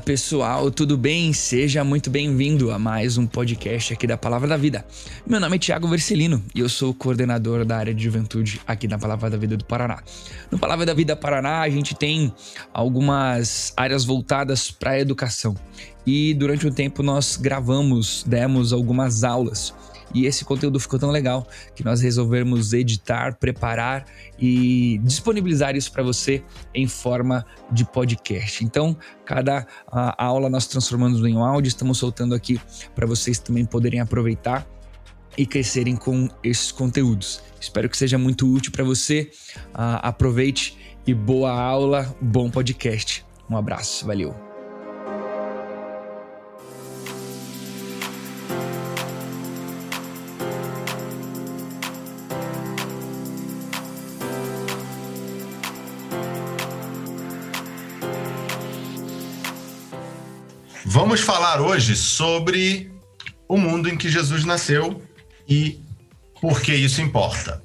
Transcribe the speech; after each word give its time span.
pessoal, 0.00 0.70
tudo 0.70 0.96
bem? 0.96 1.32
Seja 1.32 1.84
muito 1.84 2.08
bem-vindo 2.08 2.70
a 2.70 2.78
mais 2.78 3.18
um 3.18 3.26
podcast 3.26 3.92
aqui 3.92 4.06
da 4.06 4.16
Palavra 4.16 4.48
da 4.48 4.56
Vida. 4.56 4.84
Meu 5.26 5.38
nome 5.38 5.56
é 5.56 5.58
Tiago 5.58 5.86
Vercelino 5.86 6.42
e 6.54 6.60
eu 6.60 6.68
sou 6.68 6.94
coordenador 6.94 7.64
da 7.66 7.76
área 7.76 7.92
de 7.92 8.02
juventude 8.02 8.60
aqui 8.66 8.88
na 8.88 8.98
Palavra 8.98 9.28
da 9.28 9.36
Vida 9.36 9.56
do 9.56 9.64
Paraná. 9.64 10.02
No 10.50 10.58
Palavra 10.58 10.86
da 10.86 10.94
Vida 10.94 11.14
Paraná, 11.14 11.60
a 11.60 11.68
gente 11.68 11.94
tem 11.94 12.32
algumas 12.72 13.74
áreas 13.76 14.04
voltadas 14.04 14.70
para 14.70 14.92
a 14.92 15.00
educação 15.00 15.54
e 16.06 16.32
durante 16.34 16.66
um 16.66 16.72
tempo 16.72 17.02
nós 17.02 17.36
gravamos, 17.36 18.24
demos 18.26 18.72
algumas 18.72 19.22
aulas 19.22 19.74
e 20.14 20.26
esse 20.26 20.44
conteúdo 20.44 20.78
ficou 20.80 20.98
tão 20.98 21.10
legal 21.10 21.46
que 21.74 21.84
nós 21.84 22.00
resolvemos 22.00 22.72
editar, 22.72 23.36
preparar 23.36 24.06
e 24.38 24.98
disponibilizar 25.02 25.76
isso 25.76 25.92
para 25.92 26.02
você 26.02 26.42
em 26.74 26.86
forma 26.86 27.44
de 27.70 27.84
podcast. 27.84 28.64
Então, 28.64 28.96
cada 29.24 29.66
aula 30.18 30.50
nós 30.50 30.66
transformamos 30.66 31.24
em 31.24 31.36
um 31.36 31.44
áudio, 31.44 31.68
estamos 31.68 31.98
soltando 31.98 32.34
aqui 32.34 32.60
para 32.94 33.06
vocês 33.06 33.38
também 33.38 33.64
poderem 33.64 34.00
aproveitar 34.00 34.66
e 35.36 35.46
crescerem 35.46 35.96
com 35.96 36.28
esses 36.42 36.72
conteúdos. 36.72 37.42
Espero 37.60 37.88
que 37.88 37.96
seja 37.96 38.18
muito 38.18 38.52
útil 38.52 38.72
para 38.72 38.84
você. 38.84 39.30
Uh, 39.68 40.02
aproveite 40.02 40.76
e 41.06 41.14
boa 41.14 41.52
aula, 41.52 42.14
bom 42.20 42.50
podcast. 42.50 43.24
Um 43.48 43.56
abraço, 43.56 44.06
valeu. 44.06 44.49
Vamos 61.10 61.24
falar 61.24 61.60
hoje 61.60 61.96
sobre 61.96 62.88
o 63.48 63.56
mundo 63.56 63.88
em 63.88 63.96
que 63.96 64.08
Jesus 64.08 64.44
nasceu 64.44 65.02
e 65.48 65.80
por 66.40 66.60
que 66.62 66.72
isso 66.72 67.02
importa. 67.02 67.60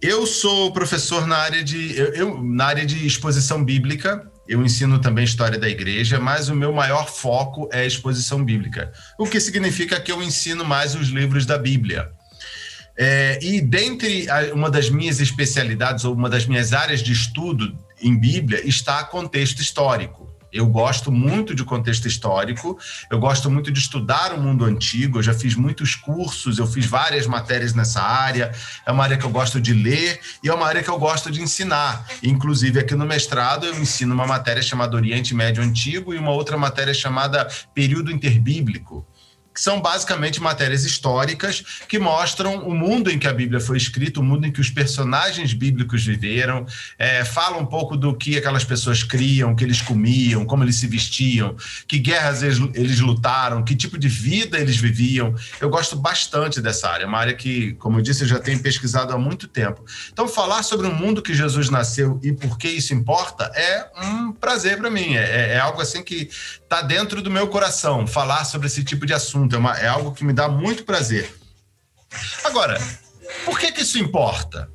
Eu 0.00 0.24
sou 0.24 0.72
professor 0.72 1.26
na 1.26 1.36
área 1.36 1.64
de, 1.64 1.98
eu, 1.98 2.14
eu, 2.14 2.44
na 2.44 2.66
área 2.66 2.86
de 2.86 3.04
exposição 3.04 3.64
bíblica, 3.64 4.30
eu 4.46 4.64
ensino 4.64 5.00
também 5.00 5.24
história 5.24 5.58
da 5.58 5.68
igreja, 5.68 6.20
mas 6.20 6.48
o 6.48 6.54
meu 6.54 6.72
maior 6.72 7.10
foco 7.10 7.68
é 7.72 7.84
exposição 7.84 8.44
bíblica, 8.44 8.92
o 9.18 9.26
que 9.26 9.40
significa 9.40 10.00
que 10.00 10.12
eu 10.12 10.22
ensino 10.22 10.64
mais 10.64 10.94
os 10.94 11.08
livros 11.08 11.44
da 11.44 11.58
Bíblia. 11.58 12.08
É, 12.96 13.36
e 13.42 13.60
dentre 13.60 14.30
a, 14.30 14.54
uma 14.54 14.70
das 14.70 14.88
minhas 14.88 15.18
especialidades, 15.18 16.04
ou 16.04 16.14
uma 16.14 16.30
das 16.30 16.46
minhas 16.46 16.72
áreas 16.72 17.02
de 17.02 17.10
estudo 17.10 17.76
em 18.00 18.16
Bíblia, 18.16 18.64
está 18.64 19.02
contexto 19.02 19.60
histórico. 19.60 20.23
Eu 20.54 20.66
gosto 20.66 21.10
muito 21.10 21.52
de 21.52 21.64
contexto 21.64 22.06
histórico, 22.06 22.78
eu 23.10 23.18
gosto 23.18 23.50
muito 23.50 23.72
de 23.72 23.80
estudar 23.80 24.32
o 24.32 24.40
mundo 24.40 24.64
antigo, 24.64 25.18
eu 25.18 25.22
já 25.22 25.34
fiz 25.34 25.56
muitos 25.56 25.96
cursos, 25.96 26.58
eu 26.58 26.66
fiz 26.68 26.86
várias 26.86 27.26
matérias 27.26 27.74
nessa 27.74 28.00
área, 28.00 28.52
é 28.86 28.92
uma 28.92 29.02
área 29.02 29.16
que 29.16 29.24
eu 29.24 29.30
gosto 29.30 29.60
de 29.60 29.74
ler 29.74 30.20
e 30.44 30.48
é 30.48 30.54
uma 30.54 30.64
área 30.64 30.80
que 30.80 30.88
eu 30.88 30.96
gosto 30.96 31.28
de 31.28 31.42
ensinar. 31.42 32.06
Inclusive, 32.22 32.78
aqui 32.78 32.94
no 32.94 33.04
mestrado, 33.04 33.66
eu 33.66 33.76
ensino 33.80 34.14
uma 34.14 34.28
matéria 34.28 34.62
chamada 34.62 34.94
Oriente 34.94 35.34
Médio 35.34 35.60
Antigo 35.60 36.14
e 36.14 36.18
uma 36.18 36.30
outra 36.30 36.56
matéria 36.56 36.94
chamada 36.94 37.48
Período 37.74 38.12
Interbíblico 38.12 39.04
que 39.54 39.60
são 39.60 39.80
basicamente 39.80 40.40
matérias 40.40 40.84
históricas 40.84 41.64
que 41.88 41.96
mostram 41.96 42.66
o 42.66 42.74
mundo 42.74 43.08
em 43.08 43.18
que 43.18 43.28
a 43.28 43.32
Bíblia 43.32 43.60
foi 43.60 43.76
escrita, 43.76 44.18
o 44.18 44.22
mundo 44.22 44.46
em 44.46 44.50
que 44.50 44.60
os 44.60 44.68
personagens 44.68 45.52
bíblicos 45.52 46.04
viveram, 46.04 46.66
é, 46.98 47.24
fala 47.24 47.56
um 47.56 47.64
pouco 47.64 47.96
do 47.96 48.16
que 48.16 48.36
aquelas 48.36 48.64
pessoas 48.64 49.04
criam, 49.04 49.54
que 49.54 49.62
eles 49.62 49.80
comiam, 49.80 50.44
como 50.44 50.64
eles 50.64 50.76
se 50.76 50.88
vestiam, 50.88 51.54
que 51.86 51.98
guerras 52.00 52.42
eles, 52.42 52.58
eles 52.74 52.98
lutaram, 52.98 53.62
que 53.62 53.76
tipo 53.76 53.96
de 53.96 54.08
vida 54.08 54.58
eles 54.58 54.76
viviam. 54.76 55.32
Eu 55.60 55.70
gosto 55.70 55.94
bastante 55.94 56.60
dessa 56.60 56.88
área, 56.88 57.04
é 57.04 57.06
uma 57.06 57.18
área 57.18 57.34
que, 57.34 57.74
como 57.74 57.98
eu 57.98 58.02
disse, 58.02 58.24
eu 58.24 58.28
já 58.28 58.40
tenho 58.40 58.58
pesquisado 58.58 59.12
há 59.12 59.18
muito 59.18 59.46
tempo. 59.46 59.84
Então, 60.12 60.26
falar 60.26 60.64
sobre 60.64 60.88
o 60.88 60.92
mundo 60.92 61.22
que 61.22 61.32
Jesus 61.32 61.70
nasceu 61.70 62.18
e 62.24 62.32
por 62.32 62.58
que 62.58 62.68
isso 62.68 62.92
importa 62.92 63.44
é 63.54 63.88
um 64.04 64.32
prazer 64.32 64.78
para 64.78 64.90
mim, 64.90 65.14
é, 65.14 65.52
é 65.52 65.58
algo 65.60 65.80
assim 65.80 66.02
que 66.02 66.28
está 66.62 66.82
dentro 66.82 67.22
do 67.22 67.30
meu 67.30 67.46
coração, 67.46 68.04
falar 68.04 68.44
sobre 68.44 68.66
esse 68.66 68.82
tipo 68.82 69.06
de 69.06 69.14
assunto 69.14 69.43
é, 69.52 69.58
uma, 69.58 69.76
é 69.76 69.86
algo 69.86 70.12
que 70.12 70.24
me 70.24 70.32
dá 70.32 70.48
muito 70.48 70.84
prazer. 70.84 71.32
Agora, 72.44 72.80
por 73.44 73.58
que, 73.58 73.72
que 73.72 73.82
isso 73.82 73.98
importa? 73.98 74.70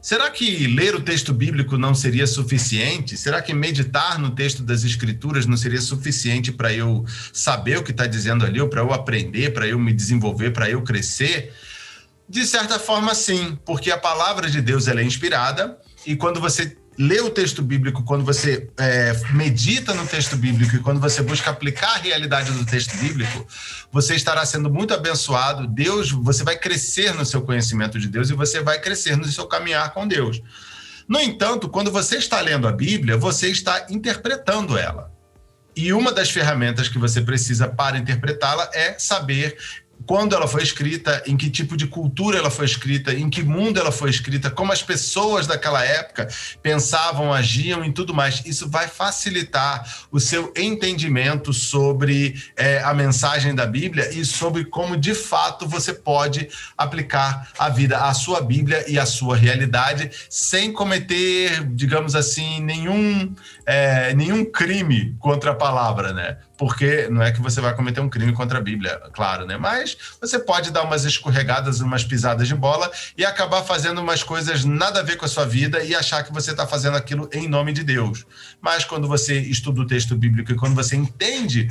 Será 0.00 0.28
que 0.30 0.66
ler 0.66 0.96
o 0.96 1.00
texto 1.00 1.32
bíblico 1.32 1.78
não 1.78 1.94
seria 1.94 2.26
suficiente? 2.26 3.16
Será 3.16 3.40
que 3.40 3.54
meditar 3.54 4.18
no 4.18 4.34
texto 4.34 4.60
das 4.60 4.82
Escrituras 4.82 5.46
não 5.46 5.56
seria 5.56 5.80
suficiente 5.80 6.50
para 6.50 6.72
eu 6.72 7.04
saber 7.32 7.78
o 7.78 7.84
que 7.84 7.92
está 7.92 8.04
dizendo 8.04 8.44
ali, 8.44 8.60
ou 8.60 8.68
para 8.68 8.80
eu 8.80 8.92
aprender, 8.92 9.52
para 9.52 9.66
eu 9.68 9.78
me 9.78 9.92
desenvolver, 9.92 10.50
para 10.50 10.68
eu 10.68 10.82
crescer? 10.82 11.54
De 12.28 12.44
certa 12.44 12.80
forma, 12.80 13.14
sim, 13.14 13.56
porque 13.64 13.92
a 13.92 13.98
palavra 13.98 14.50
de 14.50 14.60
Deus 14.60 14.88
é 14.88 15.02
inspirada 15.04 15.78
e 16.04 16.16
quando 16.16 16.40
você 16.40 16.76
lê 16.98 17.20
o 17.20 17.30
texto 17.30 17.62
bíblico, 17.62 18.02
quando 18.04 18.24
você 18.24 18.70
é, 18.78 19.12
medita 19.32 19.94
no 19.94 20.06
texto 20.06 20.36
bíblico 20.36 20.76
e 20.76 20.78
quando 20.80 21.00
você 21.00 21.22
busca 21.22 21.50
aplicar 21.50 21.94
a 21.94 21.98
realidade 21.98 22.50
do 22.52 22.64
texto 22.64 22.96
bíblico, 22.98 23.46
você 23.90 24.14
estará 24.14 24.44
sendo 24.44 24.70
muito 24.70 24.92
abençoado. 24.92 25.66
Deus, 25.66 26.10
você 26.10 26.44
vai 26.44 26.56
crescer 26.56 27.14
no 27.14 27.24
seu 27.24 27.42
conhecimento 27.42 27.98
de 27.98 28.08
Deus 28.08 28.30
e 28.30 28.34
você 28.34 28.62
vai 28.62 28.80
crescer 28.80 29.16
no 29.16 29.24
seu 29.24 29.46
caminhar 29.46 29.92
com 29.92 30.06
Deus. 30.06 30.42
No 31.08 31.20
entanto, 31.20 31.68
quando 31.68 31.90
você 31.90 32.16
está 32.16 32.40
lendo 32.40 32.68
a 32.68 32.72
Bíblia, 32.72 33.16
você 33.16 33.48
está 33.48 33.86
interpretando 33.90 34.78
ela. 34.78 35.10
E 35.74 35.92
uma 35.92 36.12
das 36.12 36.30
ferramentas 36.30 36.88
que 36.88 36.98
você 36.98 37.22
precisa 37.22 37.66
para 37.66 37.98
interpretá-la 37.98 38.70
é 38.74 38.98
saber 38.98 39.56
quando 40.06 40.34
ela 40.34 40.46
foi 40.46 40.62
escrita, 40.62 41.22
em 41.26 41.36
que 41.36 41.50
tipo 41.50 41.76
de 41.76 41.86
cultura 41.86 42.38
ela 42.38 42.50
foi 42.50 42.66
escrita, 42.66 43.12
em 43.12 43.28
que 43.28 43.42
mundo 43.42 43.78
ela 43.78 43.92
foi 43.92 44.10
escrita, 44.10 44.50
como 44.50 44.72
as 44.72 44.82
pessoas 44.82 45.46
daquela 45.46 45.84
época 45.84 46.28
pensavam, 46.62 47.32
agiam 47.32 47.84
e 47.84 47.92
tudo 47.92 48.14
mais. 48.14 48.42
Isso 48.44 48.68
vai 48.68 48.88
facilitar 48.88 50.06
o 50.10 50.18
seu 50.18 50.52
entendimento 50.56 51.52
sobre 51.52 52.34
é, 52.56 52.80
a 52.82 52.94
mensagem 52.94 53.54
da 53.54 53.66
Bíblia 53.66 54.12
e 54.12 54.24
sobre 54.24 54.64
como 54.64 54.96
de 54.96 55.14
fato 55.14 55.66
você 55.66 55.92
pode 55.92 56.48
aplicar 56.76 57.50
a 57.58 57.68
vida, 57.68 57.98
a 57.98 58.14
sua 58.14 58.40
Bíblia 58.40 58.84
e 58.88 58.98
a 58.98 59.06
sua 59.06 59.36
realidade 59.36 60.10
sem 60.28 60.72
cometer, 60.72 61.64
digamos 61.68 62.14
assim, 62.14 62.60
nenhum, 62.60 63.34
é, 63.66 64.14
nenhum 64.14 64.44
crime 64.44 65.16
contra 65.18 65.52
a 65.52 65.54
palavra, 65.54 66.12
né? 66.12 66.38
Porque 66.56 67.08
não 67.10 67.22
é 67.22 67.32
que 67.32 67.40
você 67.40 67.60
vai 67.60 67.74
cometer 67.74 68.00
um 68.00 68.08
crime 68.08 68.32
contra 68.32 68.58
a 68.58 68.60
Bíblia, 68.60 69.00
claro, 69.12 69.46
né? 69.46 69.56
Mas 69.56 69.96
você 70.20 70.38
pode 70.38 70.70
dar 70.70 70.82
umas 70.82 71.04
escorregadas, 71.04 71.80
umas 71.80 72.04
pisadas 72.04 72.46
de 72.46 72.54
bola 72.54 72.90
e 73.16 73.24
acabar 73.24 73.62
fazendo 73.62 74.00
umas 74.00 74.22
coisas 74.22 74.64
nada 74.64 75.00
a 75.00 75.02
ver 75.02 75.16
com 75.16 75.24
a 75.24 75.28
sua 75.28 75.44
vida 75.44 75.82
e 75.82 75.94
achar 75.94 76.22
que 76.22 76.32
você 76.32 76.50
está 76.52 76.66
fazendo 76.66 76.96
aquilo 76.96 77.28
em 77.32 77.48
nome 77.48 77.72
de 77.72 77.82
Deus. 77.82 78.24
Mas 78.60 78.84
quando 78.84 79.08
você 79.08 79.40
estuda 79.40 79.80
o 79.80 79.86
texto 79.86 80.14
bíblico 80.14 80.52
e 80.52 80.54
quando 80.54 80.74
você 80.74 80.94
entende 80.94 81.68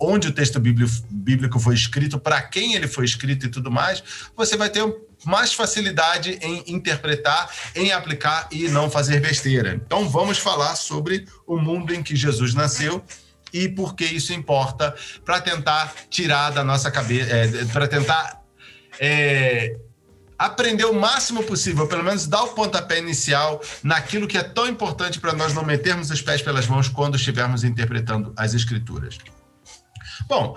onde 0.00 0.28
o 0.28 0.32
texto 0.32 0.60
bíblico 0.60 1.58
foi 1.58 1.74
escrito, 1.74 2.18
para 2.18 2.42
quem 2.42 2.74
ele 2.74 2.88
foi 2.88 3.04
escrito 3.04 3.46
e 3.46 3.48
tudo 3.48 3.70
mais, 3.70 4.02
você 4.36 4.56
vai 4.56 4.68
ter 4.68 4.82
mais 5.24 5.54
facilidade 5.54 6.38
em 6.42 6.64
interpretar, 6.66 7.48
em 7.74 7.92
aplicar 7.92 8.48
e 8.52 8.68
não 8.68 8.90
fazer 8.90 9.20
besteira. 9.20 9.74
Então 9.74 10.08
vamos 10.08 10.38
falar 10.38 10.76
sobre 10.76 11.26
o 11.46 11.56
mundo 11.56 11.94
em 11.94 12.02
que 12.02 12.14
Jesus 12.14 12.52
nasceu 12.52 13.02
e 13.54 13.68
por 13.68 13.94
que 13.94 14.04
isso 14.04 14.32
importa 14.32 14.94
para 15.24 15.40
tentar 15.40 15.94
tirar 16.10 16.50
da 16.50 16.64
nossa 16.64 16.90
cabeça, 16.90 17.30
é, 17.30 17.64
para 17.66 17.86
tentar 17.86 18.42
é, 18.98 19.76
aprender 20.36 20.84
o 20.84 20.92
máximo 20.92 21.44
possível, 21.44 21.86
pelo 21.86 22.02
menos 22.02 22.26
dar 22.26 22.42
o 22.42 22.48
pontapé 22.48 22.98
inicial 22.98 23.62
naquilo 23.82 24.26
que 24.26 24.36
é 24.36 24.42
tão 24.42 24.66
importante 24.66 25.20
para 25.20 25.32
nós 25.32 25.54
não 25.54 25.64
metermos 25.64 26.10
os 26.10 26.20
pés 26.20 26.42
pelas 26.42 26.66
mãos 26.66 26.88
quando 26.88 27.14
estivermos 27.14 27.62
interpretando 27.62 28.32
as 28.36 28.54
escrituras. 28.54 29.18
Bom, 30.26 30.56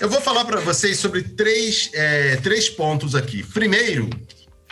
eu 0.00 0.08
vou 0.08 0.20
falar 0.20 0.46
para 0.46 0.60
vocês 0.60 0.98
sobre 0.98 1.22
três, 1.22 1.90
é, 1.92 2.36
três 2.36 2.70
pontos 2.70 3.14
aqui. 3.14 3.42
Primeiro, 3.42 4.08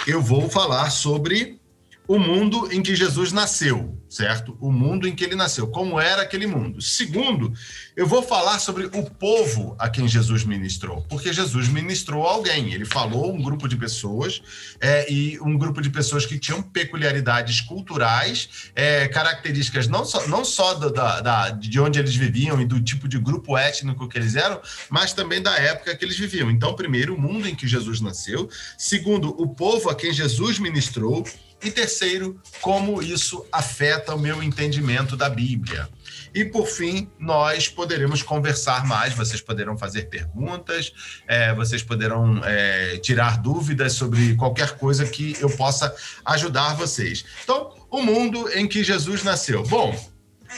eu 0.06 0.22
vou 0.22 0.48
falar 0.48 0.88
sobre 0.90 1.60
o 2.08 2.18
mundo 2.18 2.72
em 2.72 2.82
que 2.82 2.94
Jesus 2.94 3.32
nasceu, 3.32 4.00
certo? 4.16 4.56
O 4.60 4.72
mundo 4.72 5.06
em 5.06 5.14
que 5.14 5.22
ele 5.22 5.34
nasceu, 5.34 5.66
como 5.66 6.00
era 6.00 6.22
aquele 6.22 6.46
mundo. 6.46 6.80
Segundo, 6.80 7.52
eu 7.94 8.06
vou 8.06 8.22
falar 8.22 8.58
sobre 8.58 8.86
o 8.86 9.10
povo 9.10 9.76
a 9.78 9.90
quem 9.90 10.08
Jesus 10.08 10.42
ministrou, 10.42 11.02
porque 11.08 11.32
Jesus 11.32 11.68
ministrou 11.68 12.26
alguém. 12.26 12.72
Ele 12.72 12.86
falou 12.86 13.32
um 13.32 13.42
grupo 13.42 13.68
de 13.68 13.76
pessoas 13.76 14.42
é, 14.80 15.10
e 15.12 15.38
um 15.40 15.58
grupo 15.58 15.82
de 15.82 15.90
pessoas 15.90 16.24
que 16.24 16.38
tinham 16.38 16.62
peculiaridades 16.62 17.60
culturais, 17.60 18.70
é, 18.74 19.06
características 19.08 19.86
não 19.86 20.04
só, 20.04 20.26
não 20.28 20.44
só 20.44 20.74
da, 20.74 21.20
da, 21.20 21.50
de 21.50 21.78
onde 21.78 21.98
eles 21.98 22.16
viviam 22.16 22.58
e 22.60 22.64
do 22.64 22.80
tipo 22.80 23.06
de 23.06 23.18
grupo 23.18 23.56
étnico 23.56 24.08
que 24.08 24.18
eles 24.18 24.34
eram, 24.34 24.60
mas 24.88 25.12
também 25.12 25.42
da 25.42 25.54
época 25.58 25.94
que 25.94 26.04
eles 26.04 26.18
viviam. 26.18 26.50
Então, 26.50 26.74
primeiro, 26.74 27.14
o 27.14 27.20
mundo 27.20 27.46
em 27.46 27.54
que 27.54 27.68
Jesus 27.68 28.00
nasceu. 28.00 28.48
Segundo, 28.78 29.28
o 29.40 29.48
povo 29.48 29.90
a 29.90 29.94
quem 29.94 30.12
Jesus 30.12 30.58
ministrou. 30.58 31.22
E 31.62 31.70
terceiro, 31.70 32.38
como 32.60 33.02
isso 33.02 33.44
afeta 33.50 34.05
o 34.14 34.18
meu 34.18 34.42
entendimento 34.42 35.16
da 35.16 35.28
Bíblia. 35.28 35.88
E 36.34 36.44
por 36.44 36.66
fim, 36.66 37.10
nós 37.18 37.68
poderemos 37.68 38.22
conversar 38.22 38.84
mais, 38.84 39.14
vocês 39.14 39.40
poderão 39.40 39.78
fazer 39.78 40.10
perguntas, 40.10 40.92
é, 41.26 41.54
vocês 41.54 41.82
poderão 41.82 42.42
é, 42.44 42.98
tirar 42.98 43.38
dúvidas 43.40 43.94
sobre 43.94 44.34
qualquer 44.34 44.76
coisa 44.76 45.06
que 45.06 45.36
eu 45.40 45.48
possa 45.48 45.94
ajudar 46.24 46.74
vocês. 46.74 47.24
Então, 47.42 47.74
o 47.90 48.02
mundo 48.02 48.48
em 48.50 48.68
que 48.68 48.84
Jesus 48.84 49.22
nasceu. 49.22 49.62
Bom, 49.62 49.98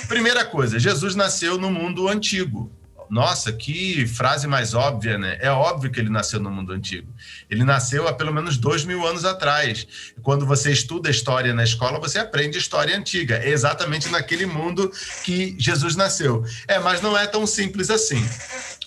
primeira 0.08 0.44
coisa, 0.44 0.78
Jesus 0.78 1.14
nasceu 1.14 1.56
no 1.56 1.70
mundo 1.70 2.08
antigo. 2.08 2.72
Nossa, 3.10 3.52
que 3.52 4.06
frase 4.06 4.46
mais 4.46 4.75
óbvia, 4.75 5.16
né? 5.16 5.38
É 5.40 5.50
óbvio 5.50 5.90
que 5.90 5.99
ele 5.99 6.10
nasceu 6.10 6.38
no 6.38 6.50
mundo 6.50 6.72
antigo. 6.72 7.12
Ele 7.49 7.64
nasceu 7.64 8.06
há 8.06 8.12
pelo 8.12 8.32
menos 8.32 8.56
dois 8.56 8.84
mil 8.84 9.06
anos 9.06 9.25
atrás. 9.25 9.87
Quando 10.22 10.44
você 10.46 10.70
estuda 10.70 11.10
história 11.10 11.55
na 11.55 11.64
escola, 11.64 11.99
você 11.99 12.19
aprende 12.19 12.58
história 12.58 12.96
antiga. 12.96 13.37
É 13.37 13.49
exatamente 13.49 14.08
naquele 14.08 14.46
mundo 14.46 14.90
que 15.25 15.56
Jesus 15.58 15.96
nasceu. 15.96 16.44
É, 16.66 16.78
mas 16.78 17.00
não 17.00 17.16
é 17.16 17.26
tão 17.26 17.46
simples 17.46 17.90
assim. 17.90 18.22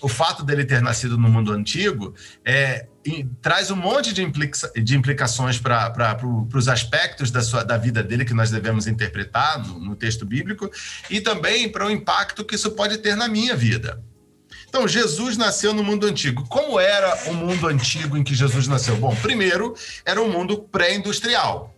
O 0.00 0.08
fato 0.08 0.44
dele 0.44 0.64
ter 0.64 0.80
nascido 0.80 1.18
no 1.18 1.28
mundo 1.28 1.52
antigo 1.52 2.14
é, 2.44 2.86
traz 3.40 3.70
um 3.70 3.76
monte 3.76 4.12
de, 4.12 4.22
implica 4.22 4.70
de 4.80 4.96
implicações 4.96 5.58
para 5.58 6.14
pro, 6.14 6.48
os 6.54 6.68
aspectos 6.68 7.30
da, 7.30 7.42
sua, 7.42 7.64
da 7.64 7.76
vida 7.76 8.02
dele 8.02 8.24
que 8.24 8.34
nós 8.34 8.50
devemos 8.50 8.86
interpretar 8.86 9.58
no, 9.66 9.78
no 9.80 9.96
texto 9.96 10.24
bíblico 10.24 10.70
e 11.10 11.20
também 11.20 11.68
para 11.68 11.86
o 11.86 11.90
impacto 11.90 12.44
que 12.44 12.54
isso 12.54 12.70
pode 12.72 12.98
ter 12.98 13.16
na 13.16 13.28
minha 13.28 13.56
vida. 13.56 14.02
Então, 14.72 14.88
Jesus 14.88 15.36
nasceu 15.36 15.74
no 15.74 15.84
mundo 15.84 16.06
antigo. 16.06 16.46
Como 16.48 16.80
era 16.80 17.14
o 17.26 17.34
mundo 17.34 17.66
antigo 17.66 18.16
em 18.16 18.24
que 18.24 18.34
Jesus 18.34 18.66
nasceu? 18.66 18.96
Bom, 18.96 19.14
primeiro, 19.16 19.74
era 20.02 20.18
um 20.22 20.30
mundo 20.30 20.62
pré-industrial. 20.62 21.71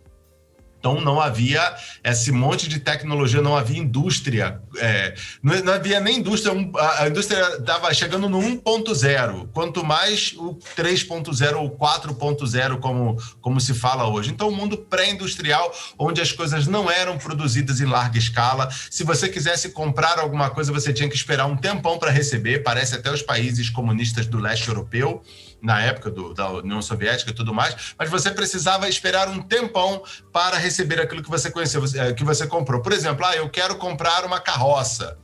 Então 0.85 1.01
não 1.01 1.19
havia 1.19 1.75
esse 2.03 2.31
monte 2.31 2.69
de 2.69 2.79
tecnologia, 2.79 3.41
não 3.41 3.57
havia 3.57 3.79
indústria, 3.79 4.61
é, 4.77 5.15
não, 5.41 5.73
havia 5.73 5.99
nem 5.99 6.19
indústria, 6.19 6.53
a 6.99 7.07
indústria 7.07 7.57
estava 7.57 7.91
chegando 7.91 8.29
no 8.29 8.37
1.0, 8.37 9.47
quanto 9.51 9.83
mais 9.83 10.33
o 10.37 10.59
3.0 10.77 11.55
ou 11.55 11.75
4.0, 11.75 12.79
como, 12.79 13.17
como 13.41 13.59
se 13.59 13.73
fala 13.73 14.07
hoje. 14.07 14.29
Então, 14.29 14.47
o 14.47 14.51
um 14.51 14.55
mundo 14.55 14.77
pré-industrial, 14.77 15.73
onde 15.97 16.21
as 16.21 16.31
coisas 16.31 16.67
não 16.67 16.91
eram 16.91 17.17
produzidas 17.17 17.81
em 17.81 17.85
larga 17.85 18.19
escala. 18.19 18.69
Se 18.91 19.03
você 19.03 19.27
quisesse 19.27 19.69
comprar 19.69 20.19
alguma 20.19 20.51
coisa, 20.51 20.71
você 20.71 20.93
tinha 20.93 21.09
que 21.09 21.15
esperar 21.15 21.47
um 21.47 21.57
tempão 21.57 21.97
para 21.97 22.11
receber, 22.11 22.61
parece 22.61 22.93
até 22.93 23.11
os 23.11 23.23
países 23.23 23.71
comunistas 23.71 24.27
do 24.27 24.37
leste 24.37 24.67
europeu 24.67 25.23
na 25.65 25.81
época 25.81 26.11
do, 26.11 26.31
da 26.31 26.47
União 26.49 26.79
Soviética 26.79 27.31
e 27.31 27.33
tudo 27.33 27.51
mais, 27.51 27.95
mas 27.97 28.07
você 28.07 28.29
precisava 28.29 28.87
esperar 28.87 29.27
um 29.27 29.41
tempão 29.41 30.03
para 30.31 30.57
receber 30.57 31.01
aquilo 31.01 31.23
que 31.23 31.29
você 31.29 31.49
conheceu, 31.49 31.83
eh, 31.95 32.13
que 32.13 32.23
você 32.23 32.45
comprou. 32.45 32.81
Por 32.81 32.93
exemplo, 32.93 33.25
ah, 33.25 33.35
eu 33.35 33.49
quero 33.49 33.75
comprar 33.77 34.23
uma 34.23 34.39
carroça. 34.39 35.17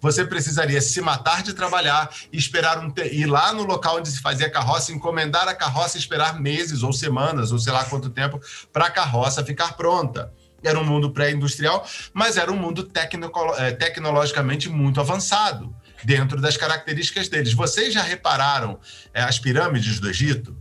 Você 0.00 0.24
precisaria 0.24 0.80
se 0.80 1.00
matar 1.00 1.42
de 1.42 1.52
trabalhar 1.52 2.08
e 2.32 2.38
esperar 2.38 2.78
um 2.78 2.88
te... 2.88 3.02
ir 3.02 3.26
lá 3.26 3.52
no 3.52 3.64
local 3.64 3.96
onde 3.98 4.08
se 4.08 4.20
fazia 4.20 4.46
a 4.46 4.50
carroça, 4.50 4.92
encomendar 4.92 5.48
a 5.48 5.54
carroça 5.54 5.98
e 5.98 6.00
esperar 6.00 6.40
meses 6.40 6.84
ou 6.84 6.92
semanas 6.92 7.50
ou 7.50 7.58
sei 7.58 7.72
lá 7.72 7.84
quanto 7.84 8.08
tempo 8.08 8.40
para 8.72 8.86
a 8.86 8.90
carroça 8.90 9.44
ficar 9.44 9.76
pronta. 9.76 10.32
Era 10.62 10.78
um 10.78 10.84
mundo 10.84 11.10
pré-industrial, 11.10 11.84
mas 12.14 12.36
era 12.36 12.50
um 12.50 12.56
mundo 12.56 12.84
tecno... 12.84 13.30
Eh, 13.58 13.72
tecnologicamente 13.72 14.68
muito 14.68 15.00
avançado 15.00 15.74
dentro 16.04 16.40
das 16.40 16.56
características 16.56 17.28
deles. 17.28 17.52
Vocês 17.52 17.92
já 17.92 18.02
repararam 18.02 18.78
é, 19.12 19.22
as 19.22 19.38
pirâmides 19.38 20.00
do 20.00 20.08
Egito? 20.08 20.56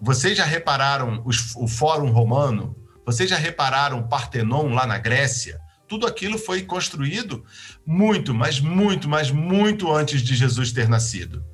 Vocês 0.00 0.36
já 0.36 0.44
repararam 0.44 1.22
os, 1.24 1.54
o 1.56 1.66
Fórum 1.66 2.10
Romano? 2.10 2.76
Vocês 3.04 3.30
já 3.30 3.36
repararam 3.36 4.00
o 4.00 4.08
Partenon 4.08 4.74
lá 4.74 4.86
na 4.86 4.98
Grécia? 4.98 5.58
Tudo 5.88 6.06
aquilo 6.06 6.36
foi 6.36 6.62
construído 6.62 7.44
muito, 7.86 8.34
mas 8.34 8.60
muito, 8.60 9.08
mas 9.08 9.30
muito 9.30 9.92
antes 9.92 10.20
de 10.22 10.34
Jesus 10.34 10.72
ter 10.72 10.88
nascido. 10.88 11.44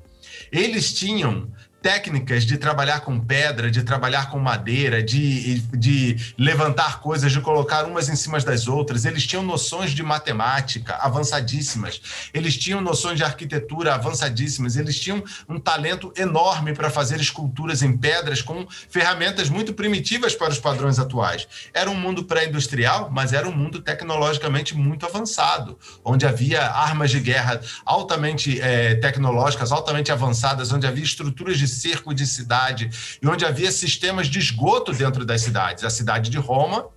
Eles 0.51 0.93
tinham 0.93 1.51
técnicas 1.83 2.45
de 2.45 2.57
trabalhar 2.57 3.01
com 3.01 3.19
pedra, 3.19 3.69
de 3.69 3.83
trabalhar 3.83 4.31
com 4.31 4.39
madeira, 4.39 5.03
de, 5.03 5.59
de 5.77 6.33
levantar 6.37 7.01
coisas, 7.01 7.29
de 7.29 7.41
colocar 7.41 7.83
umas 7.83 8.07
em 8.07 8.15
cima 8.15 8.39
das 8.39 8.69
outras. 8.69 9.03
Eles 9.03 9.27
tinham 9.27 9.43
noções 9.43 9.91
de 9.91 10.01
matemática 10.01 10.95
avançadíssimas, 10.95 12.29
eles 12.33 12.57
tinham 12.57 12.79
noções 12.79 13.17
de 13.17 13.23
arquitetura 13.25 13.93
avançadíssimas, 13.93 14.77
eles 14.77 14.97
tinham 14.97 15.21
um 15.47 15.59
talento 15.59 16.13
enorme 16.17 16.73
para 16.73 16.89
fazer 16.89 17.19
esculturas 17.19 17.83
em 17.83 17.97
pedras 17.97 18.41
com 18.41 18.65
ferramentas 18.89 19.49
muito 19.49 19.73
primitivas 19.73 20.33
para 20.33 20.53
os 20.53 20.59
padrões 20.59 20.99
atuais. 20.99 21.45
Era 21.73 21.89
um 21.89 21.95
mundo 21.95 22.23
pré-industrial, 22.23 23.09
mas 23.11 23.33
era 23.33 23.47
um 23.47 23.55
mundo 23.55 23.81
tecnologicamente 23.81 24.73
muito 24.73 25.05
avançado, 25.05 25.77
onde 26.05 26.25
havia 26.25 26.65
armas 26.65 27.11
de 27.11 27.19
guerra 27.19 27.59
altamente 27.85 28.61
é, 28.61 28.95
tecnológicas, 28.95 29.69
altamente 29.69 30.13
avançadas, 30.13 30.71
onde 30.71 30.87
havia 30.87 31.03
estruturas 31.03 31.57
de 31.57 31.72
cerco 31.73 32.13
de 32.13 32.25
cidade 32.25 32.89
e 33.21 33.27
onde 33.27 33.45
havia 33.45 33.71
sistemas 33.71 34.27
de 34.27 34.39
esgoto 34.39 34.93
dentro 34.93 35.25
das 35.25 35.41
cidades. 35.41 35.83
A 35.83 35.89
cidade 35.89 36.29
de 36.29 36.37
Roma 36.37 36.89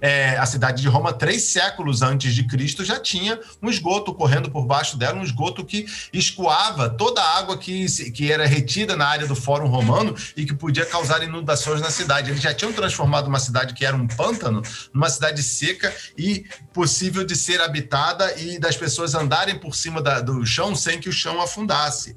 é, 0.00 0.36
a 0.36 0.46
cidade 0.46 0.82
de 0.82 0.88
Roma, 0.88 1.12
três 1.12 1.42
séculos 1.44 2.02
antes 2.02 2.34
de 2.34 2.44
Cristo, 2.44 2.84
já 2.84 2.98
tinha 2.98 3.38
um 3.62 3.68
esgoto 3.68 4.12
correndo 4.14 4.50
por 4.50 4.66
baixo 4.66 4.96
dela, 4.96 5.18
um 5.18 5.22
esgoto 5.22 5.64
que 5.64 5.86
escoava 6.12 6.88
toda 6.88 7.20
a 7.20 7.38
água 7.38 7.56
que, 7.56 7.86
que 8.12 8.30
era 8.30 8.46
retida 8.46 8.96
na 8.96 9.06
área 9.06 9.26
do 9.26 9.34
Fórum 9.34 9.68
Romano 9.68 10.14
e 10.36 10.44
que 10.44 10.54
podia 10.54 10.84
causar 10.86 11.22
inundações 11.22 11.80
na 11.80 11.90
cidade. 11.90 12.30
Eles 12.30 12.42
já 12.42 12.54
tinham 12.54 12.72
transformado 12.72 13.28
uma 13.28 13.38
cidade 13.38 13.74
que 13.74 13.84
era 13.84 13.96
um 13.96 14.06
pântano 14.06 14.62
numa 14.92 15.08
cidade 15.08 15.42
seca 15.42 15.94
e 16.16 16.44
possível 16.72 17.24
de 17.24 17.36
ser 17.36 17.60
habitada 17.60 18.34
e 18.38 18.58
das 18.58 18.76
pessoas 18.76 19.14
andarem 19.14 19.58
por 19.58 19.74
cima 19.74 20.02
da, 20.02 20.20
do 20.20 20.44
chão 20.44 20.74
sem 20.74 21.00
que 21.00 21.08
o 21.08 21.12
chão 21.12 21.40
afundasse. 21.40 22.16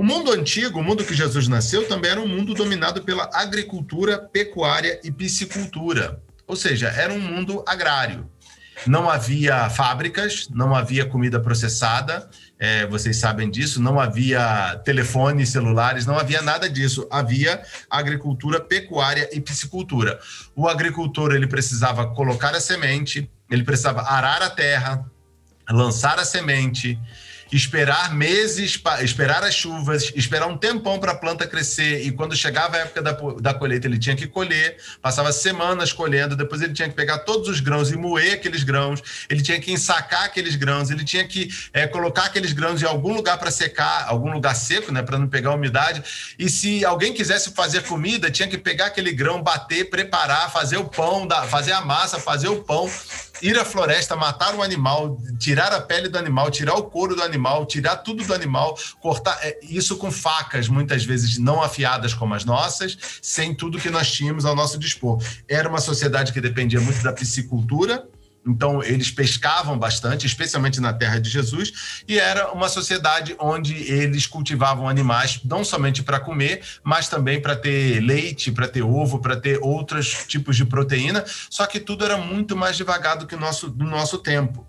O 0.00 0.02
mundo 0.02 0.32
antigo, 0.32 0.78
o 0.78 0.82
mundo 0.82 1.04
que 1.04 1.12
Jesus 1.12 1.46
nasceu, 1.46 1.86
também 1.86 2.10
era 2.10 2.18
um 2.18 2.26
mundo 2.26 2.54
dominado 2.54 3.02
pela 3.02 3.28
agricultura, 3.34 4.18
pecuária 4.18 4.98
e 5.04 5.12
piscicultura. 5.12 6.22
Ou 6.46 6.56
seja, 6.56 6.88
era 6.88 7.12
um 7.12 7.20
mundo 7.20 7.62
agrário. 7.68 8.26
Não 8.86 9.10
havia 9.10 9.68
fábricas, 9.68 10.48
não 10.48 10.74
havia 10.74 11.04
comida 11.04 11.38
processada, 11.38 12.30
é, 12.58 12.86
vocês 12.86 13.18
sabem 13.18 13.50
disso, 13.50 13.78
não 13.82 14.00
havia 14.00 14.80
telefones 14.86 15.50
celulares, 15.50 16.06
não 16.06 16.18
havia 16.18 16.40
nada 16.40 16.66
disso. 16.66 17.06
Havia 17.10 17.62
agricultura, 17.90 18.58
pecuária 18.58 19.28
e 19.34 19.38
piscicultura. 19.38 20.18
O 20.56 20.66
agricultor 20.66 21.34
ele 21.34 21.46
precisava 21.46 22.06
colocar 22.14 22.54
a 22.54 22.60
semente, 22.60 23.30
ele 23.50 23.64
precisava 23.64 24.00
arar 24.00 24.40
a 24.40 24.48
terra, 24.48 25.04
lançar 25.68 26.18
a 26.18 26.24
semente, 26.24 26.98
esperar 27.52 28.14
meses, 28.14 28.80
esperar 29.02 29.42
as 29.42 29.54
chuvas, 29.54 30.12
esperar 30.14 30.46
um 30.46 30.56
tempão 30.56 30.98
para 30.98 31.12
a 31.12 31.14
planta 31.14 31.46
crescer. 31.46 32.06
E 32.06 32.12
quando 32.12 32.36
chegava 32.36 32.76
a 32.76 32.80
época 32.80 33.02
da, 33.02 33.12
da 33.40 33.54
colheita 33.54 33.86
ele 33.86 33.98
tinha 33.98 34.14
que 34.16 34.26
colher, 34.26 34.76
passava 35.02 35.32
semanas 35.32 35.92
colhendo, 35.92 36.36
depois 36.36 36.62
ele 36.62 36.72
tinha 36.72 36.88
que 36.88 36.94
pegar 36.94 37.18
todos 37.20 37.48
os 37.48 37.60
grãos 37.60 37.90
e 37.90 37.96
moer 37.96 38.34
aqueles 38.34 38.62
grãos, 38.62 39.02
ele 39.28 39.42
tinha 39.42 39.60
que 39.60 39.72
ensacar 39.72 40.24
aqueles 40.24 40.54
grãos, 40.54 40.90
ele 40.90 41.04
tinha 41.04 41.26
que 41.26 41.48
é, 41.72 41.86
colocar 41.86 42.24
aqueles 42.24 42.52
grãos 42.52 42.82
em 42.82 42.86
algum 42.86 43.14
lugar 43.14 43.38
para 43.38 43.50
secar, 43.50 44.06
algum 44.08 44.32
lugar 44.32 44.54
seco, 44.54 44.92
né, 44.92 45.02
para 45.02 45.18
não 45.18 45.28
pegar 45.28 45.54
umidade. 45.54 46.02
E 46.38 46.48
se 46.48 46.84
alguém 46.84 47.12
quisesse 47.12 47.52
fazer 47.52 47.82
comida, 47.82 48.30
tinha 48.30 48.48
que 48.48 48.58
pegar 48.58 48.86
aquele 48.86 49.12
grão, 49.12 49.42
bater, 49.42 49.90
preparar, 49.90 50.52
fazer 50.52 50.76
o 50.76 50.84
pão, 50.84 51.28
fazer 51.48 51.72
a 51.72 51.80
massa, 51.80 52.18
fazer 52.18 52.48
o 52.48 52.62
pão 52.62 52.88
ir 53.42 53.58
à 53.58 53.64
floresta, 53.64 54.16
matar 54.16 54.54
um 54.54 54.62
animal, 54.62 55.18
tirar 55.38 55.72
a 55.72 55.80
pele 55.80 56.08
do 56.08 56.18
animal, 56.18 56.50
tirar 56.50 56.74
o 56.74 56.84
couro 56.84 57.14
do 57.14 57.22
animal, 57.22 57.66
tirar 57.66 57.96
tudo 57.96 58.24
do 58.24 58.34
animal, 58.34 58.78
cortar 59.00 59.38
é, 59.42 59.58
isso 59.62 59.96
com 59.96 60.10
facas, 60.10 60.68
muitas 60.68 61.04
vezes 61.04 61.38
não 61.38 61.62
afiadas 61.62 62.14
como 62.14 62.34
as 62.34 62.44
nossas, 62.44 62.96
sem 63.22 63.54
tudo 63.54 63.78
que 63.78 63.90
nós 63.90 64.10
tínhamos 64.10 64.44
ao 64.44 64.54
nosso 64.54 64.78
dispor. 64.78 65.22
Era 65.48 65.68
uma 65.68 65.80
sociedade 65.80 66.32
que 66.32 66.40
dependia 66.40 66.80
muito 66.80 67.02
da 67.02 67.12
piscicultura, 67.12 68.06
então, 68.46 68.82
eles 68.82 69.10
pescavam 69.10 69.78
bastante, 69.78 70.26
especialmente 70.26 70.80
na 70.80 70.92
terra 70.92 71.18
de 71.18 71.28
Jesus, 71.28 72.02
e 72.08 72.18
era 72.18 72.52
uma 72.52 72.68
sociedade 72.68 73.36
onde 73.38 73.74
eles 73.74 74.26
cultivavam 74.26 74.88
animais 74.88 75.40
não 75.44 75.62
somente 75.62 76.02
para 76.02 76.18
comer, 76.18 76.62
mas 76.82 77.08
também 77.08 77.40
para 77.40 77.54
ter 77.54 78.00
leite, 78.00 78.50
para 78.50 78.66
ter 78.66 78.82
ovo, 78.82 79.20
para 79.20 79.36
ter 79.36 79.58
outros 79.62 80.24
tipos 80.26 80.56
de 80.56 80.64
proteína, 80.64 81.24
só 81.50 81.66
que 81.66 81.78
tudo 81.78 82.04
era 82.04 82.16
muito 82.16 82.56
mais 82.56 82.76
devagar 82.76 83.18
do 83.18 83.26
que 83.26 83.34
o 83.34 83.40
nosso, 83.40 83.68
do 83.68 83.84
nosso 83.84 84.18
tempo. 84.18 84.66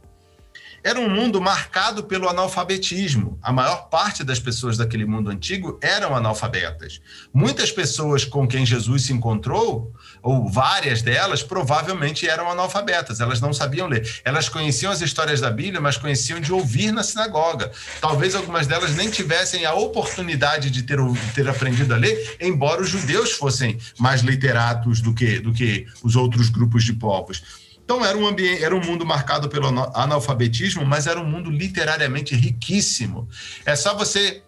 Era 0.83 0.99
um 0.99 1.09
mundo 1.09 1.39
marcado 1.39 2.03
pelo 2.03 2.27
analfabetismo. 2.27 3.37
A 3.41 3.51
maior 3.51 3.87
parte 3.89 4.23
das 4.23 4.39
pessoas 4.39 4.77
daquele 4.77 5.05
mundo 5.05 5.29
antigo 5.29 5.77
eram 5.79 6.15
analfabetas. 6.15 6.99
Muitas 7.31 7.71
pessoas 7.71 8.25
com 8.25 8.47
quem 8.47 8.65
Jesus 8.65 9.03
se 9.03 9.13
encontrou, 9.13 9.93
ou 10.23 10.49
várias 10.49 11.03
delas, 11.03 11.43
provavelmente 11.43 12.27
eram 12.27 12.49
analfabetas. 12.49 13.19
Elas 13.19 13.39
não 13.39 13.53
sabiam 13.53 13.87
ler. 13.87 14.21
Elas 14.25 14.49
conheciam 14.49 14.91
as 14.91 15.01
histórias 15.01 15.39
da 15.39 15.51
Bíblia, 15.51 15.79
mas 15.79 15.97
conheciam 15.97 16.39
de 16.39 16.51
ouvir 16.51 16.91
na 16.91 17.03
sinagoga. 17.03 17.71
Talvez 17.99 18.33
algumas 18.33 18.65
delas 18.65 18.95
nem 18.95 19.09
tivessem 19.09 19.65
a 19.65 19.73
oportunidade 19.75 20.71
de 20.71 20.81
ter, 20.81 20.97
de 20.97 21.33
ter 21.33 21.47
aprendido 21.47 21.93
a 21.93 21.97
ler, 21.97 22.37
embora 22.39 22.81
os 22.81 22.89
judeus 22.89 23.33
fossem 23.33 23.77
mais 23.99 24.21
literatos 24.21 24.99
do 24.99 25.13
que, 25.13 25.39
do 25.39 25.53
que 25.53 25.85
os 26.03 26.15
outros 26.15 26.49
grupos 26.49 26.83
de 26.83 26.93
povos. 26.93 27.61
Então 27.83 28.05
era 28.05 28.17
um 28.17 28.25
ambiente, 28.25 28.63
era 28.63 28.75
um 28.75 28.79
mundo 28.79 29.05
marcado 29.05 29.49
pelo 29.49 29.67
analfabetismo, 29.93 30.85
mas 30.85 31.07
era 31.07 31.19
um 31.19 31.25
mundo 31.25 31.49
literariamente 31.49 32.35
riquíssimo. 32.35 33.27
É 33.65 33.75
só 33.75 33.95
você 33.95 34.43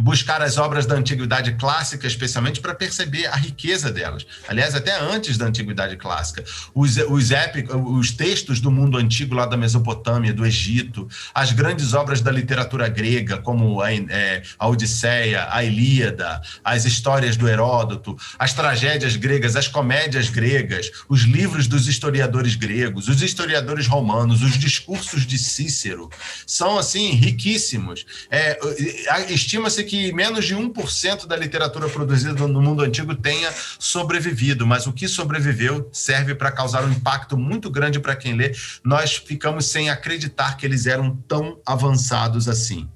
buscar 0.00 0.42
as 0.42 0.56
obras 0.58 0.86
da 0.86 0.94
antiguidade 0.94 1.52
clássica, 1.54 2.06
especialmente 2.06 2.60
para 2.60 2.74
perceber 2.74 3.26
a 3.26 3.36
riqueza 3.36 3.90
delas. 3.90 4.26
Aliás, 4.48 4.74
até 4.74 4.98
antes 4.98 5.36
da 5.36 5.46
antiguidade 5.46 5.96
clássica, 5.96 6.44
os, 6.74 6.96
os, 6.96 7.30
épicos, 7.30 7.74
os 7.76 8.10
textos 8.10 8.60
do 8.60 8.70
mundo 8.70 8.96
antigo 8.96 9.34
lá 9.34 9.46
da 9.46 9.56
Mesopotâmia, 9.56 10.32
do 10.32 10.46
Egito, 10.46 11.08
as 11.34 11.52
grandes 11.52 11.92
obras 11.94 12.20
da 12.20 12.30
literatura 12.30 12.88
grega, 12.88 13.38
como 13.38 13.80
a, 13.80 13.92
é, 13.92 14.42
a 14.58 14.68
Odisseia, 14.68 15.48
a 15.50 15.62
Ilíada, 15.62 16.40
as 16.64 16.84
histórias 16.84 17.36
do 17.36 17.48
Heródoto, 17.48 18.16
as 18.38 18.52
tragédias 18.52 19.16
gregas, 19.16 19.56
as 19.56 19.68
comédias 19.68 20.30
gregas, 20.30 20.90
os 21.08 21.22
livros 21.22 21.66
dos 21.66 21.88
historiadores 21.88 22.54
gregos, 22.54 23.08
os 23.08 23.22
historiadores 23.22 23.86
romanos, 23.86 24.42
os 24.42 24.58
discursos 24.58 25.26
de 25.26 25.38
Cícero, 25.38 26.08
são 26.46 26.78
assim 26.78 27.12
riquíssimos. 27.12 28.06
É, 28.30 28.58
Estima-se 29.28 29.84
que 29.90 30.12
menos 30.12 30.44
de 30.44 30.54
1% 30.54 31.26
da 31.26 31.36
literatura 31.36 31.88
produzida 31.88 32.46
no 32.46 32.62
mundo 32.62 32.80
antigo 32.80 33.12
tenha 33.12 33.52
sobrevivido, 33.76 34.64
mas 34.64 34.86
o 34.86 34.92
que 34.92 35.08
sobreviveu 35.08 35.90
serve 35.92 36.32
para 36.32 36.52
causar 36.52 36.84
um 36.84 36.92
impacto 36.92 37.36
muito 37.36 37.68
grande 37.68 37.98
para 37.98 38.14
quem 38.14 38.34
lê. 38.34 38.54
Nós 38.84 39.16
ficamos 39.16 39.66
sem 39.66 39.90
acreditar 39.90 40.56
que 40.56 40.64
eles 40.64 40.86
eram 40.86 41.16
tão 41.26 41.58
avançados 41.66 42.48
assim. 42.48 42.88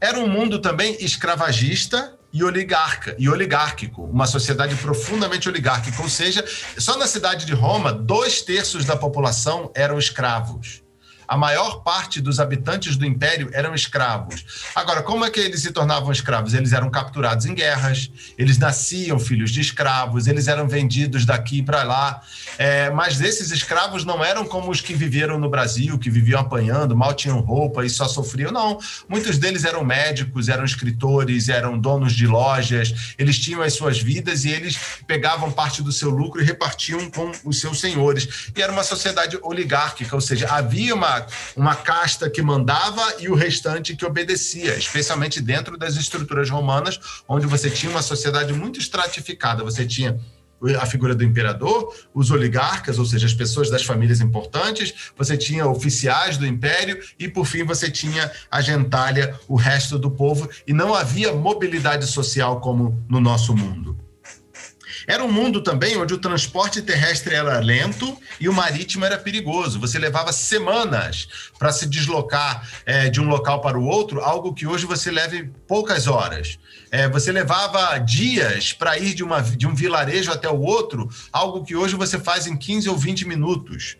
Era 0.00 0.18
um 0.18 0.26
mundo 0.26 0.58
também 0.58 0.96
escravagista 1.00 2.14
e 2.32 2.42
oligarca 2.42 3.14
e 3.18 3.28
oligárquico, 3.28 4.02
uma 4.04 4.26
sociedade 4.26 4.74
profundamente 4.76 5.50
oligárquica, 5.50 6.00
ou 6.00 6.08
seja, 6.08 6.42
só 6.78 6.96
na 6.96 7.06
cidade 7.06 7.44
de 7.44 7.52
Roma, 7.52 7.92
dois 7.92 8.40
terços 8.40 8.86
da 8.86 8.96
população 8.96 9.70
eram 9.74 9.98
escravos 9.98 10.85
a 11.28 11.36
maior 11.36 11.82
parte 11.82 12.20
dos 12.20 12.38
habitantes 12.38 12.96
do 12.96 13.04
império 13.04 13.50
eram 13.52 13.74
escravos. 13.74 14.44
Agora, 14.74 15.02
como 15.02 15.24
é 15.24 15.30
que 15.30 15.40
eles 15.40 15.62
se 15.62 15.72
tornavam 15.72 16.12
escravos? 16.12 16.54
Eles 16.54 16.72
eram 16.72 16.90
capturados 16.90 17.46
em 17.46 17.54
guerras, 17.54 18.10
eles 18.38 18.58
nasciam 18.58 19.18
filhos 19.18 19.50
de 19.50 19.60
escravos, 19.60 20.26
eles 20.26 20.48
eram 20.48 20.68
vendidos 20.68 21.24
daqui 21.24 21.62
para 21.62 21.82
lá. 21.82 22.20
É, 22.58 22.90
mas 22.90 23.20
esses 23.20 23.50
escravos 23.50 24.04
não 24.04 24.24
eram 24.24 24.44
como 24.44 24.70
os 24.70 24.80
que 24.80 24.94
viveram 24.94 25.38
no 25.38 25.48
Brasil, 25.48 25.98
que 25.98 26.10
viviam 26.10 26.40
apanhando, 26.40 26.96
mal 26.96 27.14
tinham 27.14 27.40
roupa 27.40 27.84
e 27.84 27.90
só 27.90 28.06
sofriam. 28.06 28.52
Não. 28.52 28.78
Muitos 29.08 29.38
deles 29.38 29.64
eram 29.64 29.84
médicos, 29.84 30.48
eram 30.48 30.64
escritores, 30.64 31.48
eram 31.48 31.78
donos 31.78 32.12
de 32.12 32.26
lojas, 32.26 33.14
eles 33.18 33.38
tinham 33.38 33.62
as 33.62 33.74
suas 33.74 34.00
vidas 34.00 34.44
e 34.44 34.50
eles 34.50 34.78
pegavam 35.06 35.50
parte 35.50 35.82
do 35.82 35.92
seu 35.92 36.10
lucro 36.10 36.40
e 36.40 36.44
repartiam 36.44 37.10
com 37.10 37.32
os 37.44 37.60
seus 37.60 37.80
senhores. 37.80 38.50
E 38.56 38.62
era 38.62 38.72
uma 38.72 38.84
sociedade 38.84 39.38
oligárquica, 39.42 40.14
ou 40.14 40.20
seja, 40.20 40.48
havia 40.48 40.94
uma 40.94 41.15
uma, 41.54 41.74
casta 41.74 42.28
que 42.28 42.42
mandava 42.42 43.16
e 43.20 43.28
o 43.28 43.34
restante 43.34 43.94
que 43.94 44.04
obedecia, 44.04 44.76
especialmente 44.76 45.40
dentro 45.40 45.76
das 45.76 45.96
estruturas 45.96 46.50
romanas, 46.50 46.98
onde 47.28 47.46
você 47.46 47.70
tinha 47.70 47.90
uma 47.90 48.02
sociedade 48.02 48.52
muito 48.52 48.78
estratificada. 48.80 49.62
Você 49.62 49.86
tinha 49.86 50.18
a 50.80 50.86
figura 50.86 51.14
do 51.14 51.22
imperador, 51.22 51.94
os 52.14 52.30
oligarcas, 52.30 52.98
ou 52.98 53.04
seja, 53.04 53.26
as 53.26 53.34
pessoas 53.34 53.70
das 53.70 53.84
famílias 53.84 54.20
importantes, 54.20 55.12
você 55.16 55.36
tinha 55.36 55.66
oficiais 55.66 56.38
do 56.38 56.46
império 56.46 56.98
e, 57.18 57.28
por 57.28 57.44
fim, 57.44 57.62
você 57.62 57.90
tinha 57.90 58.30
a 58.50 58.60
gentalha, 58.60 59.38
o 59.46 59.54
resto 59.54 59.98
do 59.98 60.10
povo, 60.10 60.48
e 60.66 60.72
não 60.72 60.94
havia 60.94 61.34
mobilidade 61.34 62.06
social 62.06 62.60
como 62.60 63.04
no 63.08 63.20
nosso 63.20 63.54
mundo. 63.54 64.05
Era 65.06 65.22
um 65.22 65.30
mundo 65.30 65.62
também 65.62 65.96
onde 65.96 66.12
o 66.12 66.18
transporte 66.18 66.82
terrestre 66.82 67.34
era 67.34 67.60
lento 67.60 68.18
e 68.40 68.48
o 68.48 68.52
marítimo 68.52 69.04
era 69.04 69.16
perigoso. 69.16 69.78
Você 69.78 69.98
levava 69.98 70.32
semanas 70.32 71.28
para 71.58 71.72
se 71.72 71.86
deslocar 71.86 72.68
é, 72.84 73.08
de 73.08 73.20
um 73.20 73.28
local 73.28 73.60
para 73.60 73.78
o 73.78 73.84
outro, 73.84 74.20
algo 74.20 74.52
que 74.52 74.66
hoje 74.66 74.84
você 74.84 75.10
leva 75.10 75.36
poucas 75.68 76.08
horas. 76.08 76.58
É, 76.90 77.08
você 77.08 77.30
levava 77.30 77.98
dias 77.98 78.72
para 78.72 78.98
ir 78.98 79.14
de, 79.14 79.22
uma, 79.22 79.40
de 79.40 79.66
um 79.66 79.74
vilarejo 79.74 80.32
até 80.32 80.48
o 80.48 80.60
outro, 80.60 81.08
algo 81.32 81.64
que 81.64 81.76
hoje 81.76 81.94
você 81.94 82.18
faz 82.18 82.46
em 82.46 82.56
15 82.56 82.88
ou 82.88 82.96
20 82.96 83.28
minutos. 83.28 83.96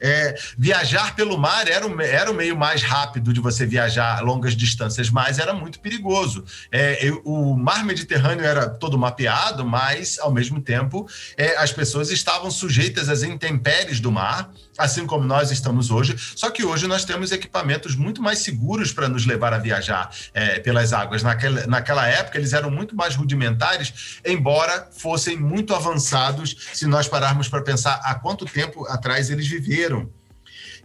É, 0.00 0.34
viajar 0.56 1.14
pelo 1.14 1.36
mar 1.36 1.68
era 1.68 1.86
o, 1.86 2.00
era 2.00 2.30
o 2.30 2.34
meio 2.34 2.56
mais 2.56 2.82
rápido 2.82 3.32
de 3.32 3.40
você 3.40 3.66
viajar 3.66 4.22
longas 4.22 4.56
distâncias, 4.56 5.10
mas 5.10 5.38
era 5.38 5.52
muito 5.52 5.78
perigoso. 5.80 6.44
É, 6.72 7.04
eu, 7.06 7.20
o 7.24 7.56
mar 7.56 7.84
Mediterrâneo 7.84 8.44
era 8.44 8.68
todo 8.68 8.98
mapeado, 8.98 9.64
mas, 9.64 10.18
ao 10.18 10.32
mesmo 10.32 10.60
tempo, 10.60 11.08
é, 11.36 11.56
as 11.56 11.72
pessoas 11.72 12.10
estavam 12.10 12.50
sujeitas 12.50 13.08
às 13.08 13.22
intempéries 13.22 14.00
do 14.00 14.10
mar, 14.10 14.50
assim 14.80 15.06
como 15.06 15.24
nós 15.24 15.50
estamos 15.50 15.90
hoje. 15.90 16.16
Só 16.34 16.50
que 16.50 16.64
hoje 16.64 16.86
nós 16.86 17.04
temos 17.04 17.32
equipamentos 17.32 17.94
muito 17.94 18.22
mais 18.22 18.40
seguros 18.40 18.92
para 18.92 19.08
nos 19.08 19.26
levar 19.26 19.52
a 19.52 19.58
viajar 19.58 20.10
é, 20.32 20.58
pelas 20.58 20.92
águas. 20.92 21.22
Naquela, 21.22 21.66
naquela 21.66 22.06
época, 22.06 22.38
eles 22.38 22.52
eram 22.52 22.70
muito 22.70 22.96
mais 22.96 23.14
rudimentares, 23.14 24.20
embora 24.24 24.88
fossem 24.92 25.36
muito 25.36 25.74
avançados, 25.74 26.56
se 26.72 26.86
nós 26.86 27.06
pararmos 27.08 27.48
para 27.48 27.62
pensar 27.62 28.00
há 28.04 28.14
quanto 28.14 28.44
tempo 28.44 28.86
atrás 28.86 29.30
eles 29.30 29.46
viveram 29.46 30.10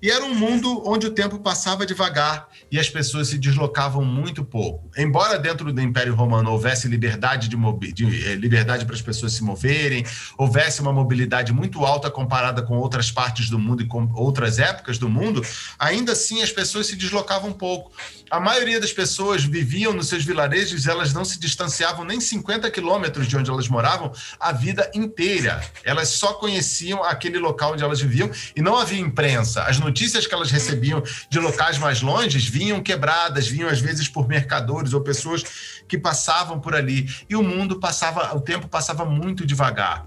e 0.01 0.09
era 0.09 0.23
um 0.23 0.33
mundo 0.33 0.83
onde 0.85 1.07
o 1.07 1.11
tempo 1.11 1.39
passava 1.39 1.85
devagar 1.85 2.47
e 2.71 2.79
as 2.79 2.89
pessoas 2.89 3.29
se 3.29 3.37
deslocavam 3.37 4.03
muito 4.03 4.43
pouco. 4.43 4.89
Embora 4.97 5.37
dentro 5.37 5.71
do 5.71 5.81
Império 5.81 6.15
Romano 6.15 6.51
houvesse 6.51 6.87
liberdade 6.87 7.47
de, 7.47 7.57
de 7.93 8.25
eh, 8.25 8.35
liberdade 8.35 8.85
para 8.85 8.95
as 8.95 9.01
pessoas 9.01 9.33
se 9.33 9.43
moverem, 9.43 10.05
houvesse 10.37 10.81
uma 10.81 10.93
mobilidade 10.93 11.53
muito 11.53 11.85
alta 11.85 12.09
comparada 12.11 12.61
com 12.61 12.77
outras 12.77 13.11
partes 13.11 13.49
do 13.49 13.59
mundo 13.59 13.83
e 13.83 13.87
com 13.87 14.09
outras 14.13 14.59
épocas 14.59 14.97
do 14.97 15.09
mundo, 15.09 15.41
ainda 15.77 16.11
assim 16.11 16.41
as 16.41 16.51
pessoas 16.51 16.87
se 16.87 16.95
deslocavam 16.95 17.51
pouco. 17.51 17.91
A 18.29 18.39
maioria 18.39 18.79
das 18.79 18.91
pessoas 18.91 19.43
viviam 19.43 19.93
nos 19.93 20.07
seus 20.07 20.25
vilarejos, 20.25 20.87
elas 20.87 21.13
não 21.13 21.23
se 21.23 21.39
distanciavam 21.39 22.03
nem 22.03 22.19
50 22.19 22.69
quilômetros 22.71 23.27
de 23.27 23.37
onde 23.37 23.49
elas 23.49 23.67
moravam 23.67 24.11
a 24.39 24.51
vida 24.51 24.89
inteira. 24.93 25.61
Elas 25.83 26.09
só 26.09 26.33
conheciam 26.33 27.03
aquele 27.03 27.37
local 27.37 27.73
onde 27.73 27.83
elas 27.83 28.01
viviam 28.01 28.29
e 28.55 28.61
não 28.61 28.77
havia 28.77 28.99
imprensa. 28.99 29.63
As 29.63 29.79
que 30.27 30.33
elas 30.33 30.51
recebiam 30.51 31.01
de 31.29 31.39
locais 31.39 31.77
mais 31.77 32.01
longes 32.01 32.45
vinham 32.47 32.81
quebradas, 32.81 33.47
vinham 33.47 33.69
às 33.69 33.79
vezes 33.79 34.07
por 34.07 34.27
mercadores 34.27 34.93
ou 34.93 35.01
pessoas 35.01 35.43
que 35.87 35.97
passavam 35.97 36.59
por 36.59 36.75
ali. 36.75 37.07
E 37.29 37.35
o 37.35 37.43
mundo 37.43 37.79
passava, 37.79 38.35
o 38.35 38.41
tempo 38.41 38.67
passava 38.67 39.05
muito 39.05 39.45
devagar 39.45 40.05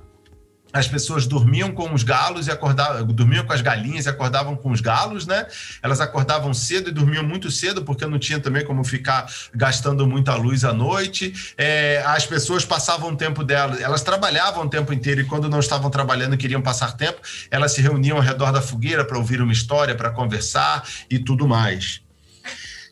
as 0.78 0.88
pessoas 0.88 1.26
dormiam 1.26 1.72
com 1.72 1.92
os 1.92 2.02
galos 2.02 2.46
e 2.46 2.50
acordavam, 2.50 3.04
dormiam 3.06 3.44
com 3.44 3.52
as 3.52 3.60
galinhas 3.60 4.06
e 4.06 4.08
acordavam 4.08 4.56
com 4.56 4.70
os 4.70 4.80
galos, 4.80 5.26
né? 5.26 5.46
Elas 5.82 6.00
acordavam 6.00 6.54
cedo 6.54 6.88
e 6.88 6.92
dormiam 6.92 7.24
muito 7.24 7.50
cedo, 7.50 7.84
porque 7.84 8.06
não 8.06 8.18
tinha 8.18 8.38
também 8.38 8.64
como 8.64 8.84
ficar 8.84 9.30
gastando 9.54 10.06
muita 10.06 10.34
luz 10.34 10.64
à 10.64 10.72
noite. 10.72 11.52
É, 11.56 12.02
as 12.06 12.26
pessoas 12.26 12.64
passavam 12.64 13.10
o 13.10 13.16
tempo 13.16 13.42
delas, 13.42 13.80
elas 13.80 14.02
trabalhavam 14.02 14.64
o 14.64 14.68
tempo 14.68 14.92
inteiro 14.92 15.20
e 15.20 15.24
quando 15.24 15.48
não 15.48 15.60
estavam 15.60 15.90
trabalhando 15.90 16.34
e 16.34 16.38
queriam 16.38 16.62
passar 16.62 16.92
tempo, 16.96 17.20
elas 17.50 17.72
se 17.72 17.82
reuniam 17.82 18.16
ao 18.16 18.22
redor 18.22 18.52
da 18.52 18.62
fogueira 18.62 19.04
para 19.04 19.18
ouvir 19.18 19.40
uma 19.40 19.52
história, 19.52 19.94
para 19.94 20.10
conversar 20.10 20.86
e 21.10 21.18
tudo 21.18 21.46
mais. 21.46 22.07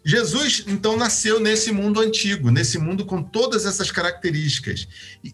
Jesus, 0.08 0.62
então, 0.68 0.96
nasceu 0.96 1.40
nesse 1.40 1.72
mundo 1.72 2.00
antigo, 2.00 2.48
nesse 2.52 2.78
mundo 2.78 3.04
com 3.04 3.20
todas 3.20 3.66
essas 3.66 3.90
características. 3.90 4.86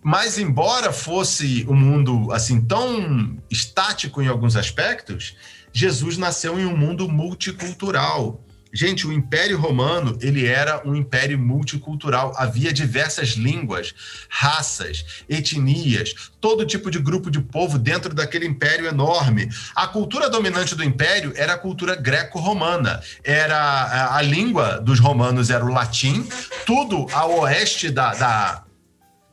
Mas, 0.03 0.39
embora 0.39 0.91
fosse 0.91 1.67
um 1.69 1.75
mundo 1.75 2.33
assim 2.33 2.59
tão 2.59 3.37
estático 3.51 4.23
em 4.23 4.29
alguns 4.29 4.57
aspectos, 4.57 5.37
Jesus 5.75 6.17
nasceu 6.17 6.59
em 6.59 6.65
um 6.65 6.75
mundo 6.75 7.07
multicultural. 7.07 8.43
Gente, 8.73 9.07
o 9.07 9.13
Império 9.13 9.59
Romano, 9.59 10.17
ele 10.23 10.47
era 10.47 10.81
um 10.89 10.95
império 10.95 11.39
multicultural. 11.39 12.33
Havia 12.37 12.73
diversas 12.73 13.31
línguas, 13.31 13.95
raças, 14.31 15.05
etnias, 15.29 16.15
todo 16.41 16.65
tipo 16.65 16.91
de 16.91 16.99
grupo 16.99 17.31
de 17.31 17.41
povo 17.41 17.79
dentro 17.79 18.15
daquele 18.15 18.47
império 18.47 18.87
enorme. 18.87 19.51
A 19.75 19.87
cultura 19.87 20.31
dominante 20.31 20.75
do 20.75 20.83
império 20.83 21.33
era 21.37 21.53
a 21.53 21.59
cultura 21.59 21.95
greco-romana. 21.95 23.03
Era 23.23 23.59
a, 23.59 24.17
a, 24.17 24.23
língua 24.23 24.81
dos 24.81 24.99
romanos 24.99 25.51
era 25.51 25.65
o 25.65 25.73
latim. 25.73 26.27
Tudo 26.65 27.07
ao 27.13 27.41
oeste 27.41 27.91
da, 27.91 28.15
da 28.15 28.65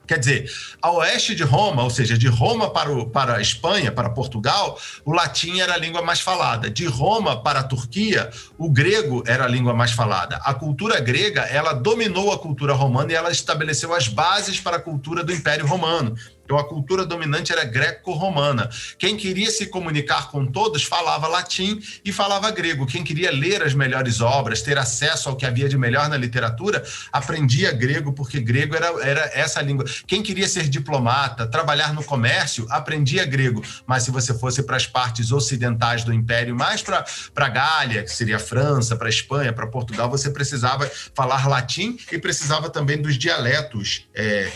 Quer 0.09 0.17
dizer, 0.17 0.51
a 0.81 0.89
oeste 0.89 1.35
de 1.35 1.43
Roma, 1.43 1.83
ou 1.83 1.89
seja, 1.91 2.17
de 2.17 2.27
Roma 2.27 2.71
para, 2.71 2.91
o, 2.91 3.07
para 3.07 3.35
a 3.35 3.41
Espanha, 3.41 3.91
para 3.91 4.09
Portugal, 4.09 4.75
o 5.05 5.11
latim 5.11 5.59
era 5.59 5.75
a 5.75 5.77
língua 5.77 6.01
mais 6.01 6.19
falada. 6.19 6.67
De 6.67 6.87
Roma 6.87 7.43
para 7.43 7.59
a 7.59 7.63
Turquia, 7.63 8.31
o 8.57 8.71
grego 8.71 9.23
era 9.27 9.45
a 9.45 9.47
língua 9.47 9.71
mais 9.71 9.91
falada. 9.91 10.37
A 10.37 10.51
cultura 10.55 10.99
grega, 10.99 11.41
ela 11.41 11.73
dominou 11.73 12.33
a 12.33 12.39
cultura 12.39 12.73
romana 12.73 13.11
e 13.11 13.15
ela 13.15 13.29
estabeleceu 13.29 13.93
as 13.93 14.07
bases 14.07 14.59
para 14.59 14.77
a 14.77 14.81
cultura 14.81 15.23
do 15.23 15.31
Império 15.31 15.67
Romano. 15.67 16.15
Então 16.49 16.57
a 16.57 16.67
cultura 16.67 17.05
dominante 17.05 17.51
era 17.51 17.63
greco-romana. 17.63 18.71
Quem 18.97 19.15
queria 19.15 19.51
se 19.51 19.67
comunicar 19.67 20.31
com 20.31 20.47
todos 20.47 20.81
falava 20.83 21.27
latim 21.27 21.79
e 22.03 22.11
falava 22.11 22.49
grego. 22.49 22.87
Quem 22.87 23.03
queria 23.03 23.31
ler 23.31 23.61
as 23.61 23.75
melhores 23.75 24.19
obras, 24.19 24.63
ter 24.63 24.75
acesso 24.75 25.29
ao 25.29 25.35
que 25.35 25.45
havia 25.45 25.69
de 25.69 25.77
melhor 25.77 26.09
na 26.09 26.17
literatura, 26.17 26.83
aprendia 27.13 27.71
grego, 27.71 28.13
porque 28.13 28.39
grego 28.39 28.75
era, 28.75 28.87
era 29.07 29.29
essa 29.31 29.61
língua. 29.61 29.85
Quem 30.07 30.23
queria 30.23 30.47
ser 30.47 30.67
diplomata, 30.67 31.45
trabalhar 31.45 31.93
no 31.93 32.03
comércio, 32.03 32.65
aprendia 32.71 33.25
grego. 33.25 33.63
Mas 33.85 34.01
se 34.01 34.09
você 34.09 34.33
fosse 34.33 34.63
para 34.63 34.75
as 34.75 34.87
partes 34.87 35.31
ocidentais 35.31 36.03
do 36.03 36.11
império, 36.11 36.55
mais 36.55 36.81
para 36.81 37.05
a 37.35 37.49
Gália, 37.49 38.01
que 38.01 38.11
seria 38.11 38.37
a 38.37 38.39
França, 38.39 38.95
para 38.95 39.05
a 39.05 39.11
Espanha, 39.11 39.53
para 39.53 39.67
Portugal, 39.67 40.09
você 40.09 40.31
precisava 40.31 40.89
falar 41.13 41.47
latim 41.47 41.95
e 42.11 42.17
precisava 42.17 42.71
também 42.71 42.99
dos 42.99 43.19
dialetos. 43.19 44.07
É, 44.15 44.51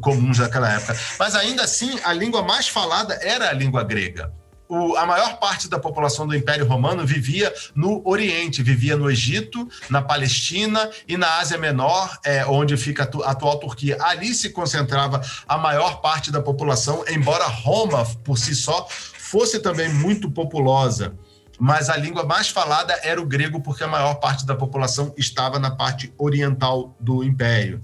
comuns 0.00 0.38
daquela 0.38 0.72
época. 0.72 0.98
Mas 1.18 1.34
ainda 1.34 1.64
assim, 1.64 1.98
a 2.04 2.12
língua 2.12 2.42
mais 2.42 2.68
falada 2.68 3.18
era 3.22 3.48
a 3.48 3.52
língua 3.52 3.82
grega. 3.82 4.32
O, 4.68 4.96
a 4.96 5.06
maior 5.06 5.38
parte 5.38 5.66
da 5.66 5.78
população 5.78 6.26
do 6.26 6.36
Império 6.36 6.66
Romano 6.66 7.06
vivia 7.06 7.52
no 7.74 8.06
Oriente, 8.06 8.62
vivia 8.62 8.96
no 8.96 9.10
Egito, 9.10 9.66
na 9.88 10.02
Palestina 10.02 10.90
e 11.08 11.16
na 11.16 11.38
Ásia 11.38 11.56
Menor, 11.56 12.18
é, 12.22 12.44
onde 12.44 12.76
fica 12.76 13.08
a 13.24 13.30
atual 13.30 13.58
Turquia. 13.58 13.96
Ali 14.00 14.34
se 14.34 14.50
concentrava 14.50 15.22
a 15.48 15.56
maior 15.56 16.02
parte 16.02 16.30
da 16.30 16.42
população, 16.42 17.02
embora 17.08 17.46
Roma, 17.46 18.04
por 18.22 18.38
si 18.38 18.54
só, 18.54 18.86
fosse 18.90 19.58
também 19.60 19.88
muito 19.88 20.30
populosa 20.30 21.16
mas 21.58 21.90
a 21.90 21.96
língua 21.96 22.24
mais 22.24 22.48
falada 22.48 22.98
era 23.02 23.20
o 23.20 23.26
grego, 23.26 23.60
porque 23.60 23.82
a 23.82 23.88
maior 23.88 24.14
parte 24.14 24.46
da 24.46 24.54
população 24.54 25.12
estava 25.16 25.58
na 25.58 25.70
parte 25.70 26.12
oriental 26.16 26.96
do 27.00 27.24
império. 27.24 27.82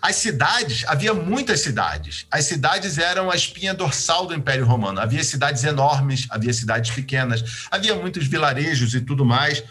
As 0.00 0.16
cidades, 0.16 0.84
havia 0.88 1.14
muitas 1.14 1.60
cidades. 1.60 2.26
As 2.30 2.44
cidades 2.46 2.98
eram 2.98 3.30
a 3.30 3.36
espinha 3.36 3.72
dorsal 3.72 4.26
do 4.26 4.34
Império 4.34 4.64
Romano. 4.64 5.00
Havia 5.00 5.22
cidades 5.22 5.62
enormes, 5.64 6.26
havia 6.30 6.52
cidades 6.52 6.90
pequenas, 6.90 7.66
havia 7.70 7.94
muitos 7.94 8.26
vilarejos 8.26 8.94
e 8.94 9.00
tudo 9.00 9.24
mais 9.24 9.62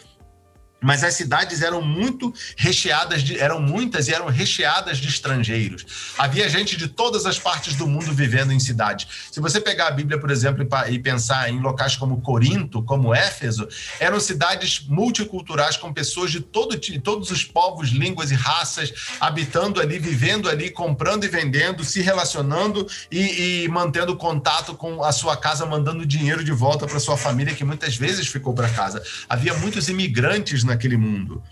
mas 0.81 1.03
as 1.03 1.13
cidades 1.13 1.61
eram 1.61 1.81
muito 1.81 2.33
recheadas 2.57 3.21
de, 3.21 3.37
eram 3.39 3.61
muitas 3.61 4.07
e 4.07 4.13
eram 4.13 4.27
recheadas 4.27 4.97
de 4.97 5.07
estrangeiros. 5.07 5.85
Havia 6.17 6.49
gente 6.49 6.75
de 6.75 6.87
todas 6.87 7.25
as 7.27 7.37
partes 7.37 7.75
do 7.75 7.85
mundo 7.85 8.11
vivendo 8.11 8.51
em 8.51 8.59
cidades. 8.59 9.07
Se 9.31 9.39
você 9.39 9.61
pegar 9.61 9.87
a 9.87 9.91
Bíblia, 9.91 10.19
por 10.19 10.31
exemplo, 10.31 10.67
e 10.89 10.99
pensar 10.99 11.49
em 11.49 11.59
locais 11.59 11.95
como 11.95 12.19
Corinto, 12.21 12.81
como 12.81 13.13
Éfeso, 13.13 13.67
eram 13.99 14.19
cidades 14.19 14.83
multiculturais 14.87 15.77
com 15.77 15.93
pessoas 15.93 16.31
de 16.31 16.39
todo, 16.41 16.77
todos 17.03 17.29
os 17.29 17.43
povos, 17.43 17.89
línguas 17.89 18.31
e 18.31 18.35
raças 18.35 18.91
habitando 19.19 19.79
ali, 19.79 19.99
vivendo 19.99 20.49
ali, 20.49 20.71
comprando 20.71 21.25
e 21.25 21.27
vendendo, 21.27 21.83
se 21.83 22.01
relacionando 22.01 22.87
e, 23.11 23.63
e 23.63 23.67
mantendo 23.67 24.15
contato 24.15 24.73
com 24.73 25.03
a 25.03 25.11
sua 25.11 25.37
casa, 25.37 25.65
mandando 25.65 26.05
dinheiro 26.05 26.43
de 26.43 26.51
volta 26.51 26.87
para 26.87 26.99
sua 26.99 27.17
família 27.17 27.53
que 27.53 27.63
muitas 27.63 27.95
vezes 27.95 28.27
ficou 28.27 28.53
para 28.53 28.67
casa. 28.69 29.03
Havia 29.29 29.53
muitos 29.53 29.87
imigrantes 29.87 30.63
naquele 30.71 30.97
mundo. 30.97 31.43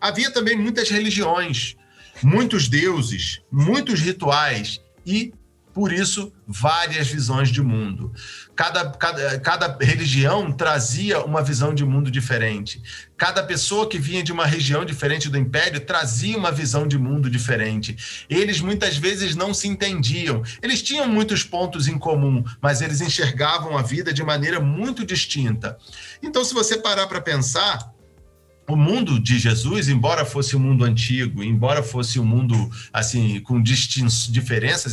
Havia 0.00 0.30
também 0.30 0.56
muitas 0.56 0.88
religiões, 0.88 1.76
muitos 2.22 2.68
deuses, 2.68 3.40
muitos 3.50 4.00
rituais 4.00 4.80
e, 5.04 5.32
por 5.74 5.92
isso, 5.92 6.32
várias 6.46 7.08
visões 7.08 7.50
de 7.50 7.60
mundo. 7.60 8.12
Cada, 8.54 8.90
cada, 8.90 9.40
cada 9.40 9.78
religião 9.80 10.50
trazia 10.52 11.24
uma 11.24 11.42
visão 11.42 11.74
de 11.74 11.84
mundo 11.84 12.10
diferente. 12.10 12.82
Cada 13.16 13.42
pessoa 13.42 13.88
que 13.88 13.98
vinha 13.98 14.22
de 14.22 14.32
uma 14.32 14.46
região 14.46 14.84
diferente 14.84 15.28
do 15.28 15.38
império 15.38 15.80
trazia 15.80 16.36
uma 16.36 16.50
visão 16.50 16.86
de 16.86 16.98
mundo 16.98 17.28
diferente. 17.28 18.24
Eles 18.28 18.60
muitas 18.60 18.96
vezes 18.96 19.36
não 19.36 19.52
se 19.52 19.68
entendiam. 19.68 20.42
Eles 20.62 20.82
tinham 20.82 21.08
muitos 21.08 21.42
pontos 21.44 21.86
em 21.88 21.98
comum, 21.98 22.44
mas 22.60 22.80
eles 22.80 23.00
enxergavam 23.00 23.76
a 23.76 23.82
vida 23.82 24.12
de 24.12 24.22
maneira 24.22 24.60
muito 24.60 25.04
distinta. 25.04 25.76
Então, 26.22 26.44
se 26.44 26.54
você 26.54 26.78
parar 26.78 27.06
para 27.06 27.20
pensar, 27.20 27.97
o 28.68 28.76
mundo 28.76 29.18
de 29.18 29.38
Jesus, 29.38 29.88
embora 29.88 30.26
fosse 30.26 30.54
um 30.54 30.60
mundo 30.60 30.84
antigo, 30.84 31.42
embora 31.42 31.82
fosse 31.82 32.20
um 32.20 32.24
mundo 32.24 32.70
assim 32.92 33.40
com 33.40 33.62
diferenças 33.62 34.92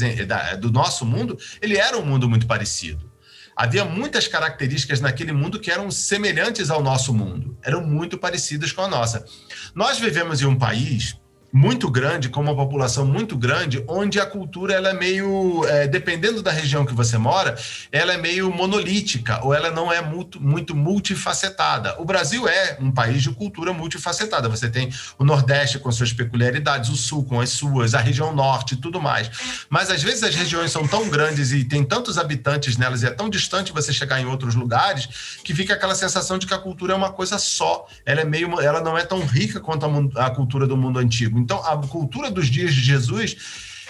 do 0.59 0.71
nosso 0.71 1.05
mundo, 1.05 1.37
ele 1.61 1.77
era 1.77 1.97
um 1.97 2.05
mundo 2.05 2.29
muito 2.29 2.47
parecido. 2.47 3.11
Havia 3.55 3.85
muitas 3.85 4.27
características 4.27 4.99
naquele 4.99 5.31
mundo 5.31 5.59
que 5.59 5.71
eram 5.71 5.91
semelhantes 5.91 6.69
ao 6.69 6.81
nosso 6.81 7.13
mundo, 7.13 7.57
eram 7.61 7.85
muito 7.85 8.17
parecidas 8.17 8.71
com 8.71 8.81
a 8.81 8.87
nossa. 8.87 9.25
Nós 9.73 9.99
vivemos 9.99 10.41
em 10.41 10.45
um 10.45 10.57
país 10.57 11.17
muito 11.55 11.89
grande, 11.89 12.27
com 12.27 12.41
uma 12.41 12.53
população 12.53 13.05
muito 13.05 13.37
grande, 13.37 13.81
onde 13.87 14.19
a 14.19 14.25
cultura 14.25 14.73
ela 14.73 14.89
é 14.89 14.93
meio, 14.93 15.65
é, 15.69 15.87
dependendo 15.87 16.43
da 16.43 16.51
região 16.51 16.85
que 16.85 16.93
você 16.93 17.17
mora, 17.17 17.55
ela 17.93 18.11
é 18.11 18.17
meio 18.17 18.51
monolítica 18.51 19.39
ou 19.41 19.53
ela 19.53 19.71
não 19.71 19.89
é 19.89 20.01
muito, 20.01 20.37
muito 20.41 20.75
multifacetada. 20.75 21.95
O 21.97 22.03
Brasil 22.03 22.45
é 22.45 22.77
um 22.81 22.91
país 22.91 23.23
de 23.23 23.29
cultura 23.29 23.71
multifacetada. 23.71 24.49
Você 24.49 24.69
tem 24.69 24.91
o 25.17 25.23
Nordeste 25.23 25.79
com 25.79 25.89
suas 25.93 26.11
peculiaridades, 26.11 26.89
o 26.89 26.97
Sul 26.97 27.23
com 27.23 27.39
as 27.39 27.51
suas, 27.51 27.93
a 27.93 27.99
região 28.01 28.35
Norte 28.35 28.73
e 28.73 28.77
tudo 28.77 28.99
mais. 28.99 29.31
Mas 29.69 29.89
às 29.89 30.03
vezes 30.03 30.23
as 30.23 30.35
regiões 30.35 30.73
são 30.73 30.85
tão 30.85 31.07
grandes 31.07 31.53
e 31.53 31.63
tem 31.63 31.85
tantos 31.85 32.17
habitantes 32.17 32.75
nelas 32.75 33.01
e 33.01 33.05
é 33.05 33.11
tão 33.11 33.29
distante 33.29 33.71
você 33.71 33.93
chegar 33.93 34.19
em 34.19 34.25
outros 34.25 34.55
lugares 34.55 35.39
que 35.41 35.55
fica 35.55 35.73
aquela 35.73 35.95
sensação 35.95 36.37
de 36.37 36.47
que 36.47 36.53
a 36.53 36.59
cultura 36.59 36.91
é 36.91 36.95
uma 36.97 37.13
coisa 37.13 37.37
só. 37.37 37.87
Ela 38.05 38.19
é 38.19 38.25
meio, 38.25 38.59
ela 38.59 38.81
não 38.81 38.97
é 38.97 39.05
tão 39.05 39.25
rica 39.25 39.61
quanto 39.61 39.85
a, 39.85 40.25
a 40.25 40.29
cultura 40.31 40.67
do 40.67 40.75
mundo 40.75 40.99
antigo. 40.99 41.44
Então, 41.45 41.63
a 41.63 41.77
cultura 41.77 42.31
dos 42.31 42.47
dias 42.47 42.73
de 42.73 42.81
Jesus, 42.81 43.37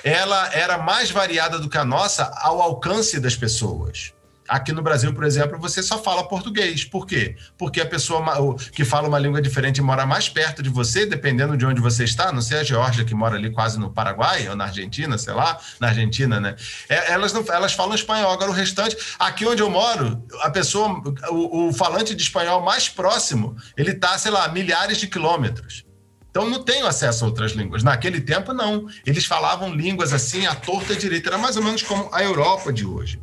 ela 0.04 0.54
era 0.54 0.78
mais 0.78 1.10
variada 1.10 1.58
do 1.58 1.70
que 1.70 1.78
a 1.78 1.86
nossa 1.86 2.30
ao 2.42 2.62
alcance 2.62 3.18
das 3.18 3.34
pessoas. 3.34 4.14
Aqui 4.48 4.74
no 4.74 4.82
Brasil, 4.84 5.12
por 5.14 5.24
exemplo, 5.24 5.58
você 5.58 5.82
só 5.82 5.98
fala 5.98 6.28
português. 6.28 6.84
Por 6.84 7.08
quê? 7.08 7.36
Porque 7.58 7.80
a 7.80 7.86
pessoa 7.86 8.22
que 8.74 8.84
fala 8.84 9.08
uma 9.08 9.18
língua 9.18 9.42
diferente 9.42 9.82
mora 9.82 10.06
mais 10.06 10.28
perto 10.28 10.62
de 10.62 10.70
você, 10.70 11.06
dependendo 11.06 11.58
de 11.58 11.66
onde 11.66 11.82
você 11.82 12.04
está. 12.04 12.32
Não 12.32 12.42
sei 12.42 12.60
a 12.60 12.64
Geórgia, 12.64 13.06
que 13.06 13.16
mora 13.16 13.38
ali 13.38 13.50
quase 13.50 13.80
no 13.80 13.90
Paraguai 13.90 14.48
ou 14.50 14.56
na 14.56 14.66
Argentina, 14.66 15.18
sei 15.18 15.34
lá, 15.34 15.58
na 15.80 15.88
Argentina, 15.88 16.42
né? 16.42 16.56
É, 16.90 17.14
elas, 17.14 17.34
não, 17.34 17.44
elas 17.48 17.74
falam 17.74 17.96
espanhol. 17.96 18.32
Agora, 18.32 18.52
o 18.52 18.54
restante, 18.54 18.98
aqui 19.18 19.48
onde 19.48 19.64
eu 19.64 19.70
moro, 19.70 20.22
a 20.42 20.52
pessoa, 20.52 21.02
o, 21.32 21.70
o 21.70 21.74
falante 21.74 22.14
de 22.14 22.22
espanhol 22.22 22.62
mais 22.62 22.90
próximo, 22.90 23.56
ele 23.76 23.92
está, 23.92 24.16
sei 24.20 24.30
lá, 24.30 24.48
milhares 24.50 25.00
de 25.00 25.08
quilômetros. 25.08 25.86
Então 26.36 26.50
não 26.50 26.62
tenho 26.62 26.86
acesso 26.86 27.24
a 27.24 27.28
outras 27.30 27.54
línguas. 27.54 27.82
Naquele 27.82 28.20
tempo, 28.20 28.52
não. 28.52 28.90
Eles 29.06 29.24
falavam 29.24 29.74
línguas 29.74 30.12
assim, 30.12 30.46
à 30.46 30.54
torta 30.54 30.94
direita. 30.94 31.30
Era 31.30 31.38
mais 31.38 31.56
ou 31.56 31.64
menos 31.64 31.82
como 31.82 32.10
a 32.12 32.22
Europa 32.22 32.74
de 32.74 32.86
hoje. 32.86 33.22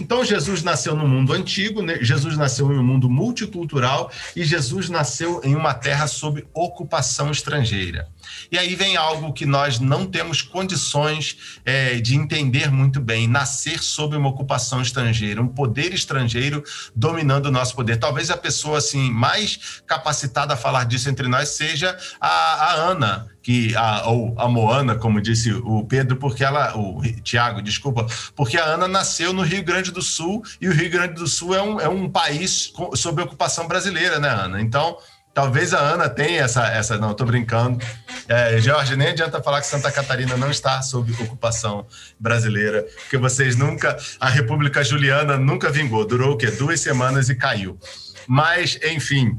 Então 0.00 0.24
Jesus 0.24 0.62
nasceu 0.62 0.94
no 0.96 1.06
mundo 1.06 1.32
antigo, 1.32 1.82
né? 1.82 1.98
Jesus 2.00 2.36
nasceu 2.36 2.72
em 2.72 2.78
um 2.78 2.82
mundo 2.82 3.08
multicultural 3.08 4.10
e 4.34 4.44
Jesus 4.44 4.88
nasceu 4.88 5.40
em 5.44 5.54
uma 5.54 5.74
terra 5.74 6.06
sob 6.06 6.44
ocupação 6.52 7.30
estrangeira. 7.30 8.08
E 8.50 8.58
aí 8.58 8.74
vem 8.74 8.96
algo 8.96 9.32
que 9.32 9.46
nós 9.46 9.78
não 9.78 10.06
temos 10.06 10.42
condições 10.42 11.60
é, 11.64 11.96
de 12.00 12.14
entender 12.16 12.70
muito 12.70 13.00
bem: 13.00 13.26
nascer 13.26 13.82
sob 13.82 14.16
uma 14.16 14.28
ocupação 14.28 14.80
estrangeira, 14.80 15.40
um 15.40 15.48
poder 15.48 15.92
estrangeiro 15.92 16.62
dominando 16.94 17.46
o 17.46 17.50
nosso 17.50 17.74
poder. 17.74 17.96
Talvez 17.98 18.30
a 18.30 18.36
pessoa 18.36 18.78
assim 18.78 19.10
mais 19.10 19.82
capacitada 19.86 20.54
a 20.54 20.56
falar 20.56 20.84
disso 20.84 21.08
entre 21.08 21.28
nós 21.28 21.50
seja 21.50 21.96
a, 22.20 22.28
a 22.28 22.72
Ana, 22.74 23.33
que 23.44 23.76
a, 23.76 24.08
ou 24.08 24.34
a 24.38 24.48
Moana, 24.48 24.96
como 24.96 25.20
disse 25.20 25.52
o 25.52 25.84
Pedro, 25.84 26.16
porque 26.16 26.42
ela, 26.42 26.74
o 26.78 27.02
Tiago, 27.22 27.60
desculpa, 27.60 28.06
porque 28.34 28.56
a 28.56 28.64
Ana 28.64 28.88
nasceu 28.88 29.34
no 29.34 29.42
Rio 29.42 29.62
Grande 29.62 29.92
do 29.92 30.00
Sul 30.00 30.42
e 30.58 30.66
o 30.66 30.72
Rio 30.72 30.90
Grande 30.90 31.12
do 31.12 31.26
Sul 31.26 31.54
é 31.54 31.62
um, 31.62 31.78
é 31.78 31.88
um 31.88 32.08
país 32.08 32.72
sob 32.94 33.20
ocupação 33.20 33.68
brasileira, 33.68 34.18
né, 34.18 34.30
Ana? 34.30 34.62
Então, 34.62 34.96
talvez 35.34 35.74
a 35.74 35.78
Ana 35.78 36.08
tenha 36.08 36.42
essa, 36.42 36.66
essa 36.68 36.96
não, 36.96 37.10
estou 37.10 37.26
brincando. 37.26 37.84
É, 38.26 38.58
Jorge, 38.62 38.96
nem 38.96 39.08
adianta 39.08 39.42
falar 39.42 39.60
que 39.60 39.66
Santa 39.66 39.92
Catarina 39.92 40.38
não 40.38 40.50
está 40.50 40.80
sob 40.80 41.12
ocupação 41.22 41.86
brasileira, 42.18 42.82
porque 43.02 43.18
vocês 43.18 43.56
nunca, 43.56 43.94
a 44.18 44.30
República 44.30 44.82
Juliana 44.82 45.36
nunca 45.36 45.70
vingou, 45.70 46.06
durou 46.06 46.32
o 46.32 46.36
quê? 46.38 46.50
Duas 46.50 46.80
semanas 46.80 47.28
e 47.28 47.34
caiu. 47.34 47.78
Mas, 48.26 48.78
enfim, 48.82 49.38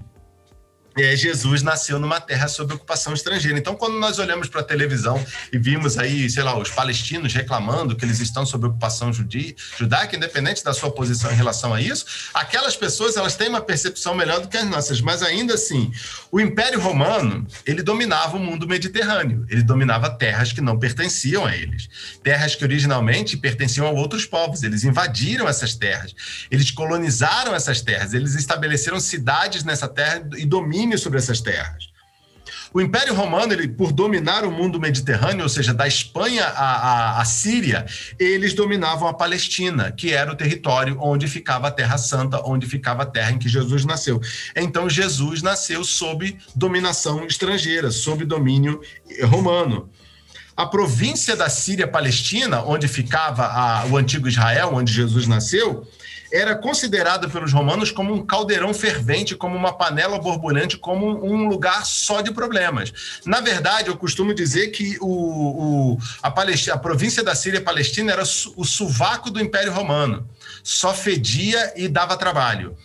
é, 0.98 1.16
Jesus 1.16 1.62
nasceu 1.62 2.00
numa 2.00 2.22
terra 2.22 2.48
sob 2.48 2.74
ocupação 2.74 3.14
estrangeira. 3.14 3.58
Então, 3.58 3.76
quando 3.76 4.00
nós 4.00 4.18
olhamos 4.18 4.48
para 4.48 4.62
a 4.62 4.64
televisão 4.64 5.24
e 5.52 5.58
vimos 5.58 5.98
aí, 5.98 6.30
sei 6.30 6.42
lá, 6.42 6.58
os 6.58 6.70
palestinos 6.70 7.34
reclamando 7.34 7.96
que 7.96 8.06
eles 8.06 8.20
estão 8.22 8.46
sob 8.46 8.68
ocupação 8.68 9.12
judaica, 9.12 10.16
independente 10.16 10.64
da 10.64 10.74
sua 10.74 10.90
posição 10.90 11.30
em 11.32 11.36
relação 11.36 11.74
a 11.74 11.82
isso, 11.82 12.06
aquelas 12.34 12.78
pessoas 12.78 13.18
elas 13.18 13.36
têm 13.36 13.50
uma 13.50 13.60
percepção 13.60 14.16
melhor 14.16 14.40
do 14.40 14.48
que 14.48 14.56
as 14.56 14.66
nossas. 14.66 15.02
Mas 15.02 15.22
ainda 15.22 15.56
assim, 15.56 15.92
o 16.32 16.40
Império 16.40 16.80
Romano 16.80 17.46
ele 17.66 17.84
dominava 17.84 18.38
o 18.38 18.40
mundo 18.40 18.66
mediterrâneo. 18.66 19.46
Ele 19.50 19.64
dominava 19.64 20.10
terras 20.10 20.54
que 20.54 20.62
não 20.62 20.80
pertenciam 20.80 21.46
a 21.46 21.56
eles, 21.56 21.90
terras 22.24 22.56
que 22.56 22.64
originalmente 22.64 23.36
pertenciam 23.36 23.86
a 23.86 23.92
outros 23.92 24.26
povos. 24.26 24.64
Eles 24.64 24.86
invadiram 24.86 25.48
essas 25.48 25.76
terras, 25.76 26.16
eles 26.50 26.72
colonizaram 26.72 27.54
essas 27.54 27.82
terras, 27.82 28.14
eles 28.14 28.34
estabeleceram 28.36 29.00
cidades 29.00 29.64
nessa 29.66 29.90
terra 29.90 30.26
e 30.38 30.46
dominam 30.46 30.85
domínio 30.86 31.00
sobre 31.00 31.18
essas 31.18 31.42
terras. 31.42 31.94
O 32.72 32.82
Império 32.82 33.14
Romano, 33.14 33.54
ele, 33.54 33.70
por 33.70 33.92
dominar 33.94 34.44
o 34.44 34.52
mundo 34.52 34.80
mediterrâneo, 34.80 35.44
ou 35.44 35.50
seja, 35.50 35.74
da 35.74 35.88
Espanha 35.88 36.44
à, 36.46 36.76
à, 37.18 37.22
à, 37.22 37.26
Síria, 37.26 37.86
eles 38.20 38.54
dominavam 38.54 39.08
a 39.08 39.14
Palestina, 39.14 39.92
que 39.92 40.12
era 40.12 40.32
o 40.32 40.36
território 40.36 40.98
onde 41.00 41.26
ficava 41.26 41.70
a 41.70 41.72
Terra 41.72 41.98
Santa, 41.98 42.42
onde 42.46 42.68
ficava 42.68 43.04
a 43.04 43.06
terra 43.06 43.32
em 43.32 43.40
que 43.40 43.48
Jesus 43.48 43.86
nasceu. 43.86 44.20
Então, 44.56 44.90
Jesus 44.90 45.42
nasceu 45.42 45.86
sob 45.86 46.38
dominação 46.54 47.26
estrangeira, 47.26 47.90
sob 47.92 48.26
domínio 48.26 48.82
romano. 49.24 49.90
A 50.56 50.66
província 50.66 51.36
da 51.36 51.50
Síria 51.50 51.88
Palestina, 51.88 52.62
onde 52.62 52.90
ficava 52.90 53.46
a, 53.46 53.86
o 53.86 53.96
antigo 53.98 54.28
Israel, 54.28 54.72
onde 54.74 54.92
Jesus 54.92 55.28
nasceu, 55.28 55.88
era 56.36 56.54
considerado 56.54 57.30
pelos 57.30 57.54
romanos 57.54 57.92
como 57.92 58.14
um 58.14 58.26
caldeirão 58.26 58.74
fervente, 58.74 59.36
como 59.36 59.56
uma 59.56 59.72
panela 59.72 60.20
borbulhante, 60.20 60.78
como 60.78 61.26
um 61.26 61.48
lugar 61.48 61.86
só 61.86 62.22
de 62.22 62.32
problemas. 62.32 62.92
Na 63.26 63.40
verdade, 63.40 63.88
eu 63.88 63.96
costumo 63.96 64.34
dizer 64.34 64.68
que 64.68 64.98
o, 65.00 65.94
o 65.94 65.98
a, 66.22 66.28
a 66.28 66.78
província 66.78 67.24
da 67.24 67.34
Síria 67.34 67.62
Palestina 67.62 68.12
era 68.12 68.24
o 68.24 68.66
sovaco 68.66 69.32
do 69.32 69.40
Império 69.40 69.72
Romano. 69.72 70.28
Só 70.62 70.94
fedia 70.94 71.74
e 71.78 71.88
dava 71.88 72.18
trabalho 72.18 72.76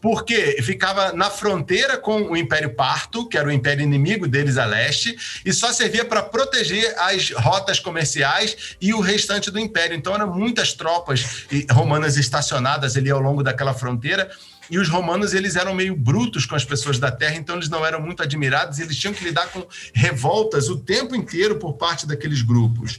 porque 0.00 0.60
ficava 0.62 1.12
na 1.12 1.30
fronteira 1.30 1.96
com 1.96 2.22
o 2.22 2.36
Império 2.36 2.74
Parto, 2.74 3.28
que 3.28 3.36
era 3.36 3.48
o 3.48 3.52
império 3.52 3.82
inimigo 3.82 4.26
deles 4.26 4.56
a 4.56 4.64
leste, 4.64 5.16
e 5.44 5.52
só 5.52 5.72
servia 5.72 6.04
para 6.04 6.22
proteger 6.22 6.94
as 6.98 7.30
rotas 7.30 7.80
comerciais 7.80 8.76
e 8.80 8.94
o 8.94 9.00
restante 9.00 9.50
do 9.50 9.58
império. 9.58 9.96
Então 9.96 10.14
eram 10.14 10.32
muitas 10.32 10.72
tropas 10.72 11.46
romanas 11.70 12.16
estacionadas 12.16 12.96
ali 12.96 13.10
ao 13.10 13.20
longo 13.20 13.42
daquela 13.42 13.74
fronteira. 13.74 14.30
E 14.70 14.78
os 14.78 14.88
romanos 14.88 15.32
eles 15.32 15.56
eram 15.56 15.74
meio 15.74 15.96
brutos 15.96 16.44
com 16.44 16.54
as 16.54 16.64
pessoas 16.64 16.98
da 16.98 17.10
terra, 17.10 17.36
então 17.36 17.56
eles 17.56 17.70
não 17.70 17.84
eram 17.86 18.00
muito 18.02 18.22
admirados, 18.22 18.78
eles 18.78 18.98
tinham 18.98 19.14
que 19.14 19.24
lidar 19.24 19.46
com 19.48 19.66
revoltas 19.94 20.68
o 20.68 20.76
tempo 20.76 21.16
inteiro 21.16 21.58
por 21.58 21.74
parte 21.74 22.06
daqueles 22.06 22.42
grupos. 22.42 22.98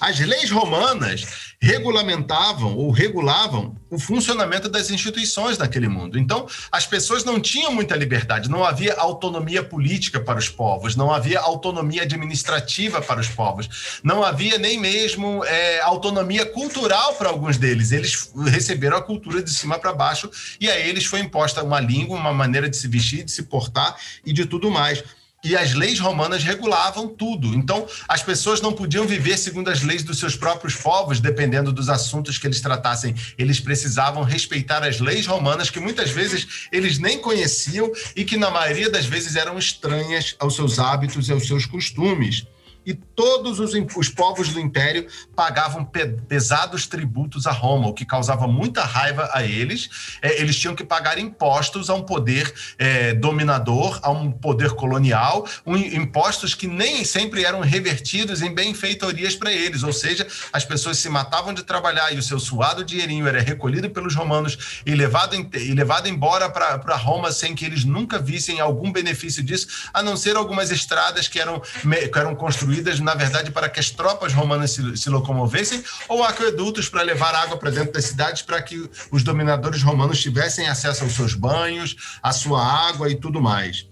As 0.00 0.18
leis 0.18 0.50
romanas 0.50 1.50
regulamentavam 1.60 2.74
ou 2.74 2.90
regulavam 2.90 3.76
o 3.90 3.98
funcionamento 3.98 4.66
das 4.66 4.90
instituições 4.90 5.58
naquele 5.58 5.88
mundo. 5.88 6.18
Então, 6.18 6.46
as 6.72 6.86
pessoas 6.86 7.22
não 7.22 7.38
tinham 7.38 7.70
muita 7.70 7.94
liberdade, 7.94 8.48
não 8.48 8.64
havia 8.64 8.94
autonomia 8.94 9.62
política 9.62 10.18
para 10.18 10.38
os 10.38 10.48
povos, 10.48 10.96
não 10.96 11.12
havia 11.12 11.38
autonomia 11.38 12.02
administrativa 12.02 13.02
para 13.02 13.20
os 13.20 13.28
povos, 13.28 14.00
não 14.02 14.24
havia 14.24 14.56
nem 14.58 14.78
mesmo 14.78 15.44
é, 15.44 15.80
autonomia 15.80 16.46
cultural 16.46 17.14
para 17.16 17.28
alguns 17.28 17.58
deles. 17.58 17.92
Eles 17.92 18.32
receberam 18.46 18.96
a 18.96 19.02
cultura 19.02 19.42
de 19.42 19.50
cima 19.50 19.78
para 19.78 19.92
baixo 19.92 20.30
e 20.58 20.70
a 20.70 20.78
eles 20.78 21.04
foi 21.04 21.20
imposta 21.20 21.62
uma 21.62 21.80
língua, 21.80 22.16
uma 22.16 22.32
maneira 22.32 22.70
de 22.70 22.76
se 22.76 22.88
vestir, 22.88 23.22
de 23.22 23.32
se 23.32 23.42
portar 23.42 23.96
e 24.24 24.32
de 24.32 24.46
tudo 24.46 24.70
mais 24.70 25.04
e 25.42 25.56
as 25.56 25.74
leis 25.74 25.98
romanas 25.98 26.42
regulavam 26.42 27.08
tudo. 27.08 27.54
Então, 27.54 27.86
as 28.06 28.22
pessoas 28.22 28.60
não 28.60 28.72
podiam 28.72 29.06
viver 29.06 29.38
segundo 29.38 29.70
as 29.70 29.82
leis 29.82 30.02
dos 30.02 30.18
seus 30.18 30.36
próprios 30.36 30.74
povos, 30.74 31.20
dependendo 31.20 31.72
dos 31.72 31.88
assuntos 31.88 32.38
que 32.38 32.46
eles 32.46 32.60
tratassem. 32.60 33.14
Eles 33.38 33.58
precisavam 33.58 34.22
respeitar 34.22 34.84
as 34.84 35.00
leis 35.00 35.26
romanas, 35.26 35.70
que 35.70 35.80
muitas 35.80 36.10
vezes 36.10 36.68
eles 36.70 36.98
nem 36.98 37.18
conheciam 37.18 37.90
e 38.14 38.24
que, 38.24 38.36
na 38.36 38.50
maioria 38.50 38.90
das 38.90 39.06
vezes, 39.06 39.36
eram 39.36 39.58
estranhas 39.58 40.36
aos 40.38 40.54
seus 40.54 40.78
hábitos 40.78 41.28
e 41.28 41.32
aos 41.32 41.46
seus 41.46 41.64
costumes 41.64 42.46
e 42.84 42.94
todos 42.94 43.60
os, 43.60 43.72
os 43.96 44.08
povos 44.08 44.48
do 44.48 44.60
império 44.60 45.06
pagavam 45.36 45.84
pe 45.84 46.06
pesados 46.28 46.86
tributos 46.86 47.46
a 47.46 47.52
Roma, 47.52 47.88
o 47.88 47.94
que 47.94 48.04
causava 48.04 48.46
muita 48.46 48.82
raiva 48.82 49.28
a 49.32 49.44
eles. 49.44 50.18
É, 50.22 50.40
eles 50.40 50.56
tinham 50.56 50.74
que 50.74 50.84
pagar 50.84 51.18
impostos 51.18 51.90
a 51.90 51.94
um 51.94 52.02
poder 52.02 52.52
é, 52.78 53.12
dominador, 53.14 54.00
a 54.02 54.10
um 54.10 54.30
poder 54.30 54.70
colonial, 54.70 55.46
um, 55.66 55.76
impostos 55.76 56.54
que 56.54 56.66
nem 56.66 57.04
sempre 57.04 57.44
eram 57.44 57.60
revertidos 57.60 58.42
em 58.42 58.54
benfeitorias 58.54 59.36
para 59.36 59.52
eles, 59.52 59.82
ou 59.82 59.92
seja, 59.92 60.26
as 60.52 60.64
pessoas 60.64 60.98
se 60.98 61.08
matavam 61.08 61.52
de 61.52 61.62
trabalhar 61.62 62.12
e 62.12 62.18
o 62.18 62.22
seu 62.22 62.38
suado 62.38 62.84
dinheirinho 62.84 63.26
era 63.26 63.40
recolhido 63.40 63.90
pelos 63.90 64.14
romanos 64.14 64.80
e 64.86 64.94
levado, 64.94 65.34
em, 65.34 65.48
e 65.54 65.74
levado 65.74 66.08
embora 66.08 66.48
para 66.48 66.96
Roma 66.96 67.30
sem 67.30 67.54
que 67.54 67.64
eles 67.64 67.84
nunca 67.84 68.18
vissem 68.18 68.60
algum 68.60 68.90
benefício 68.90 69.42
disso, 69.42 69.66
a 69.92 70.02
não 70.02 70.16
ser 70.16 70.36
algumas 70.36 70.70
estradas 70.70 71.28
que 71.28 71.38
eram, 71.38 71.60
que 71.60 72.18
eram 72.18 72.34
construídas 72.34 72.69
construídas, 72.70 73.00
na 73.00 73.14
verdade, 73.14 73.50
para 73.50 73.68
que 73.68 73.80
as 73.80 73.90
tropas 73.90 74.32
romanas 74.32 74.70
se, 74.70 74.96
se 74.96 75.10
locomovessem, 75.10 75.82
ou 76.08 76.22
aquedutos 76.22 76.88
para 76.88 77.02
levar 77.02 77.34
água 77.34 77.56
para 77.56 77.70
dentro 77.70 77.92
das 77.92 78.04
cidades 78.04 78.42
para 78.42 78.62
que 78.62 78.88
os 79.10 79.22
dominadores 79.24 79.82
romanos 79.82 80.20
tivessem 80.20 80.68
acesso 80.68 81.04
aos 81.04 81.14
seus 81.14 81.34
banhos, 81.34 82.18
à 82.22 82.32
sua 82.32 82.64
água 82.64 83.10
e 83.10 83.16
tudo 83.16 83.40
mais. 83.40 83.89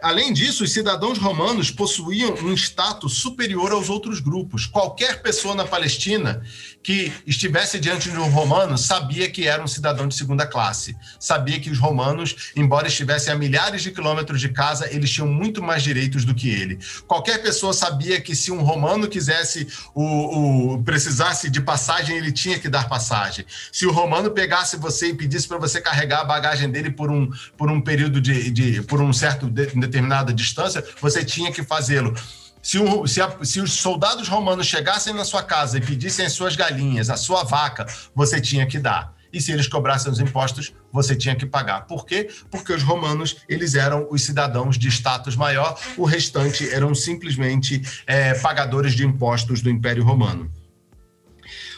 Além 0.00 0.32
disso, 0.32 0.62
os 0.62 0.72
cidadãos 0.72 1.18
romanos 1.18 1.72
possuíam 1.72 2.32
um 2.42 2.54
status 2.54 3.14
superior 3.14 3.72
aos 3.72 3.88
outros 3.88 4.20
grupos. 4.20 4.64
Qualquer 4.64 5.22
pessoa 5.22 5.56
na 5.56 5.64
Palestina 5.64 6.40
que 6.82 7.12
estivesse 7.26 7.80
diante 7.80 8.08
de 8.08 8.16
um 8.16 8.30
romano 8.30 8.78
sabia 8.78 9.28
que 9.28 9.46
era 9.46 9.62
um 9.62 9.66
cidadão 9.66 10.06
de 10.06 10.14
segunda 10.14 10.46
classe. 10.46 10.96
Sabia 11.18 11.58
que 11.58 11.68
os 11.68 11.78
romanos, 11.78 12.52
embora 12.54 12.86
estivessem 12.86 13.32
a 13.32 13.36
milhares 13.36 13.82
de 13.82 13.90
quilômetros 13.90 14.40
de 14.40 14.50
casa, 14.50 14.88
eles 14.90 15.10
tinham 15.10 15.26
muito 15.26 15.62
mais 15.62 15.82
direitos 15.82 16.24
do 16.24 16.34
que 16.34 16.48
ele. 16.48 16.78
Qualquer 17.06 17.42
pessoa 17.42 17.72
sabia 17.72 18.20
que 18.20 18.36
se 18.36 18.52
um 18.52 18.62
romano 18.62 19.08
quisesse 19.08 19.66
o, 19.94 20.74
o 20.74 20.82
precisasse 20.82 21.50
de 21.50 21.60
passagem, 21.60 22.16
ele 22.16 22.30
tinha 22.30 22.58
que 22.58 22.68
dar 22.68 22.88
passagem. 22.88 23.44
Se 23.72 23.84
o 23.84 23.90
romano 23.90 24.30
pegasse 24.30 24.76
você 24.76 25.08
e 25.08 25.14
pedisse 25.14 25.48
para 25.48 25.58
você 25.58 25.80
carregar 25.80 26.20
a 26.20 26.24
bagagem 26.24 26.70
dele 26.70 26.90
por 26.90 27.10
um, 27.10 27.28
por 27.56 27.68
um 27.68 27.80
período 27.80 28.20
de, 28.20 28.50
de 28.50 28.82
por 28.82 29.00
um 29.00 29.12
certo 29.12 29.46
de, 29.46 29.66
determinada 29.88 30.32
distância, 30.32 30.84
você 31.00 31.24
tinha 31.24 31.50
que 31.50 31.62
fazê-lo. 31.62 32.14
Se, 32.62 32.78
um, 32.78 33.06
se, 33.06 33.20
se, 33.42 33.60
os 33.60 33.72
soldados 33.72 34.28
romanos 34.28 34.66
chegassem 34.66 35.14
na 35.14 35.24
sua 35.24 35.42
casa 35.42 35.78
e 35.78 35.80
pedissem 35.80 36.26
as 36.26 36.32
suas 36.32 36.56
galinhas, 36.56 37.08
a 37.08 37.16
sua 37.16 37.44
vaca, 37.44 37.86
você 38.14 38.40
tinha 38.40 38.66
que 38.66 38.78
dar. 38.78 39.16
E 39.32 39.40
se 39.40 39.52
eles 39.52 39.68
cobrassem 39.68 40.10
os 40.10 40.20
impostos, 40.20 40.72
você 40.92 41.14
tinha 41.14 41.36
que 41.36 41.44
pagar. 41.44 41.82
Por 41.86 42.06
quê? 42.06 42.28
Porque 42.50 42.72
os 42.72 42.82
romanos 42.82 43.36
eles 43.48 43.74
eram 43.74 44.08
os 44.10 44.24
cidadãos 44.24 44.78
de 44.78 44.88
status 44.88 45.36
maior, 45.36 45.78
o 45.96 46.04
restante 46.04 46.68
eram 46.70 46.94
simplesmente 46.94 47.82
é, 48.06 48.34
pagadores 48.34 48.94
de 48.94 49.04
impostos 49.04 49.60
do 49.60 49.70
Império 49.70 50.02
Romano. 50.02 50.50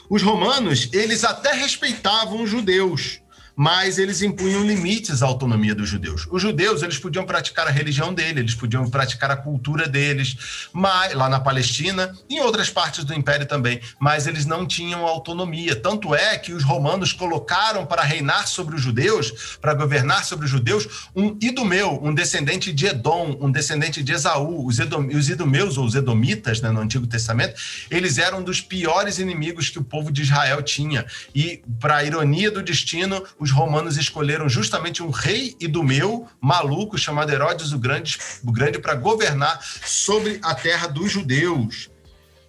Os 0.08 0.22
romanos 0.22 0.88
eles 0.92 1.24
até 1.24 1.52
respeitavam 1.52 2.42
os 2.42 2.50
judeus, 2.50 3.20
mas 3.60 3.98
eles 3.98 4.22
impunham 4.22 4.64
limites 4.64 5.22
à 5.22 5.26
autonomia 5.26 5.74
dos 5.74 5.86
judeus. 5.86 6.26
Os 6.30 6.40
judeus 6.40 6.82
eles 6.82 6.96
podiam 6.96 7.26
praticar 7.26 7.66
a 7.66 7.70
religião 7.70 8.14
dele, 8.14 8.40
eles 8.40 8.54
podiam 8.54 8.88
praticar 8.88 9.30
a 9.30 9.36
cultura 9.36 9.86
deles, 9.86 10.66
mas, 10.72 11.12
lá 11.12 11.28
na 11.28 11.38
Palestina 11.38 12.16
e 12.26 12.36
em 12.36 12.40
outras 12.40 12.70
partes 12.70 13.04
do 13.04 13.12
Império 13.12 13.44
também, 13.44 13.78
mas 13.98 14.26
eles 14.26 14.46
não 14.46 14.66
tinham 14.66 15.06
autonomia. 15.06 15.76
Tanto 15.76 16.14
é 16.14 16.38
que 16.38 16.54
os 16.54 16.64
romanos 16.64 17.12
colocaram 17.12 17.84
para 17.84 18.00
reinar 18.00 18.48
sobre 18.48 18.74
os 18.76 18.80
judeus, 18.80 19.58
para 19.60 19.74
governar 19.74 20.24
sobre 20.24 20.46
os 20.46 20.50
judeus, 20.50 21.10
um 21.14 21.36
idumeu, 21.38 22.00
um 22.02 22.14
descendente 22.14 22.72
de 22.72 22.86
Edom, 22.86 23.36
um 23.42 23.52
descendente 23.52 24.02
de 24.02 24.12
Esaú. 24.12 24.66
Os, 24.66 24.78
Edom, 24.78 25.06
os 25.08 25.28
idumeus, 25.28 25.76
ou 25.76 25.84
os 25.84 25.94
edomitas, 25.94 26.62
né, 26.62 26.70
no 26.70 26.80
Antigo 26.80 27.06
Testamento, 27.06 27.60
eles 27.90 28.16
eram 28.16 28.42
dos 28.42 28.62
piores 28.62 29.18
inimigos 29.18 29.68
que 29.68 29.78
o 29.78 29.84
povo 29.84 30.10
de 30.10 30.22
Israel 30.22 30.62
tinha. 30.62 31.04
E, 31.34 31.62
para 31.78 32.02
ironia 32.02 32.50
do 32.50 32.62
destino, 32.62 33.22
os 33.38 33.49
romanos 33.50 33.96
escolheram 33.96 34.48
justamente 34.48 35.02
um 35.02 35.10
rei 35.10 35.56
idumeu 35.60 36.26
maluco 36.40 36.96
chamado 36.96 37.32
Herodes 37.32 37.72
o 37.72 37.78
Grande, 37.78 38.18
o 38.44 38.52
Grande 38.52 38.78
para 38.78 38.94
governar 38.94 39.60
sobre 39.84 40.38
a 40.42 40.54
terra 40.54 40.86
dos 40.86 41.10
judeus. 41.10 41.90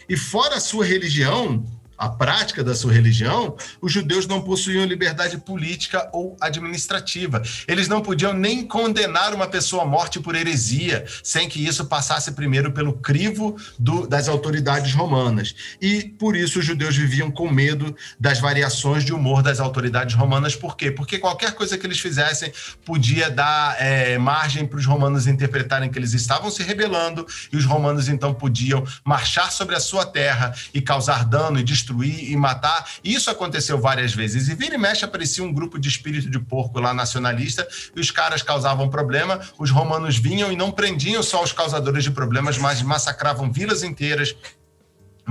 E 0.08 0.18
fora 0.18 0.56
a 0.56 0.60
sua 0.60 0.86
religião, 0.86 1.66
a 2.02 2.10
prática 2.10 2.64
da 2.64 2.74
sua 2.74 2.92
religião, 2.92 3.56
os 3.80 3.92
judeus 3.92 4.26
não 4.26 4.42
possuíam 4.42 4.86
liberdade 4.86 5.38
política 5.38 6.10
ou 6.12 6.36
administrativa. 6.42 7.44
Eles 7.68 7.88
não 7.88 8.02
podiam 8.02 8.34
nem 8.34 8.66
condenar 8.66 9.36
uma 9.36 9.46
pessoa 9.46 9.84
à 9.84 9.86
morte 9.86 10.20
por 10.20 10.34
heresia, 10.34 11.06
sem 11.24 11.48
que 11.48 11.64
isso 11.64 11.86
passasse 11.86 12.32
primeiro 12.32 12.72
pelo 12.72 12.94
crivo 12.94 13.56
do, 13.78 14.08
das 14.08 14.28
autoridades 14.28 14.96
romanas. 14.96 15.54
E 15.80 16.02
por 16.02 16.36
isso 16.36 16.58
os 16.58 16.66
judeus 16.66 16.98
viviam 16.98 17.30
com 17.30 17.48
medo 17.52 17.96
das 18.20 18.40
variações 18.40 19.06
de 19.06 19.14
humor 19.14 19.44
das 19.44 19.60
autoridades 19.60 20.16
romanas. 20.16 20.56
Por 20.56 20.76
quê? 20.76 20.90
Porque 20.90 21.20
qualquer 21.20 21.54
coisa 21.54 21.78
que 21.78 21.86
eles 21.86 22.00
fizessem 22.00 22.52
podia 22.84 23.30
dar 23.30 23.80
é, 23.80 24.18
margem 24.18 24.66
para 24.66 24.80
os 24.80 24.88
romanos 24.88 25.28
interpretarem 25.28 25.92
que 25.92 26.00
eles 26.00 26.14
estavam 26.14 26.50
se 26.50 26.64
rebelando, 26.64 27.28
e 27.54 27.58
os 27.58 27.66
romanos 27.66 28.10
então 28.10 28.34
podiam 28.34 28.84
marchar 29.06 29.52
sobre 29.52 29.76
a 29.76 29.80
sua 29.80 30.04
terra 30.04 30.52
e 30.74 30.82
causar 30.82 31.26
dano 31.26 31.60
e 31.60 31.64
destruir 31.64 31.91
destruir 31.92 32.32
e 32.32 32.36
matar. 32.36 32.90
Isso 33.04 33.30
aconteceu 33.30 33.80
várias 33.80 34.14
vezes. 34.14 34.48
E 34.48 34.56
vira 34.56 34.76
e 34.76 34.78
mexe 34.78 35.06
aparecia 35.06 35.44
um 35.44 35.54
grupo 35.54 35.78
de 35.78 35.90
espírito 35.90 36.30
de 36.30 36.40
porco 36.40 36.80
lá 36.80 36.94
nacionalista 36.94 37.68
e 37.96 38.00
os 38.00 38.10
caras 38.10 38.42
causavam 38.42 38.90
problema. 38.90 39.40
Os 39.60 39.70
romanos 39.70 40.18
vinham 40.18 40.52
e 40.52 40.56
não 40.56 40.72
prendiam 40.72 41.22
só 41.22 41.44
os 41.44 41.52
causadores 41.52 42.04
de 42.04 42.12
problemas, 42.12 42.58
mas 42.58 42.82
massacravam 42.82 43.52
vilas 43.52 43.84
inteiras, 43.84 44.36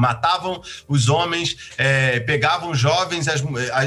matavam 0.00 0.62
os 0.88 1.08
homens, 1.08 1.56
é, 1.76 2.20
pegavam 2.20 2.74
jovens, 2.74 3.28
as, 3.28 3.42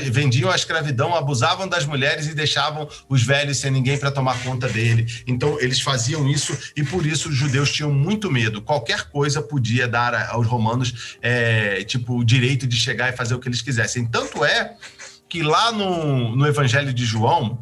vendiam 0.09 0.51
a 0.51 0.55
escravidão, 0.55 1.15
abusavam 1.15 1.67
das 1.67 1.85
mulheres 1.85 2.27
e 2.27 2.35
deixavam 2.35 2.87
os 3.09 3.23
velhos 3.23 3.57
sem 3.57 3.71
ninguém 3.71 3.97
para 3.97 4.11
tomar 4.11 4.41
conta 4.43 4.69
dele. 4.69 5.05
Então 5.25 5.59
eles 5.59 5.81
faziam 5.81 6.29
isso 6.29 6.55
e 6.75 6.83
por 6.83 7.05
isso 7.05 7.29
os 7.29 7.35
judeus 7.35 7.71
tinham 7.71 7.91
muito 7.91 8.31
medo. 8.31 8.61
Qualquer 8.61 9.09
coisa 9.09 9.41
podia 9.41 9.87
dar 9.87 10.29
aos 10.29 10.45
romanos 10.45 11.17
é, 11.21 11.83
tipo 11.83 12.19
o 12.19 12.23
direito 12.23 12.67
de 12.67 12.75
chegar 12.75 13.11
e 13.11 13.17
fazer 13.17 13.33
o 13.33 13.39
que 13.39 13.47
eles 13.47 13.61
quisessem. 13.61 14.05
Tanto 14.05 14.45
é 14.45 14.75
que 15.27 15.41
lá 15.41 15.71
no, 15.71 16.35
no 16.35 16.45
Evangelho 16.45 16.93
de 16.93 17.03
João, 17.05 17.57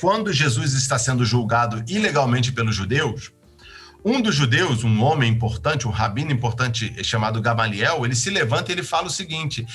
quando 0.00 0.32
Jesus 0.32 0.74
está 0.74 0.98
sendo 0.98 1.24
julgado 1.24 1.82
ilegalmente 1.88 2.52
pelos 2.52 2.76
judeus, 2.76 3.32
um 4.04 4.20
dos 4.20 4.34
judeus, 4.34 4.84
um 4.84 5.02
homem 5.02 5.30
importante, 5.30 5.88
um 5.88 5.90
rabino 5.90 6.30
importante 6.30 7.02
chamado 7.02 7.40
Gamaliel, 7.40 8.04
ele 8.04 8.14
se 8.14 8.28
levanta 8.28 8.70
e 8.70 8.74
ele 8.74 8.82
fala 8.82 9.06
o 9.06 9.10
seguinte: 9.10 9.66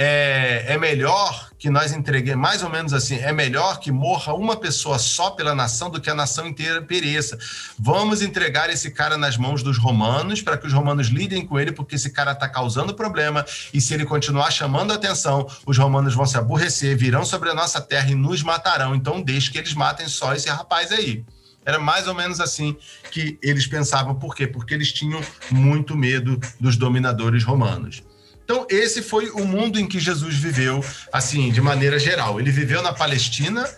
é, 0.00 0.64
é, 0.68 0.78
melhor 0.78 1.50
que 1.58 1.68
nós 1.68 1.92
entreguemos, 1.92 2.40
mais 2.40 2.62
ou 2.62 2.70
menos 2.70 2.92
assim, 2.92 3.16
é 3.16 3.32
melhor 3.32 3.80
que 3.80 3.90
morra 3.90 4.32
uma 4.32 4.56
pessoa 4.56 4.96
só 4.96 5.30
pela 5.30 5.56
nação 5.56 5.90
do 5.90 6.00
que 6.00 6.08
a 6.08 6.14
nação 6.14 6.46
inteira 6.46 6.80
pereça. 6.80 7.36
Vamos 7.76 8.22
entregar 8.22 8.70
esse 8.70 8.92
cara 8.92 9.16
nas 9.16 9.36
mãos 9.36 9.60
dos 9.60 9.76
romanos 9.76 10.40
para 10.40 10.56
que 10.56 10.68
os 10.68 10.72
romanos 10.72 11.08
lidem 11.08 11.44
com 11.44 11.58
ele, 11.58 11.72
porque 11.72 11.96
esse 11.96 12.10
cara 12.10 12.30
está 12.30 12.48
causando 12.48 12.94
problema 12.94 13.44
e 13.74 13.80
se 13.80 13.92
ele 13.92 14.04
continuar 14.04 14.52
chamando 14.52 14.92
atenção, 14.92 15.48
os 15.66 15.76
romanos 15.76 16.14
vão 16.14 16.26
se 16.26 16.38
aborrecer, 16.38 16.96
virão 16.96 17.24
sobre 17.24 17.50
a 17.50 17.54
nossa 17.54 17.80
terra 17.80 18.10
e 18.10 18.14
nos 18.14 18.40
matarão. 18.40 18.94
Então 18.94 19.20
deixe 19.20 19.50
que 19.50 19.58
eles 19.58 19.74
matem 19.74 20.06
só 20.06 20.32
esse 20.32 20.48
rapaz 20.48 20.92
aí. 20.92 21.24
Era 21.68 21.78
mais 21.78 22.08
ou 22.08 22.14
menos 22.14 22.40
assim 22.40 22.74
que 23.10 23.38
eles 23.42 23.66
pensavam. 23.66 24.14
Por 24.14 24.34
quê? 24.34 24.46
Porque 24.46 24.72
eles 24.72 24.90
tinham 24.90 25.20
muito 25.50 25.94
medo 25.94 26.40
dos 26.58 26.78
dominadores 26.78 27.44
romanos. 27.44 28.02
Então, 28.42 28.66
esse 28.70 29.02
foi 29.02 29.28
o 29.28 29.44
mundo 29.44 29.78
em 29.78 29.86
que 29.86 30.00
Jesus 30.00 30.34
viveu, 30.36 30.82
assim, 31.12 31.52
de 31.52 31.60
maneira 31.60 31.98
geral. 31.98 32.40
Ele 32.40 32.50
viveu 32.50 32.80
na 32.80 32.94
Palestina, 32.94 33.68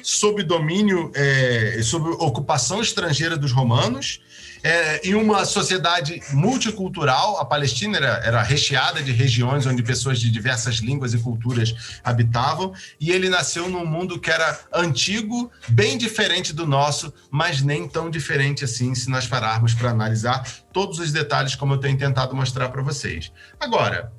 sob 0.00 0.44
domínio, 0.44 1.10
é, 1.12 1.80
sob 1.82 2.10
ocupação 2.10 2.80
estrangeira 2.80 3.36
dos 3.36 3.50
romanos, 3.50 4.20
é, 4.62 5.06
em 5.08 5.14
uma 5.14 5.44
sociedade 5.44 6.20
multicultural. 6.32 7.38
A 7.38 7.44
Palestina 7.44 7.96
era, 7.96 8.20
era 8.24 8.42
recheada 8.42 9.02
de 9.02 9.12
regiões 9.12 9.66
onde 9.66 9.82
pessoas 9.82 10.20
de 10.20 10.30
diversas 10.30 10.76
línguas 10.76 11.14
e 11.14 11.18
culturas 11.18 12.00
habitavam, 12.04 12.72
e 12.98 13.10
ele 13.10 13.28
nasceu 13.28 13.68
num 13.68 13.86
mundo 13.86 14.18
que 14.18 14.30
era 14.30 14.58
antigo, 14.72 15.50
bem 15.68 15.96
diferente 15.96 16.52
do 16.52 16.66
nosso, 16.66 17.12
mas 17.30 17.62
nem 17.62 17.88
tão 17.88 18.10
diferente 18.10 18.64
assim, 18.64 18.94
se 18.94 19.10
nós 19.10 19.26
pararmos 19.26 19.74
para 19.74 19.90
analisar 19.90 20.46
todos 20.72 20.98
os 20.98 21.12
detalhes, 21.12 21.54
como 21.54 21.74
eu 21.74 21.78
tenho 21.78 21.96
tentado 21.96 22.34
mostrar 22.34 22.68
para 22.68 22.82
vocês. 22.82 23.32
Agora, 23.58 24.12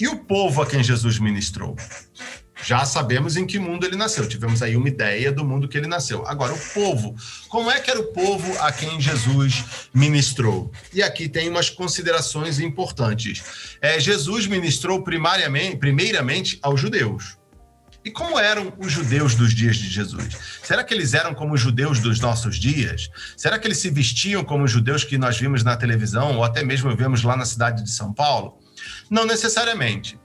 e 0.00 0.06
o 0.06 0.24
povo 0.24 0.62
a 0.62 0.66
quem 0.66 0.82
Jesus 0.82 1.18
ministrou? 1.18 1.76
Já 2.62 2.84
sabemos 2.84 3.36
em 3.36 3.46
que 3.46 3.58
mundo 3.58 3.86
ele 3.86 3.96
nasceu, 3.96 4.28
tivemos 4.28 4.62
aí 4.62 4.76
uma 4.76 4.88
ideia 4.88 5.30
do 5.30 5.44
mundo 5.44 5.68
que 5.68 5.78
ele 5.78 5.86
nasceu. 5.86 6.26
Agora, 6.26 6.52
o 6.52 6.58
povo. 6.74 7.14
Como 7.48 7.70
é 7.70 7.80
que 7.80 7.90
era 7.90 8.00
o 8.00 8.12
povo 8.12 8.58
a 8.58 8.72
quem 8.72 9.00
Jesus 9.00 9.88
ministrou? 9.94 10.70
E 10.92 11.02
aqui 11.02 11.28
tem 11.28 11.48
umas 11.48 11.70
considerações 11.70 12.58
importantes. 12.58 13.76
É, 13.80 13.98
Jesus 14.00 14.46
ministrou 14.46 15.02
primariamente, 15.02 15.76
primeiramente 15.76 16.58
aos 16.62 16.80
judeus. 16.80 17.38
E 18.04 18.10
como 18.10 18.38
eram 18.38 18.72
os 18.78 18.92
judeus 18.92 19.34
dos 19.34 19.52
dias 19.52 19.76
de 19.76 19.88
Jesus? 19.88 20.36
Será 20.62 20.82
que 20.82 20.94
eles 20.94 21.14
eram 21.14 21.34
como 21.34 21.54
os 21.54 21.60
judeus 21.60 22.00
dos 22.00 22.20
nossos 22.20 22.56
dias? 22.56 23.10
Será 23.36 23.58
que 23.58 23.66
eles 23.66 23.78
se 23.78 23.90
vestiam 23.90 24.44
como 24.44 24.64
os 24.64 24.70
judeus 24.70 25.04
que 25.04 25.18
nós 25.18 25.38
vimos 25.38 25.62
na 25.62 25.76
televisão 25.76 26.36
ou 26.36 26.44
até 26.44 26.62
mesmo 26.62 26.94
vemos 26.96 27.22
lá 27.22 27.36
na 27.36 27.44
cidade 27.44 27.82
de 27.82 27.90
São 27.90 28.12
Paulo? 28.12 28.58
Não 29.10 29.26
necessariamente 29.26 30.18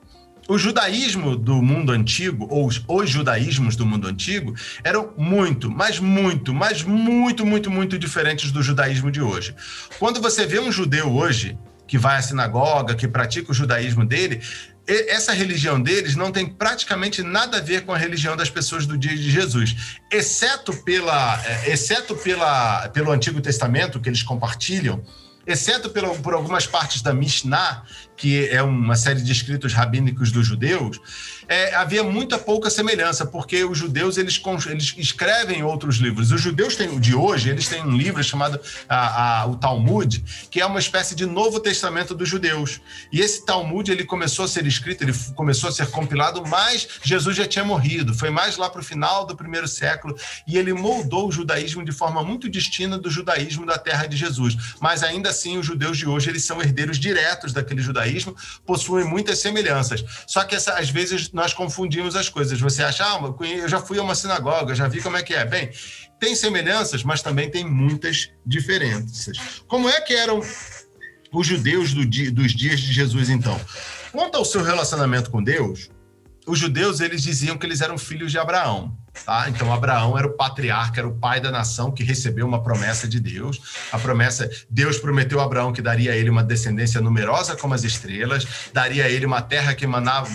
o 0.47 0.57
judaísmo 0.57 1.35
do 1.35 1.61
mundo 1.61 1.91
antigo, 1.91 2.47
ou 2.49 2.67
os, 2.67 2.83
os, 2.87 3.09
judaísmos 3.09 3.75
do 3.75 3.85
mundo 3.85 4.07
antigo, 4.07 4.53
eram 4.83 5.13
muito, 5.17 5.71
mas 5.71 5.99
muito, 5.99 6.53
mas 6.53 6.83
muito, 6.83 7.45
muito, 7.45 7.71
muito 7.71 7.97
diferentes 7.97 8.51
do 8.51 8.61
judaísmo 8.61 9.09
de 9.09 9.21
hoje. 9.21 9.55
Quando 9.99 10.21
você 10.21 10.45
vê 10.45 10.59
um 10.59 10.71
judeu 10.71 11.13
hoje, 11.13 11.57
que 11.87 11.97
vai 11.97 12.17
à 12.17 12.21
sinagoga, 12.21 12.95
que 12.95 13.07
pratica 13.07 13.51
o 13.51 13.53
judaísmo 13.53 14.05
dele, 14.05 14.41
essa 14.85 15.31
religião 15.31 15.81
deles 15.81 16.15
não 16.15 16.31
tem 16.31 16.45
praticamente 16.45 17.23
nada 17.23 17.57
a 17.57 17.61
ver 17.61 17.85
com 17.85 17.93
a 17.93 17.97
religião 17.97 18.35
das 18.35 18.49
pessoas 18.49 18.85
do 18.85 18.97
dia 18.97 19.15
de 19.15 19.31
Jesus, 19.31 19.97
exceto 20.11 20.73
pela, 20.83 21.41
é, 21.45 21.71
exceto 21.71 22.15
pela, 22.15 22.89
pelo 22.89 23.11
Antigo 23.11 23.39
Testamento 23.39 23.99
que 23.99 24.09
eles 24.09 24.21
compartilham, 24.21 25.01
exceto 25.47 25.89
pela, 25.89 26.13
por 26.15 26.33
algumas 26.33 26.67
partes 26.67 27.01
da 27.01 27.13
Mishnah, 27.13 27.83
que 28.15 28.47
é 28.47 28.61
uma 28.61 28.95
série 28.95 29.21
de 29.21 29.31
escritos 29.31 29.73
rabínicos 29.73 30.31
dos 30.31 30.45
judeus, 30.45 30.99
é, 31.47 31.75
havia 31.75 32.03
muita 32.03 32.37
pouca 32.37 32.69
semelhança, 32.69 33.25
porque 33.25 33.63
os 33.63 33.77
judeus 33.77 34.17
eles, 34.17 34.41
eles 34.67 34.95
escrevem 34.97 35.63
outros 35.63 35.97
livros. 35.97 36.31
Os 36.31 36.41
judeus 36.41 36.75
têm, 36.75 36.99
de 36.99 37.15
hoje, 37.15 37.49
eles 37.49 37.67
têm 37.67 37.83
um 37.83 37.95
livro 37.95 38.23
chamado 38.23 38.59
a, 38.87 39.41
a, 39.41 39.45
o 39.47 39.55
Talmud, 39.55 40.23
que 40.49 40.61
é 40.61 40.65
uma 40.65 40.79
espécie 40.79 41.15
de 41.15 41.25
Novo 41.25 41.59
Testamento 41.59 42.13
dos 42.15 42.29
judeus. 42.29 42.79
E 43.11 43.19
esse 43.19 43.45
Talmud 43.45 43.91
ele 43.91 44.03
começou 44.03 44.45
a 44.45 44.47
ser 44.47 44.65
escrito, 44.65 45.03
ele 45.03 45.13
começou 45.35 45.69
a 45.69 45.71
ser 45.71 45.87
compilado, 45.87 46.43
mas 46.47 46.87
Jesus 47.03 47.35
já 47.35 47.45
tinha 47.45 47.65
morrido. 47.65 48.13
Foi 48.13 48.29
mais 48.29 48.57
lá 48.57 48.69
para 48.69 48.81
o 48.81 48.83
final 48.83 49.25
do 49.25 49.35
primeiro 49.35 49.67
século 49.67 50.15
e 50.47 50.57
ele 50.57 50.73
moldou 50.73 51.27
o 51.27 51.31
judaísmo 51.31 51.83
de 51.83 51.91
forma 51.91 52.23
muito 52.23 52.49
distinta 52.49 52.97
do 52.97 53.09
judaísmo 53.09 53.65
da 53.65 53.77
terra 53.77 54.05
de 54.05 54.15
Jesus. 54.15 54.55
Mas 54.79 55.03
ainda 55.03 55.29
assim, 55.29 55.57
os 55.57 55.65
judeus 55.65 55.97
de 55.97 56.07
hoje 56.07 56.29
eles 56.29 56.45
são 56.45 56.61
herdeiros 56.61 56.97
diretos 56.97 57.53
daquele 57.53 57.81
judaísmo, 57.81 58.02
possuem 58.65 59.05
muitas 59.05 59.39
semelhanças. 59.39 60.03
Só 60.27 60.43
que 60.43 60.55
essa, 60.55 60.73
às 60.73 60.89
vezes 60.89 61.31
nós 61.31 61.53
confundimos 61.53 62.15
as 62.15 62.29
coisas. 62.29 62.59
Você 62.59 62.83
acha, 62.83 63.03
ah, 63.05 63.19
eu 63.41 63.69
já 63.69 63.79
fui 63.79 63.99
a 63.99 64.03
uma 64.03 64.15
sinagoga, 64.15 64.75
já 64.75 64.87
vi 64.87 65.01
como 65.01 65.17
é 65.17 65.23
que 65.23 65.33
é. 65.33 65.45
Bem, 65.45 65.69
tem 66.19 66.35
semelhanças, 66.35 67.03
mas 67.03 67.21
também 67.21 67.49
tem 67.49 67.65
muitas 67.65 68.29
diferenças. 68.45 69.37
Como 69.67 69.89
é 69.89 69.99
que 70.01 70.13
eram 70.13 70.41
os 71.31 71.47
judeus 71.47 71.93
do 71.93 72.05
dia, 72.05 72.31
dos 72.31 72.53
dias 72.53 72.79
de 72.79 72.93
Jesus, 72.93 73.29
então? 73.29 73.59
Quanto 74.11 74.37
ao 74.37 74.45
seu 74.45 74.63
relacionamento 74.63 75.31
com 75.31 75.43
Deus, 75.43 75.89
os 76.45 76.59
judeus 76.59 76.99
eles 76.99 77.21
diziam 77.23 77.57
que 77.57 77.65
eles 77.65 77.81
eram 77.81 77.97
filhos 77.97 78.31
de 78.31 78.37
Abraão. 78.37 78.95
Tá? 79.25 79.47
Então, 79.47 79.71
Abraão 79.71 80.17
era 80.17 80.27
o 80.27 80.33
patriarca, 80.33 80.99
era 80.99 81.07
o 81.07 81.17
pai 81.17 81.39
da 81.39 81.51
nação 81.51 81.91
que 81.91 82.03
recebeu 82.03 82.45
uma 82.45 82.61
promessa 82.61 83.07
de 83.07 83.19
Deus. 83.19 83.61
A 83.91 83.99
promessa, 83.99 84.49
Deus 84.69 84.97
prometeu 84.97 85.39
a 85.39 85.43
Abraão 85.43 85.71
que 85.71 85.81
daria 85.81 86.11
a 86.11 86.15
ele 86.15 86.29
uma 86.29 86.43
descendência 86.43 86.99
numerosa 86.99 87.55
como 87.55 87.73
as 87.73 87.83
estrelas, 87.83 88.45
daria 88.73 89.05
a 89.05 89.09
ele 89.09 89.25
uma 89.25 89.41
terra 89.41 89.73
que 89.73 89.85
emanava 89.85 90.29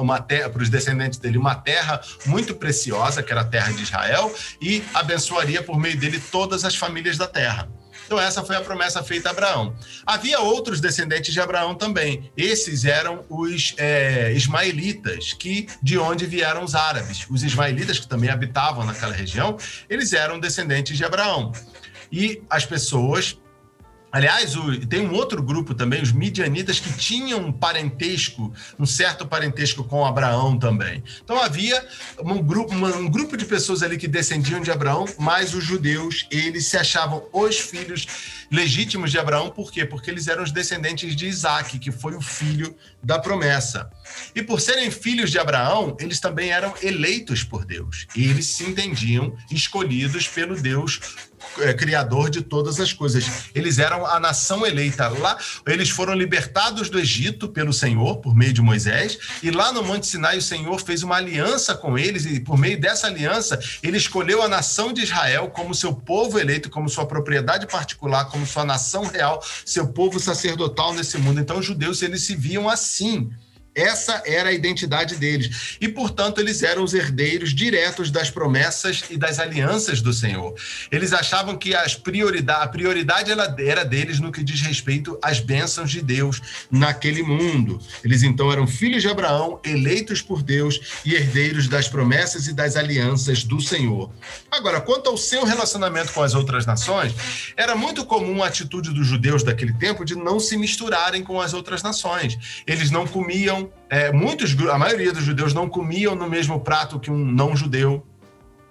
uma 0.00 0.20
terra 0.20 0.50
para 0.50 0.62
os 0.62 0.68
descendentes 0.68 1.18
dele, 1.18 1.38
uma 1.38 1.54
terra 1.54 2.00
muito 2.26 2.54
preciosa, 2.54 3.22
que 3.22 3.32
era 3.32 3.40
a 3.40 3.44
terra 3.44 3.72
de 3.72 3.82
Israel, 3.82 4.34
e 4.60 4.84
abençoaria 4.92 5.62
por 5.62 5.78
meio 5.78 5.98
dele 5.98 6.20
todas 6.20 6.64
as 6.64 6.76
famílias 6.76 7.16
da 7.16 7.26
terra. 7.26 7.68
Então, 8.06 8.20
essa 8.20 8.44
foi 8.44 8.56
a 8.56 8.60
promessa 8.60 9.02
feita 9.02 9.28
a 9.28 9.32
Abraão. 9.32 9.74
Havia 10.04 10.40
outros 10.40 10.80
descendentes 10.80 11.32
de 11.32 11.40
Abraão 11.40 11.74
também. 11.74 12.30
Esses 12.36 12.84
eram 12.84 13.24
os 13.28 13.74
é, 13.78 14.32
ismaelitas, 14.32 15.32
que 15.32 15.68
de 15.82 15.98
onde 15.98 16.26
vieram 16.26 16.62
os 16.62 16.74
árabes. 16.74 17.26
Os 17.30 17.42
ismaelitas, 17.42 17.98
que 17.98 18.06
também 18.06 18.30
habitavam 18.30 18.84
naquela 18.84 19.12
região, 19.12 19.56
eles 19.88 20.12
eram 20.12 20.38
descendentes 20.38 20.96
de 20.96 21.04
Abraão. 21.04 21.52
E 22.12 22.42
as 22.48 22.64
pessoas 22.64 23.38
Aliás, 24.14 24.54
o, 24.54 24.86
tem 24.86 25.00
um 25.00 25.12
outro 25.12 25.42
grupo 25.42 25.74
também, 25.74 26.00
os 26.00 26.12
midianitas, 26.12 26.78
que 26.78 26.92
tinham 26.92 27.40
um 27.40 27.52
parentesco, 27.52 28.54
um 28.78 28.86
certo 28.86 29.26
parentesco 29.26 29.82
com 29.82 30.06
Abraão 30.06 30.56
também. 30.56 31.02
Então 31.24 31.36
havia 31.36 31.84
um 32.20 32.40
grupo, 32.40 32.72
um 32.72 33.10
grupo 33.10 33.36
de 33.36 33.44
pessoas 33.44 33.82
ali 33.82 33.98
que 33.98 34.06
descendiam 34.06 34.60
de 34.60 34.70
Abraão, 34.70 35.04
mas 35.18 35.52
os 35.52 35.64
judeus, 35.64 36.28
eles 36.30 36.66
se 36.66 36.76
achavam 36.76 37.24
os 37.32 37.58
filhos 37.58 38.06
legítimos 38.52 39.10
de 39.10 39.18
Abraão, 39.18 39.50
por 39.50 39.72
quê? 39.72 39.84
Porque 39.84 40.12
eles 40.12 40.28
eram 40.28 40.44
os 40.44 40.52
descendentes 40.52 41.16
de 41.16 41.26
Isaac, 41.26 41.76
que 41.80 41.90
foi 41.90 42.14
o 42.14 42.20
filho 42.20 42.72
da 43.02 43.18
promessa. 43.18 43.90
E 44.32 44.44
por 44.44 44.60
serem 44.60 44.92
filhos 44.92 45.32
de 45.32 45.40
Abraão, 45.40 45.96
eles 45.98 46.20
também 46.20 46.50
eram 46.50 46.72
eleitos 46.80 47.42
por 47.42 47.64
Deus. 47.64 48.06
E 48.14 48.26
eles 48.26 48.46
se 48.46 48.62
entendiam 48.62 49.36
escolhidos 49.50 50.28
pelo 50.28 50.54
Deus 50.54 51.00
criador 51.78 52.30
de 52.30 52.42
todas 52.42 52.80
as 52.80 52.92
coisas. 52.92 53.24
Eles 53.54 53.78
eram 53.78 54.06
a 54.06 54.18
nação 54.18 54.66
eleita. 54.66 55.08
Lá, 55.08 55.36
eles 55.66 55.90
foram 55.90 56.14
libertados 56.14 56.88
do 56.88 56.98
Egito 56.98 57.48
pelo 57.48 57.72
Senhor, 57.72 58.16
por 58.16 58.34
meio 58.34 58.52
de 58.52 58.62
Moisés, 58.62 59.18
e 59.42 59.50
lá 59.50 59.72
no 59.72 59.82
Monte 59.82 60.06
Sinai 60.06 60.38
o 60.38 60.42
Senhor 60.42 60.80
fez 60.80 61.02
uma 61.02 61.16
aliança 61.16 61.74
com 61.74 61.98
eles, 61.98 62.24
e 62.26 62.40
por 62.40 62.58
meio 62.58 62.80
dessa 62.80 63.06
aliança, 63.06 63.58
ele 63.82 63.96
escolheu 63.96 64.42
a 64.42 64.48
nação 64.48 64.92
de 64.92 65.02
Israel 65.02 65.48
como 65.48 65.74
seu 65.74 65.94
povo 65.94 66.38
eleito, 66.38 66.70
como 66.70 66.88
sua 66.88 67.06
propriedade 67.06 67.66
particular, 67.66 68.26
como 68.26 68.46
sua 68.46 68.64
nação 68.64 69.04
real, 69.04 69.42
seu 69.64 69.88
povo 69.88 70.18
sacerdotal 70.18 70.92
nesse 70.94 71.18
mundo. 71.18 71.40
Então, 71.40 71.58
os 71.58 71.66
judeus, 71.66 72.02
eles 72.02 72.22
se 72.22 72.34
viam 72.34 72.68
assim 72.68 73.30
Essa 73.74 74.22
era 74.24 74.50
a 74.50 74.52
identidade 74.52 75.16
deles. 75.16 75.76
E, 75.80 75.88
portanto, 75.88 76.40
eles 76.40 76.62
eram 76.62 76.84
os 76.84 76.94
herdeiros 76.94 77.54
diretos 77.54 78.10
das 78.10 78.30
promessas 78.30 79.04
e 79.10 79.16
das 79.16 79.38
alianças 79.38 80.00
do 80.00 80.12
Senhor. 80.12 80.54
Eles 80.90 81.12
achavam 81.12 81.56
que 81.56 81.74
as 81.74 81.94
prioridade, 81.94 82.64
a 82.64 82.68
prioridade 82.68 83.30
era 83.30 83.84
deles 83.84 84.20
no 84.20 84.30
que 84.30 84.44
diz 84.44 84.60
respeito 84.60 85.18
às 85.22 85.40
bênçãos 85.40 85.90
de 85.90 86.00
Deus 86.00 86.40
naquele 86.70 87.22
mundo. 87.22 87.80
Eles 88.04 88.22
então 88.22 88.52
eram 88.52 88.66
filhos 88.66 89.02
de 89.02 89.08
Abraão, 89.08 89.60
eleitos 89.64 90.22
por 90.22 90.42
Deus 90.42 91.02
e 91.04 91.14
herdeiros 91.14 91.68
das 91.68 91.88
promessas 91.88 92.46
e 92.46 92.52
das 92.52 92.76
alianças 92.76 93.42
do 93.42 93.60
Senhor. 93.60 94.10
Agora, 94.50 94.80
quanto 94.80 95.10
ao 95.10 95.16
seu 95.16 95.44
relacionamento 95.44 96.12
com 96.12 96.22
as 96.22 96.34
outras 96.34 96.64
nações, 96.66 97.12
era 97.56 97.74
muito 97.74 98.04
comum 98.04 98.42
a 98.42 98.46
atitude 98.46 98.92
dos 98.92 99.06
judeus 99.06 99.42
daquele 99.42 99.72
tempo 99.72 100.04
de 100.04 100.14
não 100.14 100.38
se 100.38 100.56
misturarem 100.56 101.22
com 101.22 101.40
as 101.40 101.52
outras 101.52 101.82
nações. 101.82 102.62
Eles 102.66 102.90
não 102.90 103.06
comiam 103.06 103.63
é, 103.88 104.12
muitos, 104.12 104.56
a 104.68 104.78
maioria 104.78 105.12
dos 105.12 105.24
judeus 105.24 105.52
não 105.52 105.68
comiam 105.68 106.14
no 106.14 106.28
mesmo 106.28 106.60
prato 106.60 106.98
que 106.98 107.10
um 107.10 107.24
não 107.24 107.56
judeu, 107.56 108.06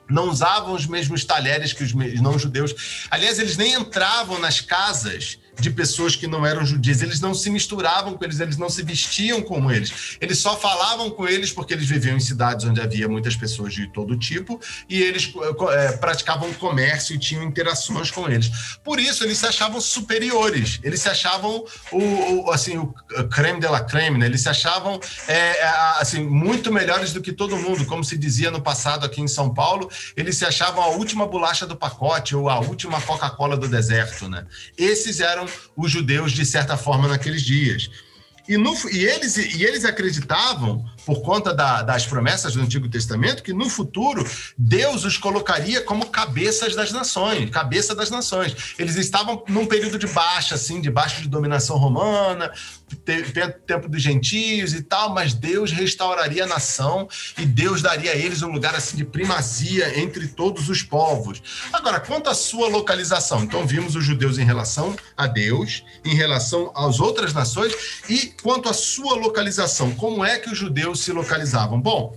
não 0.10 0.30
usavam 0.30 0.74
os 0.74 0.86
mesmos 0.86 1.24
talheres 1.24 1.74
que 1.74 1.84
os 1.84 1.94
não 1.94 2.38
judeus. 2.38 3.08
Aliás, 3.10 3.40
eles 3.40 3.58
nem 3.58 3.74
entravam 3.74 4.40
nas 4.40 4.62
casas 4.62 5.40
de 5.60 5.70
pessoas 5.70 6.16
que 6.16 6.28
não 6.28 6.46
eram 6.46 6.66
judias. 6.66 7.02
Eles 7.02 7.20
não 7.20 7.34
se 7.34 7.50
misturavam 7.50 8.16
com 8.16 8.24
eles, 8.24 8.40
eles 8.40 8.58
não 8.58 8.70
se 8.70 8.84
vestiam 8.84 9.42
como 9.42 9.72
eles. 9.72 10.18
Eles 10.20 10.40
só 10.40 10.58
falavam 10.58 11.10
com 11.10 11.28
eles 11.28 11.52
porque 11.52 11.74
eles 11.74 11.88
viviam 11.88 12.18
em 12.18 12.20
cidades 12.20 12.66
onde 12.66 12.82
havia 12.82 13.08
muitas 13.08 13.36
pessoas 13.36 13.74
de 13.74 13.88
todo 13.88 14.18
tipo 14.18 14.60
e 14.90 15.02
eles 15.02 15.32
é, 15.72 15.92
praticavam 15.94 16.54
comércio 16.54 17.16
e 17.16 17.20
tinham 17.20 17.44
interações 17.44 18.12
com 18.12 18.28
eles. 18.30 18.78
Por 18.84 19.00
isso, 19.00 19.24
eles 19.24 19.38
se 19.38 19.46
achavam 19.46 19.80
superiores. 19.80 20.80
Eles 20.84 21.02
se 21.02 21.10
achavam 21.10 21.66
o, 21.92 22.46
o 22.46 22.52
assim, 22.52 22.78
o 22.78 22.94
creme 23.30 23.60
de 23.60 23.68
la 23.68 23.82
creme, 23.82 24.18
né? 24.18 24.26
Eles 24.26 24.42
se 24.42 24.50
achavam 24.50 25.00
é, 25.28 25.64
assim, 26.00 26.24
muito 26.24 26.72
melhores 26.72 27.14
do 27.14 27.22
que 27.22 27.32
todo 27.32 27.58
mundo. 27.58 27.86
Como 27.86 28.04
se 28.04 28.18
dizia 28.18 28.52
no 28.52 28.62
passado 28.62 29.06
aqui 29.06 29.22
em 29.22 29.28
São 29.28 29.54
Paulo, 29.54 29.90
eles 30.16 30.38
se 30.38 30.46
achavam 30.46 30.84
a 30.84 30.88
última 30.88 31.26
bolacha 31.26 31.66
do 31.66 31.76
pacote 31.76 32.36
ou 32.36 32.50
a 32.50 32.60
última 32.60 33.02
Coca-Cola 33.02 33.58
do 33.58 33.68
deserto, 33.68 34.28
né? 34.28 34.46
Esses 34.78 35.20
eram 35.20 35.43
eram 35.44 35.48
os 35.76 35.92
judeus, 35.92 36.32
de 36.32 36.46
certa 36.46 36.78
forma, 36.78 37.08
naqueles 37.08 37.42
dias. 37.42 37.90
E, 38.48 38.58
no, 38.58 38.74
e, 38.90 39.06
eles, 39.06 39.38
e 39.38 39.64
eles 39.64 39.86
acreditavam, 39.86 40.86
por 41.06 41.22
conta 41.22 41.54
da, 41.54 41.82
das 41.82 42.06
promessas 42.06 42.54
do 42.54 42.62
Antigo 42.62 42.90
Testamento, 42.90 43.44
que 43.44 43.54
no 43.54 43.70
futuro 43.70 44.26
Deus 44.58 45.04
os 45.04 45.18
colocaria 45.18 45.82
como 45.82 46.08
cabeças 46.08 46.76
das 46.76 46.92
nações, 46.92 47.50
cabeça 47.50 47.94
das 47.94 48.10
nações. 48.10 48.74
Eles 48.78 48.96
estavam 48.96 49.44
num 49.48 49.66
período 49.66 49.98
de 49.98 50.08
baixa, 50.08 50.56
assim, 50.56 50.82
de 50.82 50.90
baixa 50.90 51.22
de 51.22 51.28
dominação 51.28 51.78
romana, 51.78 52.52
tempo 53.66 53.90
dos 53.90 54.02
gentios 54.02 54.74
e 54.74 54.82
tal, 54.82 55.14
mas 55.14 55.34
Deus 55.34 55.72
restauraria 55.72 56.44
a 56.44 56.48
nação 56.48 57.08
e 57.38 57.46
Deus 57.46 57.82
daria 57.82 58.12
a 58.12 58.16
eles 58.16 58.42
um 58.42 58.52
lugar 58.52 58.76
assim 58.76 58.98
de 58.98 59.06
primazia 59.06 60.00
entre 60.00 60.28
todos 60.28 60.70
os 60.70 60.82
povos. 60.82 61.42
Agora, 61.72 62.00
quanto 62.00 62.30
à 62.30 62.36
sua 62.36 62.68
localização, 62.68 63.44
então 63.44 63.66
vimos 63.66 63.96
os 63.96 64.04
judeus 64.04 64.38
em 64.38 64.46
relação 64.46 64.96
a 65.18 65.28
Deus, 65.28 65.84
em 66.06 66.16
relação 66.16 66.72
às 66.76 67.00
outras 67.00 67.34
nações 67.34 67.74
e 68.10 68.34
quanto 68.42 68.70
à 68.70 68.74
sua 68.74 69.16
localização, 69.16 69.94
como 69.96 70.24
é 70.24 70.38
que 70.38 70.50
os 70.50 70.58
judeus 70.58 70.93
se 70.96 71.12
localizavam? 71.12 71.80
Bom, 71.80 72.16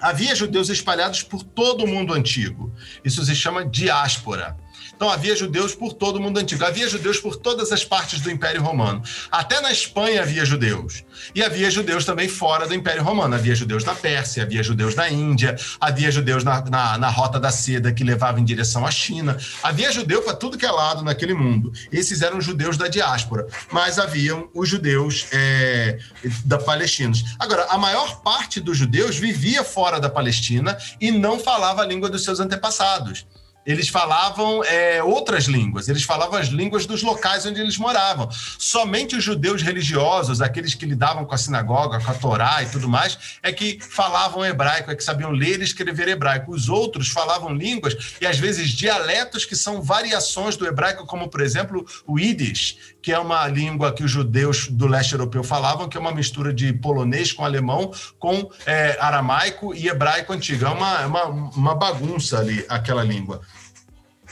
havia 0.00 0.34
judeus 0.34 0.68
espalhados 0.68 1.22
por 1.22 1.42
todo 1.42 1.84
o 1.84 1.88
mundo 1.88 2.12
antigo. 2.14 2.72
Isso 3.04 3.24
se 3.24 3.34
chama 3.34 3.64
diáspora. 3.64 4.56
Então 4.94 5.08
havia 5.08 5.34
judeus 5.36 5.74
por 5.74 5.92
todo 5.92 6.16
o 6.16 6.20
mundo 6.20 6.38
antigo, 6.38 6.64
havia 6.64 6.88
judeus 6.88 7.18
por 7.18 7.36
todas 7.36 7.72
as 7.72 7.84
partes 7.84 8.20
do 8.20 8.30
Império 8.30 8.62
Romano. 8.62 9.02
Até 9.30 9.60
na 9.60 9.70
Espanha 9.70 10.22
havia 10.22 10.44
judeus. 10.44 11.04
E 11.34 11.42
havia 11.42 11.70
judeus 11.70 12.04
também 12.04 12.28
fora 12.28 12.66
do 12.66 12.74
Império 12.74 13.02
Romano. 13.02 13.34
Havia 13.34 13.54
judeus 13.54 13.84
na 13.84 13.94
Pérsia, 13.94 14.42
havia 14.42 14.62
judeus 14.62 14.94
na 14.94 15.08
Índia, 15.08 15.56
havia 15.80 16.10
judeus 16.10 16.44
na, 16.44 16.60
na, 16.62 16.98
na 16.98 17.08
Rota 17.08 17.40
da 17.40 17.50
Seda 17.50 17.92
que 17.92 18.04
levava 18.04 18.40
em 18.40 18.44
direção 18.44 18.86
à 18.86 18.90
China. 18.90 19.36
Havia 19.62 19.90
judeu 19.92 20.22
para 20.22 20.34
tudo 20.34 20.58
que 20.58 20.66
é 20.66 20.70
lado 20.70 21.02
naquele 21.02 21.34
mundo. 21.34 21.72
Esses 21.92 22.22
eram 22.22 22.40
judeus 22.40 22.76
da 22.76 22.88
diáspora. 22.88 23.46
Mas 23.70 23.98
haviam 23.98 24.48
os 24.54 24.68
judeus 24.68 25.26
é, 25.32 25.98
da 26.44 26.58
palestinos. 26.58 27.24
Agora, 27.38 27.66
a 27.70 27.78
maior 27.78 28.20
parte 28.22 28.60
dos 28.60 28.76
judeus 28.76 29.16
vivia 29.16 29.64
fora 29.64 30.00
da 30.00 30.08
Palestina 30.08 30.76
e 31.00 31.10
não 31.10 31.38
falava 31.38 31.82
a 31.82 31.86
língua 31.86 32.08
dos 32.08 32.24
seus 32.24 32.40
antepassados 32.40 33.26
eles 33.66 33.88
falavam 33.88 34.62
é, 34.64 35.02
outras 35.02 35.44
línguas, 35.44 35.88
eles 35.88 36.02
falavam 36.02 36.38
as 36.38 36.48
línguas 36.48 36.86
dos 36.86 37.02
locais 37.02 37.46
onde 37.46 37.60
eles 37.60 37.78
moravam. 37.78 38.28
Somente 38.58 39.16
os 39.16 39.24
judeus 39.24 39.62
religiosos, 39.62 40.40
aqueles 40.40 40.74
que 40.74 40.86
lidavam 40.86 41.24
com 41.24 41.34
a 41.34 41.38
sinagoga, 41.38 42.00
com 42.00 42.10
a 42.10 42.14
Torá 42.14 42.62
e 42.62 42.66
tudo 42.66 42.88
mais, 42.88 43.38
é 43.42 43.52
que 43.52 43.78
falavam 43.80 44.44
hebraico, 44.44 44.90
é 44.90 44.94
que 44.94 45.02
sabiam 45.02 45.30
ler 45.30 45.60
e 45.60 45.64
escrever 45.64 46.08
hebraico. 46.08 46.52
Os 46.52 46.68
outros 46.68 47.08
falavam 47.08 47.54
línguas 47.54 48.14
e 48.20 48.26
às 48.26 48.38
vezes 48.38 48.70
dialetos 48.70 49.44
que 49.44 49.56
são 49.56 49.82
variações 49.82 50.56
do 50.56 50.66
hebraico, 50.66 51.06
como 51.06 51.28
por 51.28 51.40
exemplo 51.40 51.86
o 52.06 52.18
Yiddish, 52.18 52.94
que 53.00 53.12
é 53.12 53.18
uma 53.18 53.46
língua 53.46 53.92
que 53.92 54.02
os 54.02 54.10
judeus 54.10 54.68
do 54.68 54.86
leste 54.86 55.12
europeu 55.12 55.42
falavam, 55.42 55.88
que 55.88 55.96
é 55.96 56.00
uma 56.00 56.12
mistura 56.12 56.52
de 56.52 56.72
polonês 56.72 57.32
com 57.32 57.44
alemão, 57.44 57.92
com 58.18 58.50
é, 58.66 58.96
aramaico 59.00 59.74
e 59.74 59.88
hebraico 59.88 60.32
antigo. 60.32 60.64
É 60.64 60.70
uma, 60.70 61.02
é 61.02 61.06
uma, 61.06 61.24
uma 61.24 61.74
bagunça 61.74 62.38
ali 62.38 62.64
aquela 62.68 63.02
língua. 63.02 63.40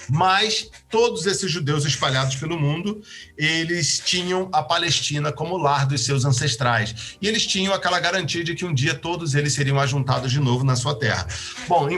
Mas 0.09 0.71
todos 0.91 1.27
esses 1.27 1.51
judeus 1.51 1.85
espalhados 1.85 2.37
pelo 2.37 2.59
mundo, 2.59 3.01
eles 3.37 4.01
tinham 4.05 4.49
a 4.53 4.63
Palestina 4.63 5.33
como 5.33 5.57
lar 5.57 5.87
dos 5.87 6.05
seus 6.05 6.25
ancestrais. 6.25 7.17
E 7.21 7.29
eles 7.29 7.47
tinham 7.47 7.73
aquela 7.73 8.01
garantia 8.01 8.45
de 8.45 8.55
que 8.55 8.65
um 8.65 8.75
dia 8.75 8.95
todos 8.95 9.35
eles 9.35 9.53
seriam 9.53 9.79
ajuntados 9.79 10.31
de 10.31 10.41
novo 10.41 10.65
na 10.65 10.77
sua 10.77 10.95
terra. 10.95 11.27
Bom, 11.69 11.89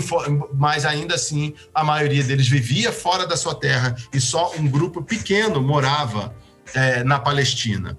mas 0.55 0.85
ainda 0.85 1.15
assim, 1.15 1.55
a 1.75 1.85
maioria 1.85 2.23
deles 2.23 2.49
vivia 2.49 2.93
fora 2.93 3.27
da 3.27 3.37
sua 3.37 3.55
terra 3.55 3.95
e 4.13 4.21
só 4.21 4.53
um 4.57 4.67
grupo 4.67 5.03
pequeno 5.03 5.61
morava 5.61 6.35
é, 6.73 7.05
na 7.05 7.19
Palestina. 7.19 7.99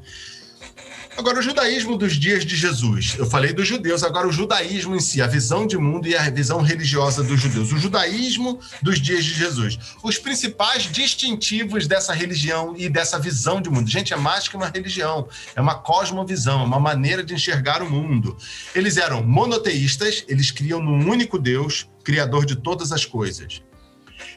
Agora, 1.17 1.39
o 1.39 1.41
judaísmo 1.41 1.97
dos 1.97 2.13
dias 2.13 2.45
de 2.45 2.57
Jesus. 2.57 3.15
Eu 3.17 3.25
falei 3.25 3.53
dos 3.53 3.65
judeus, 3.65 4.03
agora 4.03 4.27
o 4.27 4.33
judaísmo 4.33 4.97
em 4.97 4.99
si, 4.99 5.21
a 5.21 5.27
visão 5.27 5.65
de 5.65 5.77
mundo 5.77 6.09
e 6.09 6.15
a 6.15 6.29
visão 6.29 6.61
religiosa 6.61 7.23
dos 7.23 7.39
judeus. 7.39 7.71
O 7.71 7.77
judaísmo 7.77 8.59
dos 8.81 8.99
dias 8.99 9.23
de 9.23 9.33
Jesus. 9.33 9.79
Os 10.03 10.17
principais 10.17 10.83
distintivos 10.83 11.87
dessa 11.87 12.13
religião 12.13 12.75
e 12.77 12.89
dessa 12.89 13.17
visão 13.17 13.61
de 13.61 13.69
mundo. 13.69 13.89
Gente, 13.89 14.13
é 14.13 14.17
mais 14.17 14.49
que 14.49 14.57
uma 14.57 14.67
religião, 14.67 15.29
é 15.55 15.61
uma 15.61 15.75
cosmovisão, 15.75 16.59
é 16.61 16.65
uma 16.65 16.81
maneira 16.81 17.23
de 17.23 17.33
enxergar 17.33 17.81
o 17.81 17.89
mundo. 17.89 18.35
Eles 18.75 18.97
eram 18.97 19.23
monoteístas, 19.23 20.25
eles 20.27 20.51
criam 20.51 20.83
num 20.83 21.09
único 21.09 21.39
Deus, 21.39 21.87
criador 22.03 22.45
de 22.45 22.57
todas 22.57 22.91
as 22.91 23.05
coisas. 23.05 23.61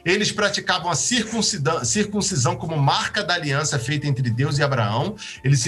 Eles 0.05 0.31
praticavam 0.31 0.89
a 0.89 0.95
circuncisão, 0.95 2.55
como 2.55 2.77
marca 2.77 3.23
da 3.23 3.33
aliança 3.33 3.77
feita 3.77 4.07
entre 4.07 4.29
Deus 4.29 4.57
e 4.57 4.63
Abraão. 4.63 5.15
Eles 5.43 5.65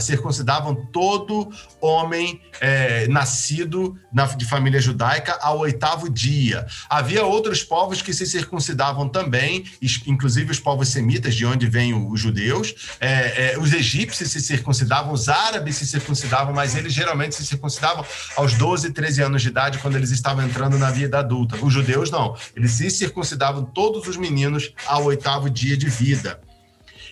circuncidavam 0.00 0.74
todo 0.92 1.50
homem 1.80 2.40
é, 2.60 3.06
nascido 3.08 3.98
na, 4.12 4.26
de 4.26 4.44
família 4.44 4.80
judaica 4.80 5.38
ao 5.40 5.58
oitavo 5.60 6.08
dia. 6.08 6.66
Havia 6.88 7.24
outros 7.24 7.62
povos 7.62 8.02
que 8.02 8.12
se 8.12 8.26
circuncidavam 8.26 9.08
também, 9.08 9.64
inclusive 10.06 10.50
os 10.50 10.60
povos 10.60 10.88
semitas, 10.88 11.34
de 11.34 11.46
onde 11.46 11.66
vêm 11.66 11.94
os 11.94 12.20
judeus. 12.20 12.96
É, 13.00 13.54
é, 13.54 13.58
os 13.58 13.72
egípcios 13.72 14.30
se 14.30 14.40
circuncidavam, 14.40 15.12
os 15.12 15.28
árabes 15.28 15.76
se 15.76 15.86
circuncidavam, 15.86 16.52
mas 16.52 16.76
eles 16.76 16.92
geralmente 16.92 17.34
se 17.34 17.46
circuncidavam 17.46 18.04
aos 18.36 18.54
12, 18.54 18.90
13 18.92 19.22
anos 19.22 19.42
de 19.42 19.48
idade, 19.48 19.78
quando 19.78 19.96
eles 19.96 20.10
estavam 20.10 20.44
entrando 20.44 20.78
na 20.78 20.90
vida 20.90 21.18
adulta. 21.18 21.56
Os 21.64 21.72
judeus 21.72 22.10
não. 22.10 22.36
Eles 22.54 22.72
se 22.72 22.90
circuncidavam 22.90 23.59
todos 23.64 24.06
os 24.06 24.16
meninos 24.16 24.72
ao 24.86 25.04
oitavo 25.04 25.48
dia 25.50 25.76
de 25.76 25.88
vida. 25.88 26.40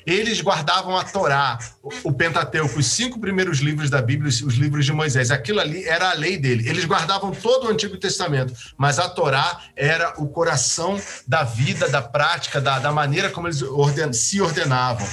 Eles 0.09 0.41
guardavam 0.41 0.97
a 0.97 1.05
Torá, 1.05 1.59
o 2.03 2.11
Pentateuco, 2.11 2.79
os 2.79 2.87
cinco 2.87 3.21
primeiros 3.21 3.59
livros 3.59 3.91
da 3.91 4.01
Bíblia, 4.01 4.29
os 4.29 4.55
livros 4.55 4.87
de 4.87 4.93
Moisés. 4.93 5.31
Aquilo 5.31 5.61
ali 5.61 5.85
era 5.85 6.11
a 6.11 6.15
lei 6.15 6.39
dele. 6.39 6.67
Eles 6.67 6.87
guardavam 6.87 7.31
todo 7.31 7.67
o 7.67 7.71
Antigo 7.71 7.95
Testamento, 7.99 8.55
mas 8.79 8.99
a 8.99 9.07
Torá 9.07 9.61
era 9.77 10.15
o 10.17 10.27
coração 10.27 10.99
da 11.27 11.43
vida, 11.43 11.91
da 11.91 12.01
prática, 12.01 12.59
da, 12.59 12.79
da 12.79 12.91
maneira 12.91 13.29
como 13.29 13.49
eles 13.49 13.61
orden 13.61 14.13
se 14.15 14.41
ordenavam. 14.41 15.07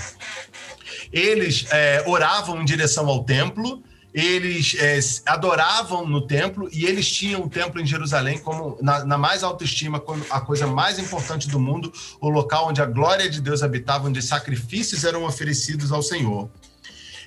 Eles 1.12 1.66
é, 1.72 2.02
oravam 2.08 2.62
em 2.62 2.66
direção 2.66 3.08
ao 3.08 3.26
templo, 3.26 3.84
eles 4.16 4.78
é, 4.80 4.98
adoravam 5.30 6.08
no 6.08 6.26
templo 6.26 6.70
e 6.72 6.86
eles 6.86 7.12
tinham 7.12 7.42
o 7.42 7.50
templo 7.50 7.82
em 7.82 7.86
Jerusalém 7.86 8.38
como 8.38 8.78
na, 8.82 9.04
na, 9.04 9.18
mais 9.18 9.44
autoestima, 9.44 10.00
como 10.00 10.24
a 10.30 10.40
coisa 10.40 10.66
mais 10.66 10.98
importante 10.98 11.50
do 11.50 11.60
mundo, 11.60 11.92
o 12.22 12.30
local 12.30 12.70
onde 12.70 12.82
a 12.82 12.86
glória 12.86 13.30
de 13.30 13.42
Deus 13.42 13.62
habitava, 13.62 14.08
onde 14.08 14.22
sacrifícios 14.22 15.04
eram 15.04 15.26
oferecidos 15.26 15.92
ao 15.92 16.02
Senhor. 16.02 16.50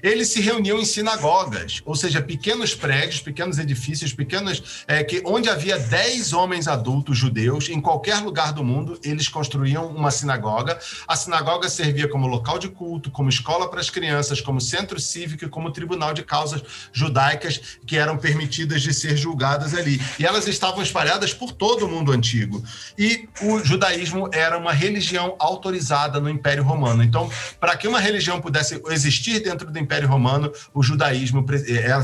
Eles 0.02 0.28
se 0.28 0.40
reuniam 0.40 0.78
em 0.78 0.84
sinagogas, 0.84 1.82
ou 1.84 1.94
seja, 1.94 2.20
pequenos 2.22 2.74
prédios, 2.74 3.20
pequenos 3.20 3.58
edifícios, 3.58 4.12
pequenos. 4.12 4.84
É, 4.86 5.02
que, 5.02 5.22
onde 5.24 5.48
havia 5.48 5.78
10 5.78 6.32
homens 6.32 6.68
adultos 6.68 7.16
judeus, 7.16 7.68
em 7.68 7.80
qualquer 7.80 8.16
lugar 8.16 8.52
do 8.52 8.62
mundo, 8.62 8.98
eles 9.02 9.28
construíam 9.28 9.86
uma 9.86 10.10
sinagoga. 10.10 10.78
A 11.06 11.16
sinagoga 11.16 11.68
servia 11.68 12.08
como 12.08 12.26
local 12.26 12.58
de 12.58 12.68
culto, 12.68 13.10
como 13.10 13.28
escola 13.28 13.68
para 13.68 13.80
as 13.80 13.90
crianças, 13.90 14.40
como 14.40 14.60
centro 14.60 15.00
cívico 15.00 15.44
e 15.44 15.48
como 15.48 15.72
tribunal 15.72 16.14
de 16.14 16.22
causas 16.22 16.62
judaicas 16.92 17.60
que 17.86 17.96
eram 17.96 18.16
permitidas 18.16 18.82
de 18.82 18.94
ser 18.94 19.16
julgadas 19.16 19.74
ali. 19.74 20.00
E 20.18 20.24
elas 20.24 20.46
estavam 20.46 20.82
espalhadas 20.82 21.34
por 21.34 21.52
todo 21.52 21.86
o 21.86 21.88
mundo 21.88 22.12
antigo. 22.12 22.62
E 22.96 23.28
o 23.42 23.58
judaísmo 23.64 24.28
era 24.32 24.56
uma 24.56 24.72
religião 24.72 25.34
autorizada 25.38 26.20
no 26.20 26.28
Império 26.28 26.62
Romano. 26.62 27.02
Então, 27.02 27.30
para 27.60 27.76
que 27.76 27.88
uma 27.88 28.00
religião 28.00 28.40
pudesse 28.40 28.80
existir 28.90 29.40
dentro 29.40 29.70
do 29.70 29.78
Império 29.78 29.87
Romano, 30.06 30.52
o 30.74 30.82
judaísmo 30.82 31.44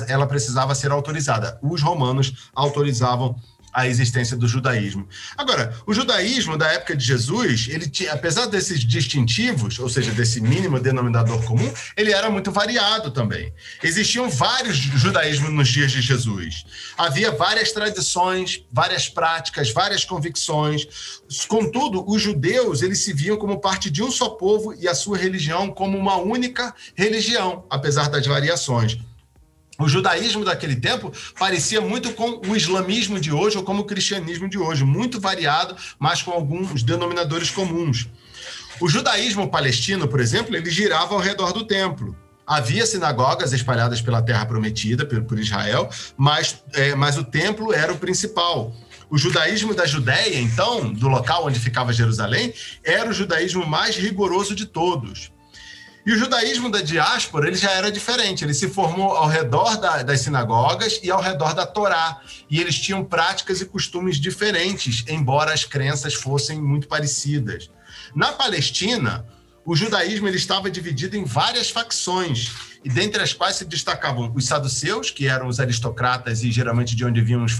ela 0.09 0.27
precisava 0.27 0.75
ser 0.75 0.91
autorizada. 0.91 1.59
Os 1.63 1.83
romanos 1.83 2.51
autorizavam 2.55 3.37
a 3.75 3.89
existência 3.89 4.37
do 4.37 4.47
judaísmo. 4.47 5.09
Agora, 5.37 5.77
o 5.85 5.93
judaísmo 5.93 6.57
da 6.57 6.71
época 6.73 6.97
de 6.97 7.05
Jesus, 7.05 7.67
ele 7.69 7.89
tinha, 7.89 8.13
apesar 8.13 8.47
desses 8.47 8.81
distintivos, 8.81 9.79
ou 9.81 9.89
seja, 9.89 10.13
desse 10.13 10.41
mínimo 10.41 10.79
denominador 10.79 11.43
comum, 11.45 11.73
ele 11.97 12.13
era 12.13 12.31
muito 12.31 12.53
variado 12.53 13.11
também. 13.11 13.53
Existiam 13.83 14.31
vários 14.31 14.77
judaísmos 14.77 15.53
nos 15.53 15.69
dias 15.69 15.91
de 15.91 16.01
Jesus. 16.01 16.65
Havia 16.97 17.33
várias 17.33 17.73
tradições, 17.73 18.65
várias 18.73 19.09
práticas, 19.09 19.73
várias 19.73 20.05
convicções. 20.05 20.87
Contudo, 21.49 22.05
os 22.09 22.23
judeus, 22.23 22.81
eles 22.81 23.01
se 23.01 23.13
viam 23.13 23.37
como 23.37 23.61
parte 23.61 23.91
de 23.91 24.03
um 24.03 24.11
só 24.11 24.31
povo 24.31 24.73
e 24.75 24.87
a 24.87 24.95
sua 24.95 25.19
religião 25.19 25.71
como 25.71 25.99
uma 25.99 26.17
única 26.17 26.73
religião, 26.95 27.65
apesar 27.69 28.09
das 28.09 28.25
variações. 28.27 28.99
O 29.79 29.89
judaísmo 29.89 30.45
daquele 30.45 30.77
tempo 30.77 31.13
parecia 31.39 31.81
muito 31.81 32.13
com 32.13 32.41
o 32.47 32.57
islamismo 32.57 33.19
de 33.19 33.33
hoje 33.33 33.57
ou 33.57 33.65
como 33.65 33.83
o 33.83 33.87
cristianismo 33.87 34.49
de 34.49 34.57
hoje, 34.57 34.85
muito 34.85 35.21
variado, 35.21 35.77
mas 35.99 36.23
com 36.23 36.31
alguns 36.31 36.83
denominadores 36.83 37.51
comuns. 37.51 38.09
O 38.81 38.89
judaísmo 38.89 39.51
palestino, 39.51 40.07
por 40.07 40.21
exemplo, 40.21 40.55
ele 40.55 40.71
girava 40.71 41.15
ao 41.15 41.21
redor 41.21 41.53
do 41.53 41.65
templo. 41.65 42.17
Havia 42.47 42.85
sinagogas 42.85 43.53
espalhadas 43.53 44.01
pela 44.01 44.21
terra 44.21 44.45
prometida 44.45 45.07
por 45.07 45.39
Israel, 45.39 45.89
mas, 46.17 46.63
é, 46.75 46.95
mas 46.95 47.17
o 47.17 47.25
templo 47.25 47.73
era 47.73 47.93
o 47.93 47.99
principal. 47.99 48.73
O 49.09 49.17
judaísmo 49.17 49.75
da 49.75 49.87
Judéia, 49.87 50.39
então, 50.39 50.93
do 50.93 51.09
local 51.09 51.47
onde 51.47 51.59
ficava 51.59 51.93
Jerusalém, 51.93 52.53
era 52.83 53.09
o 53.09 53.13
judaísmo 53.13 53.67
mais 53.67 53.97
rigoroso 53.97 54.55
de 54.55 54.67
todos. 54.67 55.34
E 56.07 56.13
o 56.13 56.19
judaísmo 56.19 56.71
da 56.71 56.83
diáspora 56.83 57.47
ele 57.47 57.57
já 57.57 57.71
era 57.71 57.91
diferente. 57.91 58.45
Ele 58.45 58.53
se 58.53 58.69
formou 58.69 59.17
ao 59.17 59.27
redor 59.27 59.79
da, 59.79 60.03
das 60.03 60.21
sinagogas 60.21 61.01
e 61.03 61.11
ao 61.11 61.21
redor 61.21 61.55
da 61.55 61.65
Torá. 61.65 62.21
E 62.51 62.61
eles 62.61 62.79
tinham 62.79 63.03
práticas 63.03 63.61
e 63.61 63.65
costumes 63.67 64.17
diferentes, 64.17 65.05
embora 65.09 65.53
as 65.53 65.65
crenças 65.65 66.13
fossem 66.13 66.61
muito 66.61 66.89
parecidas. 66.89 67.71
Na 68.15 68.33
Palestina, 68.33 69.25
o 69.65 69.75
judaísmo 69.75 70.29
ele 70.29 70.37
estava 70.37 70.71
dividido 70.71 71.17
em 71.17 71.25
várias 71.25 71.71
facções, 71.71 72.53
e 72.85 72.89
dentre 72.91 73.23
as 73.23 73.33
quais 73.33 73.57
se 73.57 73.65
destacavam 73.65 74.31
os 74.35 74.47
saduceus, 74.47 75.11
que 75.11 75.27
eram 75.27 75.47
os 75.49 75.59
aristocratas 75.59 76.43
e 76.43 76.53
geralmente 76.53 76.95
de 76.95 77.03
onde 77.03 77.23
vinham 77.23 77.43
os, 77.45 77.57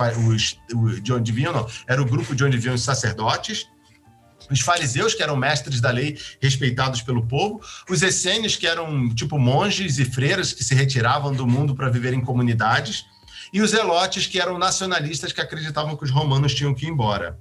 os 0.75 1.03
de 1.03 1.13
onde 1.15 1.33
vinham, 1.33 1.53
não, 1.55 1.67
era 1.87 2.03
o 2.03 2.05
grupo 2.05 2.35
de 2.35 2.45
onde 2.45 2.59
vinham 2.59 2.75
os 2.75 2.83
sacerdotes 2.83 3.67
os 4.51 4.61
fariseus, 4.61 5.15
que 5.15 5.23
eram 5.23 5.37
mestres 5.37 5.81
da 5.81 5.91
lei 5.91 6.19
respeitados 6.41 7.03
pelo 7.03 7.27
povo, 7.27 7.61
os 7.89 8.03
essênios, 8.03 8.57
que 8.57 8.67
eram 8.67 9.15
tipo 9.15 9.39
monges 9.39 9.99
e 9.99 10.05
freiras 10.05 10.53
que 10.53 10.65
se 10.65 10.75
retiravam 10.75 11.33
do 11.33 11.47
mundo 11.47 11.75
para 11.75 11.89
viver 11.89 12.13
em 12.13 12.21
comunidades, 12.21 13.07
e 13.53 13.61
os 13.61 13.71
zelotes, 13.71 14.27
que 14.27 14.41
eram 14.41 14.59
nacionalistas 14.59 15.33
que 15.33 15.41
acreditavam 15.41 15.97
que 15.97 16.05
os 16.05 16.11
romanos 16.11 16.55
tinham 16.55 16.75
que 16.75 16.87
ir 16.87 16.89
embora. 16.89 17.39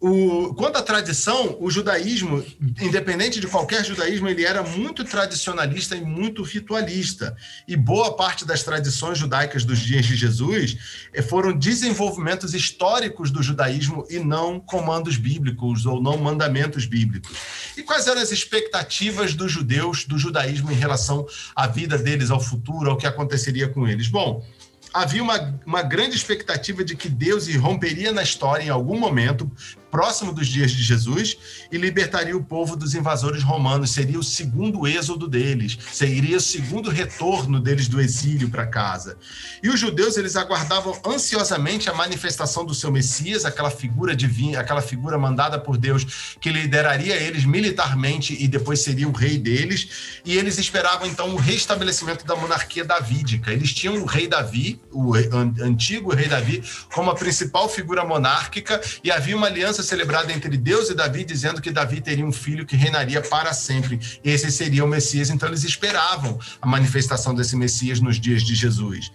O, 0.00 0.54
quanto 0.54 0.76
à 0.76 0.82
tradição, 0.82 1.56
o 1.58 1.68
judaísmo, 1.68 2.44
independente 2.80 3.40
de 3.40 3.48
qualquer 3.48 3.84
judaísmo, 3.84 4.28
ele 4.28 4.44
era 4.44 4.62
muito 4.62 5.04
tradicionalista 5.04 5.96
e 5.96 6.00
muito 6.00 6.44
ritualista. 6.44 7.36
E 7.66 7.76
boa 7.76 8.16
parte 8.16 8.44
das 8.44 8.62
tradições 8.62 9.18
judaicas 9.18 9.64
dos 9.64 9.80
dias 9.80 10.06
de 10.06 10.14
Jesus 10.14 11.08
eh, 11.12 11.20
foram 11.20 11.52
desenvolvimentos 11.52 12.54
históricos 12.54 13.32
do 13.32 13.42
judaísmo 13.42 14.06
e 14.08 14.20
não 14.20 14.60
comandos 14.60 15.16
bíblicos 15.16 15.84
ou 15.84 16.00
não 16.00 16.16
mandamentos 16.16 16.86
bíblicos. 16.86 17.36
E 17.76 17.82
quais 17.82 18.06
eram 18.06 18.22
as 18.22 18.30
expectativas 18.30 19.34
dos 19.34 19.50
judeus, 19.50 20.04
do 20.04 20.16
judaísmo, 20.16 20.70
em 20.70 20.76
relação 20.76 21.26
à 21.56 21.66
vida 21.66 21.98
deles, 21.98 22.30
ao 22.30 22.40
futuro, 22.40 22.88
ao 22.88 22.96
que 22.96 23.06
aconteceria 23.06 23.68
com 23.68 23.88
eles? 23.88 24.06
Bom, 24.06 24.46
havia 24.92 25.22
uma, 25.22 25.60
uma 25.66 25.82
grande 25.82 26.16
expectativa 26.16 26.84
de 26.84 26.96
que 26.96 27.08
Deus 27.08 27.52
romperia 27.56 28.12
na 28.12 28.22
história 28.22 28.64
em 28.64 28.68
algum 28.68 28.98
momento, 28.98 29.50
próximo 29.90 30.32
dos 30.32 30.46
dias 30.46 30.70
de 30.70 30.82
Jesus 30.82 31.36
e 31.70 31.76
libertaria 31.76 32.36
o 32.36 32.42
povo 32.42 32.76
dos 32.76 32.94
invasores 32.94 33.42
romanos. 33.42 33.90
Seria 33.90 34.18
o 34.18 34.22
segundo 34.22 34.86
êxodo 34.86 35.28
deles, 35.28 35.78
seria 35.92 36.36
o 36.36 36.40
segundo 36.40 36.90
retorno 36.90 37.60
deles 37.60 37.88
do 37.88 38.00
exílio 38.00 38.48
para 38.48 38.66
casa. 38.66 39.16
E 39.62 39.68
os 39.68 39.78
judeus 39.78 40.16
eles 40.16 40.36
aguardavam 40.36 40.98
ansiosamente 41.04 41.88
a 41.90 41.94
manifestação 41.94 42.64
do 42.64 42.74
seu 42.74 42.90
Messias, 42.90 43.44
aquela 43.44 43.70
figura 43.70 44.14
divina, 44.14 44.60
aquela 44.60 44.82
figura 44.82 45.18
mandada 45.18 45.58
por 45.58 45.76
Deus 45.76 46.36
que 46.40 46.50
lideraria 46.50 47.16
eles 47.16 47.44
militarmente 47.44 48.36
e 48.38 48.48
depois 48.48 48.80
seria 48.80 49.08
o 49.08 49.12
rei 49.12 49.38
deles. 49.38 50.20
E 50.24 50.36
eles 50.36 50.58
esperavam 50.58 51.06
então 51.06 51.34
o 51.34 51.36
restabelecimento 51.36 52.24
da 52.24 52.36
monarquia 52.36 52.84
davídica. 52.84 53.52
Eles 53.52 53.72
tinham 53.72 53.96
o 53.96 54.04
rei 54.04 54.26
Davi, 54.26 54.80
o 54.92 55.14
antigo 55.62 56.14
rei 56.14 56.28
Davi, 56.28 56.62
como 56.92 57.10
a 57.10 57.14
principal 57.14 57.68
figura 57.68 58.04
monárquica 58.04 58.80
e 59.02 59.10
havia 59.10 59.36
uma 59.36 59.46
aliança 59.46 59.77
aliança 59.78 59.82
celebrada 59.82 60.32
entre 60.32 60.56
Deus 60.56 60.90
e 60.90 60.94
Davi, 60.94 61.24
dizendo 61.24 61.60
que 61.60 61.70
Davi 61.70 62.00
teria 62.00 62.24
um 62.24 62.32
filho 62.32 62.66
que 62.66 62.76
reinaria 62.76 63.20
para 63.22 63.52
sempre. 63.52 63.98
Esse 64.24 64.50
seria 64.50 64.84
o 64.84 64.88
Messias. 64.88 65.30
Então, 65.30 65.48
eles 65.48 65.64
esperavam 65.64 66.38
a 66.60 66.66
manifestação 66.66 67.34
desse 67.34 67.56
Messias 67.56 68.00
nos 68.00 68.20
dias 68.20 68.42
de 68.42 68.54
Jesus. 68.54 69.12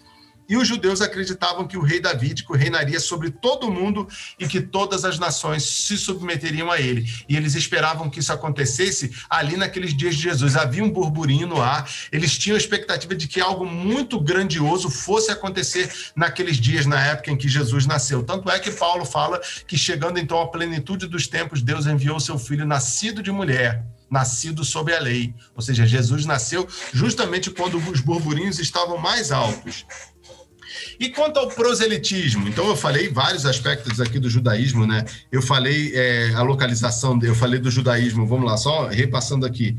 E 0.53 0.55
os 0.55 0.67
judeus 0.67 1.01
acreditavam 1.01 1.65
que 1.65 1.75
o 1.75 1.81
rei 1.81 1.99
Davídico 1.99 2.55
reinaria 2.55 2.99
sobre 2.99 3.31
todo 3.31 3.65
o 3.65 3.71
mundo 3.71 4.07
e 4.37 4.47
que 4.47 4.61
todas 4.61 5.03
as 5.03 5.17
nações 5.17 5.63
se 5.63 5.97
submeteriam 5.97 6.69
a 6.69 6.79
ele. 6.79 7.11
E 7.27 7.35
eles 7.35 7.55
esperavam 7.55 8.07
que 8.07 8.19
isso 8.19 8.31
acontecesse 8.31 9.11
ali 9.27 9.57
naqueles 9.57 9.97
dias 9.97 10.13
de 10.15 10.21
Jesus. 10.21 10.55
Havia 10.55 10.83
um 10.83 10.91
burburinho 10.91 11.47
no 11.47 11.59
ar, 11.59 11.89
eles 12.11 12.37
tinham 12.37 12.53
a 12.53 12.59
expectativa 12.59 13.15
de 13.15 13.27
que 13.27 13.41
algo 13.41 13.65
muito 13.65 14.19
grandioso 14.19 14.91
fosse 14.91 15.31
acontecer 15.31 15.91
naqueles 16.15 16.57
dias, 16.57 16.85
na 16.85 17.03
época 17.03 17.31
em 17.31 17.35
que 17.35 17.47
Jesus 17.47 17.87
nasceu. 17.87 18.21
Tanto 18.21 18.47
é 18.47 18.59
que 18.59 18.69
Paulo 18.69 19.05
fala 19.05 19.41
que, 19.65 19.75
chegando 19.75 20.19
então 20.19 20.39
à 20.39 20.47
plenitude 20.47 21.07
dos 21.07 21.25
tempos, 21.25 21.63
Deus 21.63 21.87
enviou 21.87 22.19
seu 22.19 22.37
filho 22.37 22.63
nascido 22.63 23.23
de 23.23 23.31
mulher 23.31 23.83
nascido 24.13 24.63
sob 24.63 24.93
a 24.93 24.99
lei. 24.99 25.33
Ou 25.55 25.61
seja, 25.63 25.87
Jesus 25.87 26.23
nasceu 26.23 26.67
justamente 26.93 27.49
quando 27.49 27.77
os 27.77 27.99
burburinhos 27.99 28.59
estavam 28.59 28.99
mais 28.99 29.31
altos. 29.31 29.87
E 30.99 31.09
quanto 31.09 31.37
ao 31.37 31.47
proselitismo, 31.47 32.47
então 32.47 32.67
eu 32.67 32.75
falei 32.75 33.09
vários 33.09 33.45
aspectos 33.45 33.99
aqui 33.99 34.19
do 34.19 34.29
judaísmo, 34.29 34.85
né? 34.85 35.05
Eu 35.31 35.41
falei 35.41 35.91
é, 35.93 36.33
a 36.33 36.41
localização, 36.41 37.19
eu 37.21 37.35
falei 37.35 37.59
do 37.59 37.69
judaísmo, 37.69 38.25
vamos 38.25 38.45
lá, 38.45 38.57
só 38.57 38.87
repassando 38.87 39.45
aqui. 39.45 39.77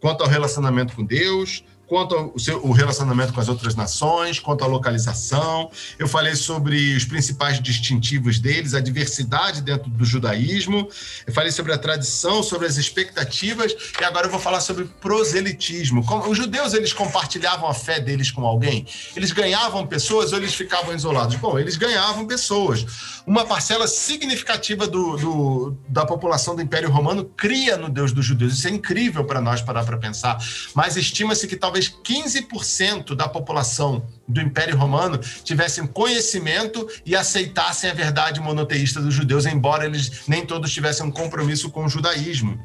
Quanto 0.00 0.22
ao 0.22 0.28
relacionamento 0.28 0.94
com 0.94 1.04
Deus, 1.04 1.62
quanto 1.90 2.32
seu, 2.38 2.64
o 2.64 2.70
relacionamento 2.70 3.32
com 3.32 3.40
as 3.40 3.48
outras 3.48 3.74
nações, 3.74 4.38
quanto 4.38 4.62
à 4.62 4.66
localização. 4.68 5.72
Eu 5.98 6.06
falei 6.06 6.36
sobre 6.36 6.94
os 6.94 7.04
principais 7.04 7.60
distintivos 7.60 8.38
deles, 8.38 8.74
a 8.74 8.80
diversidade 8.80 9.60
dentro 9.60 9.90
do 9.90 10.04
judaísmo. 10.04 10.88
Eu 11.26 11.32
falei 11.32 11.50
sobre 11.50 11.72
a 11.72 11.78
tradição, 11.78 12.44
sobre 12.44 12.68
as 12.68 12.76
expectativas. 12.76 13.74
E 14.00 14.04
agora 14.04 14.28
eu 14.28 14.30
vou 14.30 14.38
falar 14.38 14.60
sobre 14.60 14.84
proselitismo. 15.00 16.06
Como, 16.06 16.30
os 16.30 16.38
judeus 16.38 16.74
eles 16.74 16.92
compartilhavam 16.92 17.68
a 17.68 17.74
fé 17.74 17.98
deles 17.98 18.30
com 18.30 18.46
alguém? 18.46 18.86
Eles 19.16 19.32
ganhavam 19.32 19.84
pessoas 19.84 20.30
ou 20.30 20.38
eles 20.38 20.54
ficavam 20.54 20.94
isolados? 20.94 21.34
Bom, 21.34 21.58
eles 21.58 21.76
ganhavam 21.76 22.24
pessoas. 22.24 22.86
Uma 23.30 23.46
parcela 23.46 23.86
significativa 23.86 24.88
do, 24.88 25.16
do 25.16 25.76
da 25.88 26.04
população 26.04 26.56
do 26.56 26.62
Império 26.62 26.90
Romano 26.90 27.24
cria 27.24 27.76
no 27.76 27.88
Deus 27.88 28.10
dos 28.10 28.26
judeus. 28.26 28.54
Isso 28.54 28.66
é 28.66 28.72
incrível 28.72 29.24
para 29.24 29.40
nós 29.40 29.62
parar 29.62 29.84
para 29.84 29.96
pensar. 29.96 30.36
Mas 30.74 30.96
estima-se 30.96 31.46
que 31.46 31.54
talvez 31.54 31.70
talvez 31.70 31.94
15% 32.04 33.14
da 33.14 33.28
população 33.28 34.04
do 34.26 34.40
Império 34.40 34.76
Romano 34.76 35.18
tivessem 35.44 35.86
conhecimento 35.86 36.84
e 37.06 37.14
aceitassem 37.14 37.88
a 37.88 37.94
verdade 37.94 38.40
monoteísta 38.40 39.00
dos 39.00 39.14
judeus, 39.14 39.46
embora 39.46 39.86
eles 39.86 40.26
nem 40.26 40.44
todos 40.44 40.72
tivessem 40.72 41.06
um 41.06 41.10
compromisso 41.12 41.70
com 41.70 41.84
o 41.84 41.88
judaísmo. 41.88 42.58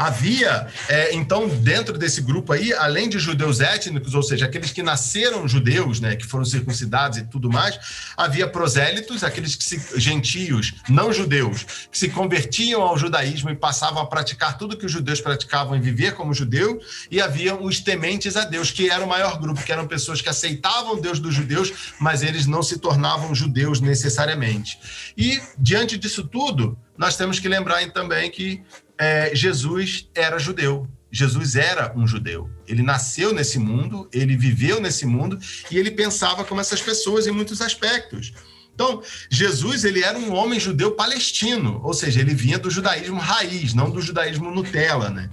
Havia, 0.00 0.66
é, 0.88 1.14
então, 1.14 1.46
dentro 1.46 1.98
desse 1.98 2.22
grupo 2.22 2.54
aí, 2.54 2.72
além 2.72 3.06
de 3.06 3.18
judeus 3.18 3.60
étnicos, 3.60 4.14
ou 4.14 4.22
seja, 4.22 4.46
aqueles 4.46 4.72
que 4.72 4.82
nasceram 4.82 5.46
judeus, 5.46 6.00
né, 6.00 6.16
que 6.16 6.24
foram 6.24 6.42
circuncidados 6.42 7.18
e 7.18 7.24
tudo 7.24 7.50
mais, 7.50 7.78
havia 8.16 8.48
prosélitos, 8.48 9.22
aqueles 9.22 9.54
que 9.54 9.62
se, 9.62 10.00
gentios, 10.00 10.72
não 10.88 11.12
judeus, 11.12 11.66
que 11.92 11.98
se 11.98 12.08
convertiam 12.08 12.80
ao 12.80 12.96
judaísmo 12.96 13.50
e 13.50 13.54
passavam 13.54 14.00
a 14.00 14.06
praticar 14.06 14.56
tudo 14.56 14.74
que 14.74 14.86
os 14.86 14.92
judeus 14.92 15.20
praticavam 15.20 15.76
e 15.76 15.80
viver 15.80 16.14
como 16.14 16.32
judeu, 16.32 16.80
e 17.10 17.20
havia 17.20 17.54
os 17.54 17.80
tementes 17.80 18.38
a 18.38 18.46
Deus, 18.46 18.70
que 18.70 18.88
era 18.88 19.04
o 19.04 19.08
maior 19.08 19.38
grupo, 19.38 19.62
que 19.62 19.70
eram 19.70 19.86
pessoas 19.86 20.22
que 20.22 20.30
aceitavam 20.30 20.98
Deus 20.98 21.18
dos 21.18 21.34
judeus, 21.34 21.92
mas 22.00 22.22
eles 22.22 22.46
não 22.46 22.62
se 22.62 22.78
tornavam 22.78 23.34
judeus 23.34 23.82
necessariamente. 23.82 24.78
E 25.14 25.38
diante 25.58 25.98
disso 25.98 26.24
tudo, 26.24 26.78
nós 26.96 27.16
temos 27.16 27.38
que 27.38 27.48
lembrar 27.48 27.86
também 27.92 28.30
que 28.30 28.62
é, 29.00 29.34
Jesus 29.34 30.10
era 30.14 30.38
judeu. 30.38 30.86
Jesus 31.10 31.56
era 31.56 31.90
um 31.96 32.06
judeu. 32.06 32.50
Ele 32.68 32.82
nasceu 32.82 33.32
nesse 33.32 33.58
mundo, 33.58 34.08
ele 34.12 34.36
viveu 34.36 34.78
nesse 34.78 35.06
mundo 35.06 35.38
e 35.70 35.78
ele 35.78 35.90
pensava 35.90 36.44
como 36.44 36.60
essas 36.60 36.82
pessoas 36.82 37.26
em 37.26 37.30
muitos 37.30 37.62
aspectos. 37.62 38.32
Então, 38.74 39.02
Jesus 39.30 39.84
ele 39.84 40.04
era 40.04 40.18
um 40.18 40.32
homem 40.34 40.60
judeu 40.60 40.92
palestino, 40.92 41.80
ou 41.82 41.94
seja, 41.94 42.20
ele 42.20 42.34
vinha 42.34 42.58
do 42.58 42.70
judaísmo 42.70 43.18
raiz, 43.18 43.74
não 43.74 43.90
do 43.90 44.02
judaísmo 44.02 44.50
Nutella, 44.50 45.08
né? 45.08 45.30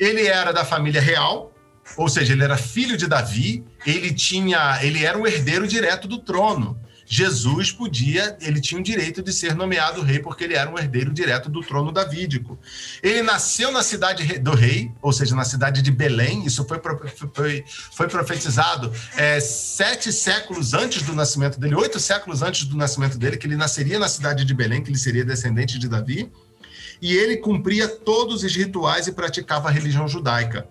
Ele 0.00 0.26
era 0.26 0.50
da 0.50 0.64
família 0.64 1.00
real, 1.00 1.52
ou 1.96 2.08
seja, 2.08 2.32
ele 2.32 2.42
era 2.42 2.56
filho 2.56 2.96
de 2.96 3.06
Davi, 3.06 3.64
ele 3.86 4.12
tinha, 4.12 4.80
ele 4.82 5.04
era 5.04 5.16
o 5.16 5.26
herdeiro 5.26 5.68
direto 5.68 6.08
do 6.08 6.18
trono. 6.18 6.80
Jesus 7.06 7.70
podia, 7.70 8.36
ele 8.40 8.60
tinha 8.60 8.80
o 8.80 8.84
direito 8.84 9.22
de 9.22 9.32
ser 9.32 9.54
nomeado 9.54 10.02
rei 10.02 10.18
porque 10.18 10.44
ele 10.44 10.54
era 10.54 10.70
um 10.70 10.78
herdeiro 10.78 11.12
direto 11.12 11.50
do 11.50 11.60
trono 11.60 11.92
davídico. 11.92 12.58
Ele 13.02 13.22
nasceu 13.22 13.70
na 13.70 13.82
cidade 13.82 14.38
do 14.38 14.52
rei, 14.52 14.90
ou 15.02 15.12
seja, 15.12 15.34
na 15.34 15.44
cidade 15.44 15.82
de 15.82 15.90
Belém. 15.90 16.44
Isso 16.46 16.64
foi, 16.64 16.80
foi, 17.32 17.64
foi 17.92 18.08
profetizado 18.08 18.92
é, 19.16 19.38
sete 19.40 20.12
séculos 20.12 20.74
antes 20.74 21.02
do 21.02 21.14
nascimento 21.14 21.58
dele, 21.58 21.74
oito 21.74 22.00
séculos 22.00 22.42
antes 22.42 22.64
do 22.64 22.76
nascimento 22.76 23.18
dele, 23.18 23.36
que 23.36 23.46
ele 23.46 23.56
nasceria 23.56 23.98
na 23.98 24.08
cidade 24.08 24.44
de 24.44 24.54
Belém, 24.54 24.82
que 24.82 24.90
ele 24.90 24.98
seria 24.98 25.24
descendente 25.24 25.78
de 25.78 25.88
Davi. 25.88 26.30
E 27.02 27.12
ele 27.14 27.36
cumpria 27.36 27.88
todos 27.88 28.44
os 28.44 28.54
rituais 28.54 29.06
e 29.06 29.12
praticava 29.12 29.68
a 29.68 29.70
religião 29.70 30.08
judaica. 30.08 30.66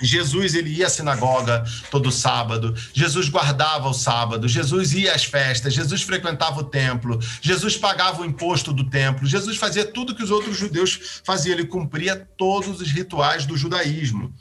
Jesus 0.00 0.54
ele 0.54 0.70
ia 0.70 0.86
à 0.86 0.90
sinagoga 0.90 1.64
todo 1.90 2.10
sábado, 2.10 2.74
Jesus 2.92 3.28
guardava 3.28 3.88
o 3.88 3.94
sábado, 3.94 4.48
Jesus 4.48 4.92
ia 4.92 5.14
às 5.14 5.24
festas, 5.24 5.72
Jesus 5.72 6.02
frequentava 6.02 6.60
o 6.60 6.64
templo, 6.64 7.18
Jesus 7.40 7.76
pagava 7.76 8.22
o 8.22 8.24
imposto 8.24 8.72
do 8.72 8.88
templo, 8.88 9.26
Jesus 9.26 9.56
fazia 9.56 9.84
tudo 9.84 10.14
que 10.14 10.22
os 10.22 10.30
outros 10.30 10.56
judeus 10.56 11.20
faziam, 11.24 11.54
ele 11.54 11.66
cumpria 11.66 12.16
todos 12.36 12.80
os 12.80 12.90
rituais 12.90 13.46
do 13.46 13.56
judaísmo. 13.56 14.34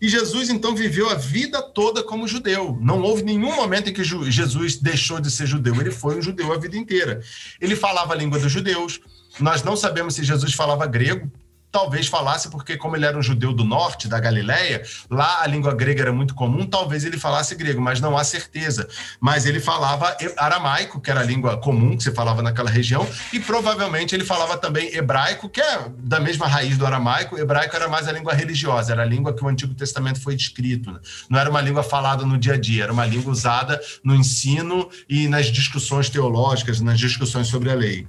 E 0.00 0.08
Jesus 0.08 0.50
então 0.50 0.74
viveu 0.74 1.08
a 1.08 1.14
vida 1.14 1.62
toda 1.62 2.02
como 2.02 2.28
judeu. 2.28 2.76
Não 2.80 3.00
houve 3.00 3.22
nenhum 3.22 3.56
momento 3.56 3.88
em 3.88 3.92
que 3.92 4.04
Jesus 4.04 4.76
deixou 4.76 5.20
de 5.20 5.30
ser 5.30 5.46
judeu, 5.46 5.80
ele 5.80 5.90
foi 5.90 6.18
um 6.18 6.22
judeu 6.22 6.52
a 6.52 6.58
vida 6.58 6.76
inteira. 6.76 7.22
Ele 7.60 7.74
falava 7.74 8.12
a 8.12 8.16
língua 8.16 8.38
dos 8.38 8.52
judeus. 8.52 9.00
Nós 9.40 9.62
não 9.62 9.76
sabemos 9.76 10.14
se 10.14 10.22
Jesus 10.22 10.52
falava 10.52 10.86
grego, 10.86 11.30
talvez 11.74 12.06
falasse, 12.06 12.48
porque 12.48 12.76
como 12.76 12.94
ele 12.94 13.04
era 13.04 13.18
um 13.18 13.22
judeu 13.22 13.52
do 13.52 13.64
norte, 13.64 14.06
da 14.06 14.20
Galileia, 14.20 14.84
lá 15.10 15.42
a 15.42 15.46
língua 15.48 15.74
grega 15.74 16.02
era 16.02 16.12
muito 16.12 16.32
comum, 16.32 16.64
talvez 16.64 17.04
ele 17.04 17.18
falasse 17.18 17.52
grego, 17.56 17.80
mas 17.80 18.00
não 18.00 18.16
há 18.16 18.22
certeza. 18.22 18.88
Mas 19.18 19.44
ele 19.44 19.58
falava 19.58 20.16
aramaico, 20.36 21.00
que 21.00 21.10
era 21.10 21.18
a 21.18 21.24
língua 21.24 21.56
comum 21.56 21.96
que 21.96 22.04
se 22.04 22.12
falava 22.12 22.42
naquela 22.42 22.70
região, 22.70 23.04
e 23.32 23.40
provavelmente 23.40 24.14
ele 24.14 24.24
falava 24.24 24.56
também 24.56 24.94
hebraico, 24.94 25.48
que 25.48 25.60
é 25.60 25.90
da 25.98 26.20
mesma 26.20 26.46
raiz 26.46 26.78
do 26.78 26.86
aramaico. 26.86 27.36
Hebraico 27.36 27.74
era 27.74 27.88
mais 27.88 28.06
a 28.06 28.12
língua 28.12 28.34
religiosa, 28.34 28.92
era 28.92 29.02
a 29.02 29.04
língua 29.04 29.34
que 29.34 29.44
o 29.44 29.48
Antigo 29.48 29.74
Testamento 29.74 30.20
foi 30.20 30.36
escrito. 30.36 30.92
Né? 30.92 31.00
Não 31.28 31.40
era 31.40 31.50
uma 31.50 31.60
língua 31.60 31.82
falada 31.82 32.24
no 32.24 32.38
dia 32.38 32.54
a 32.54 32.56
dia, 32.56 32.84
era 32.84 32.92
uma 32.92 33.04
língua 33.04 33.32
usada 33.32 33.80
no 34.04 34.14
ensino 34.14 34.88
e 35.08 35.26
nas 35.26 35.46
discussões 35.46 36.08
teológicas, 36.08 36.80
nas 36.80 37.00
discussões 37.00 37.48
sobre 37.48 37.68
a 37.68 37.74
lei. 37.74 38.06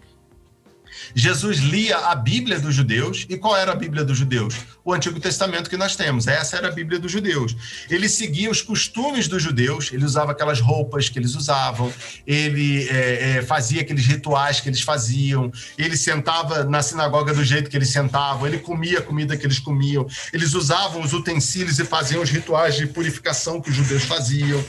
Jesus 1.14 1.60
lia 1.60 1.98
a 1.98 2.16
Bíblia 2.16 2.60
dos 2.60 2.74
judeus. 2.74 3.26
E 3.30 3.38
qual 3.38 3.56
era 3.56 3.72
a 3.72 3.76
Bíblia 3.76 4.04
dos 4.04 4.18
judeus? 4.18 4.56
O 4.84 4.94
Antigo 4.94 5.20
Testamento 5.20 5.70
que 5.70 5.78
nós 5.78 5.96
temos. 5.96 6.28
Essa 6.28 6.58
era 6.58 6.70
a 6.70 6.72
Bíblia 6.72 7.00
dos 7.00 7.12
judeus. 7.12 7.56
Ele 7.90 8.08
seguia 8.08 8.50
os 8.50 8.62
costumes 8.62 9.28
dos 9.28 9.42
judeus, 9.42 9.92
ele 9.92 10.06
usava 10.06 10.32
aquelas 10.32 10.60
roupas 10.60 11.10
que 11.10 11.20
eles 11.20 11.36
usavam, 11.36 11.94
ele 12.26 12.88
é, 12.90 13.38
é, 13.38 13.42
fazia 13.42 13.82
aqueles 13.82 14.06
rituais 14.06 14.60
que 14.60 14.70
eles 14.70 14.82
faziam, 14.82 15.52
ele 15.78 15.98
sentava 15.98 16.64
na 16.64 16.82
sinagoga 16.82 17.34
do 17.34 17.44
jeito 17.44 17.70
que 17.70 17.78
eles 17.78 17.90
sentavam, 17.90 18.48
ele 18.48 18.60
comia 18.60 19.00
a 19.00 19.02
comida 19.02 19.36
que 19.36 19.46
eles 19.46 19.60
comiam, 19.60 20.08
eles 20.32 20.54
usavam 20.54 21.02
os 21.02 21.14
utensílios 21.14 21.80
e 21.80 21.86
faziam 21.86 22.22
os 22.22 22.30
rituais 22.30 22.76
de 22.76 22.88
purificação 22.88 23.62
que 23.62 23.70
os 23.70 23.76
judeus 23.76 24.04
faziam. 24.04 24.64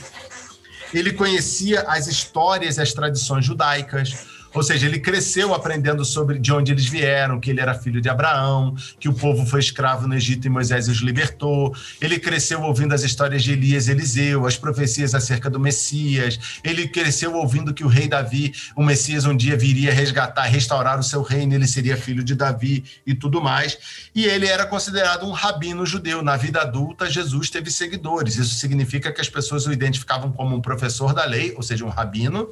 Ele 0.93 1.11
conhecia 1.11 1.81
as 1.81 2.07
histórias 2.07 2.77
e 2.77 2.81
as 2.81 2.93
tradições 2.93 3.45
judaicas 3.45 4.36
ou 4.57 4.63
seja, 4.63 4.87
ele 4.87 4.99
cresceu 4.99 5.53
aprendendo 5.53 6.03
sobre 6.03 6.39
de 6.39 6.51
onde 6.51 6.71
eles 6.71 6.87
vieram, 6.87 7.39
que 7.39 7.51
ele 7.51 7.61
era 7.61 7.75
filho 7.75 8.01
de 8.01 8.09
Abraão, 8.09 8.75
que 8.99 9.07
o 9.07 9.13
povo 9.13 9.45
foi 9.45 9.59
escravo 9.59 10.07
no 10.07 10.15
Egito 10.15 10.47
e 10.47 10.49
Moisés 10.49 10.87
os 10.87 10.97
libertou. 10.97 11.75
Ele 12.01 12.17
cresceu 12.17 12.63
ouvindo 12.63 12.93
as 12.93 13.03
histórias 13.03 13.43
de 13.43 13.51
Elias 13.51 13.87
e 13.87 13.91
Eliseu, 13.91 14.47
as 14.47 14.57
profecias 14.57 15.13
acerca 15.13 15.47
do 15.47 15.59
Messias. 15.59 16.59
Ele 16.63 16.87
cresceu 16.87 17.35
ouvindo 17.35 17.71
que 17.71 17.83
o 17.83 17.87
rei 17.87 18.07
Davi, 18.07 18.51
o 18.75 18.83
Messias, 18.83 19.25
um 19.25 19.37
dia 19.37 19.55
viria 19.55 19.93
resgatar, 19.93 20.45
restaurar 20.45 20.99
o 20.99 21.03
seu 21.03 21.21
reino, 21.21 21.53
ele 21.53 21.67
seria 21.67 21.95
filho 21.95 22.23
de 22.23 22.33
Davi 22.33 22.83
e 23.05 23.13
tudo 23.13 23.39
mais. 23.39 24.09
E 24.15 24.25
ele 24.25 24.47
era 24.47 24.65
considerado 24.65 25.23
um 25.27 25.31
rabino 25.31 25.85
judeu. 25.85 26.23
Na 26.23 26.35
vida 26.35 26.61
adulta, 26.61 27.07
Jesus 27.07 27.51
teve 27.51 27.69
seguidores. 27.69 28.37
Isso 28.37 28.55
significa 28.55 29.11
que 29.11 29.21
as 29.21 29.29
pessoas 29.29 29.67
o 29.67 29.71
identificavam 29.71 30.31
como 30.31 30.55
um 30.55 30.61
professor 30.61 31.13
da 31.13 31.25
lei, 31.25 31.53
ou 31.55 31.61
seja, 31.61 31.85
um 31.85 31.89
rabino 31.89 32.49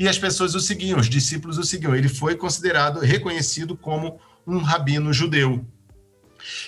e 0.00 0.08
as 0.08 0.18
pessoas 0.18 0.54
o 0.54 0.60
seguiam, 0.60 0.98
os 0.98 1.10
discípulos 1.10 1.58
o 1.58 1.62
seguiam. 1.62 1.94
Ele 1.94 2.08
foi 2.08 2.34
considerado, 2.34 3.00
reconhecido 3.00 3.76
como 3.76 4.18
um 4.46 4.56
rabino 4.56 5.12
judeu. 5.12 5.62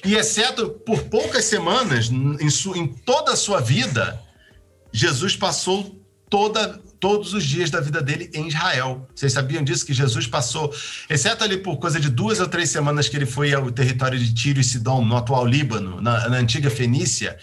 E 0.05 0.17
exceto 0.17 0.69
por 0.69 1.05
poucas 1.05 1.47
semanas, 1.47 2.11
em, 2.11 2.51
su, 2.51 2.77
em 2.77 2.87
toda 2.87 3.33
a 3.33 3.37
sua 3.37 3.59
vida, 3.59 4.23
Jesus 4.93 5.35
passou 5.35 5.99
toda, 6.29 6.79
todos 7.01 7.33
os 7.33 7.43
dias 7.43 7.71
da 7.71 7.81
vida 7.81 8.03
dele 8.03 8.31
em 8.35 8.49
Israel. 8.49 9.09
Vocês 9.15 9.33
sabiam 9.33 9.65
disso? 9.65 9.87
Que 9.87 9.95
Jesus 9.95 10.27
passou, 10.27 10.71
exceto 11.09 11.43
ali 11.43 11.57
por 11.57 11.79
coisa 11.79 11.99
de 11.99 12.11
duas 12.11 12.39
ou 12.39 12.47
três 12.47 12.69
semanas 12.69 13.09
que 13.09 13.17
ele 13.17 13.25
foi 13.25 13.55
ao 13.55 13.73
território 13.73 14.19
de 14.19 14.35
Tiro 14.35 14.61
e 14.61 14.65
Sidom, 14.65 15.03
no 15.07 15.17
atual 15.17 15.47
Líbano, 15.47 16.03
na, 16.03 16.29
na 16.29 16.37
antiga 16.37 16.69
Fenícia, 16.69 17.39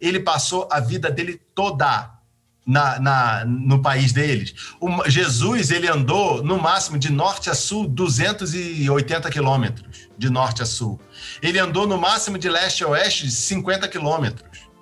ele 0.00 0.20
passou 0.20 0.68
a 0.70 0.78
vida 0.78 1.10
dele 1.10 1.40
toda 1.52 2.21
na, 2.66 2.98
na, 2.98 3.44
no 3.44 3.82
país 3.82 4.12
deles. 4.12 4.54
O, 4.80 5.08
Jesus 5.08 5.70
ele 5.70 5.88
andou 5.88 6.42
no 6.42 6.60
máximo 6.60 6.98
de 6.98 7.10
norte 7.10 7.50
a 7.50 7.54
sul 7.54 7.88
280 7.88 9.30
quilômetros 9.30 10.08
de 10.16 10.30
norte 10.30 10.62
a 10.62 10.66
sul. 10.66 11.00
Ele 11.42 11.58
andou 11.58 11.86
no 11.86 11.98
máximo 11.98 12.38
de 12.38 12.48
leste 12.48 12.84
a 12.84 12.88
oeste 12.88 13.30
50 13.30 13.88
quilômetros. 13.88 14.72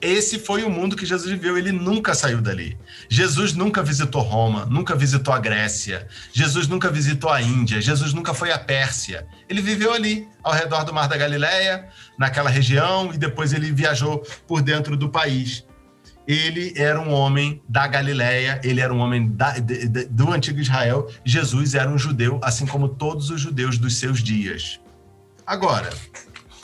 Esse 0.00 0.38
foi 0.38 0.64
o 0.64 0.68
mundo 0.68 0.96
que 0.96 1.06
Jesus 1.06 1.30
viveu. 1.30 1.56
Ele 1.56 1.72
nunca 1.72 2.14
saiu 2.14 2.42
dali. 2.42 2.76
Jesus 3.08 3.54
nunca 3.54 3.82
visitou 3.82 4.20
Roma, 4.20 4.66
nunca 4.66 4.94
visitou 4.94 5.32
a 5.32 5.38
Grécia. 5.38 6.06
Jesus 6.30 6.68
nunca 6.68 6.90
visitou 6.90 7.30
a 7.30 7.40
Índia. 7.40 7.80
Jesus 7.80 8.12
nunca 8.12 8.34
foi 8.34 8.52
à 8.52 8.58
Pérsia. 8.58 9.26
Ele 9.48 9.62
viveu 9.62 9.94
ali, 9.94 10.28
ao 10.42 10.52
redor 10.52 10.84
do 10.84 10.92
Mar 10.92 11.08
da 11.08 11.16
Galileia, 11.16 11.88
naquela 12.18 12.50
região, 12.50 13.14
e 13.14 13.16
depois 13.16 13.54
ele 13.54 13.72
viajou 13.72 14.18
por 14.46 14.60
dentro 14.60 14.94
do 14.94 15.08
país 15.08 15.64
ele 16.26 16.72
era 16.76 16.98
um 17.00 17.12
homem 17.12 17.62
da 17.68 17.86
Galiléia, 17.86 18.60
ele 18.64 18.80
era 18.80 18.92
um 18.92 18.98
homem 18.98 19.30
da, 19.30 19.58
de, 19.58 19.86
de, 19.88 20.04
do 20.06 20.32
antigo 20.32 20.58
Israel. 20.58 21.10
Jesus 21.24 21.74
era 21.74 21.90
um 21.90 21.98
judeu, 21.98 22.40
assim 22.42 22.66
como 22.66 22.88
todos 22.88 23.30
os 23.30 23.40
judeus 23.40 23.76
dos 23.76 23.96
seus 23.96 24.22
dias. 24.22 24.80
Agora, 25.46 25.90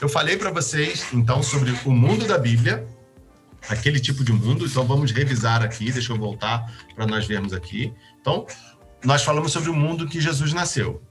eu 0.01 0.09
falei 0.09 0.37
para 0.37 0.51
vocês 0.51 1.07
então 1.13 1.43
sobre 1.43 1.73
o 1.85 1.91
mundo 1.91 2.27
da 2.27 2.39
Bíblia, 2.39 2.87
aquele 3.69 4.01
tipo 4.01 4.25
de 4.25 4.33
mundo. 4.33 4.65
Então 4.65 4.87
vamos 4.87 5.13
revisar 5.13 5.63
aqui. 5.63 5.93
Deixa 5.93 6.13
eu 6.13 6.17
voltar 6.17 6.73
para 6.95 7.07
nós 7.07 7.27
vermos 7.27 7.53
aqui. 7.53 7.93
Então, 8.19 8.47
nós 9.05 9.23
falamos 9.23 9.53
sobre 9.53 9.69
o 9.69 9.75
mundo 9.75 10.09
que 10.09 10.21
Jesus 10.21 10.55
nasceu. 10.55 11.03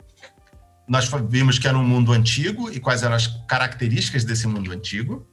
Nós 0.88 1.08
vimos 1.30 1.60
que 1.60 1.68
era 1.68 1.78
um 1.78 1.84
mundo 1.84 2.12
antigo 2.12 2.72
e 2.72 2.80
quais 2.80 3.04
eram 3.04 3.14
as 3.14 3.28
características 3.48 4.24
desse 4.24 4.48
mundo 4.48 4.72
antigo 4.72 5.28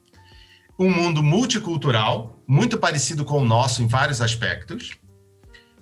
um 0.79 0.91
mundo 0.91 1.23
multicultural, 1.23 2.43
muito 2.47 2.79
parecido 2.79 3.25
com 3.25 3.41
o 3.41 3.45
nosso 3.45 3.83
em 3.83 3.87
vários 3.87 4.21
aspectos, 4.21 4.97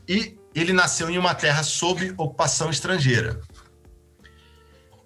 e 0.09 0.37
ele 0.55 0.73
nasceu 0.73 1.11
em 1.11 1.19
uma 1.19 1.35
terra 1.35 1.63
sob 1.63 2.15
ocupação 2.17 2.71
estrangeira. 2.71 3.41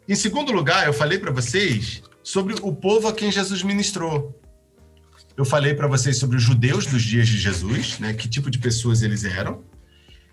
Em 0.07 0.15
segundo 0.15 0.53
lugar, 0.53 0.87
eu 0.87 0.93
falei 0.93 1.19
para 1.19 1.31
vocês 1.31 2.03
sobre 2.23 2.55
o 2.63 2.75
povo 2.75 3.09
a 3.09 3.13
quem 3.13 3.33
Jesus 3.33 3.63
ministrou. 3.63 4.39
Eu 5.37 5.45
falei 5.45 5.75
para 5.75 5.87
vocês 5.87 6.19
sobre 6.19 6.37
os 6.37 6.43
judeus 6.43 6.85
dos 6.87 7.03
dias 7.03 7.29
de 7.29 7.39
Jesus, 7.39 7.99
né, 7.99 8.13
que 8.13 8.29
tipo 8.29 8.51
de 8.51 8.59
pessoas 8.59 9.03
eles 9.03 9.25
eram. 9.25 9.65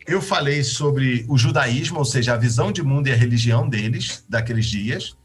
Eu 0.07 0.21
falei 0.21 0.63
sobre 0.63 1.25
o 1.27 1.37
judaísmo, 1.37 1.99
ou 1.99 2.05
seja, 2.05 2.33
a 2.33 2.37
visão 2.37 2.71
de 2.71 2.83
mundo 2.83 3.07
e 3.07 3.11
a 3.11 3.15
religião 3.15 3.67
deles, 3.67 4.23
daqueles 4.27 4.65
dias. 4.65 5.15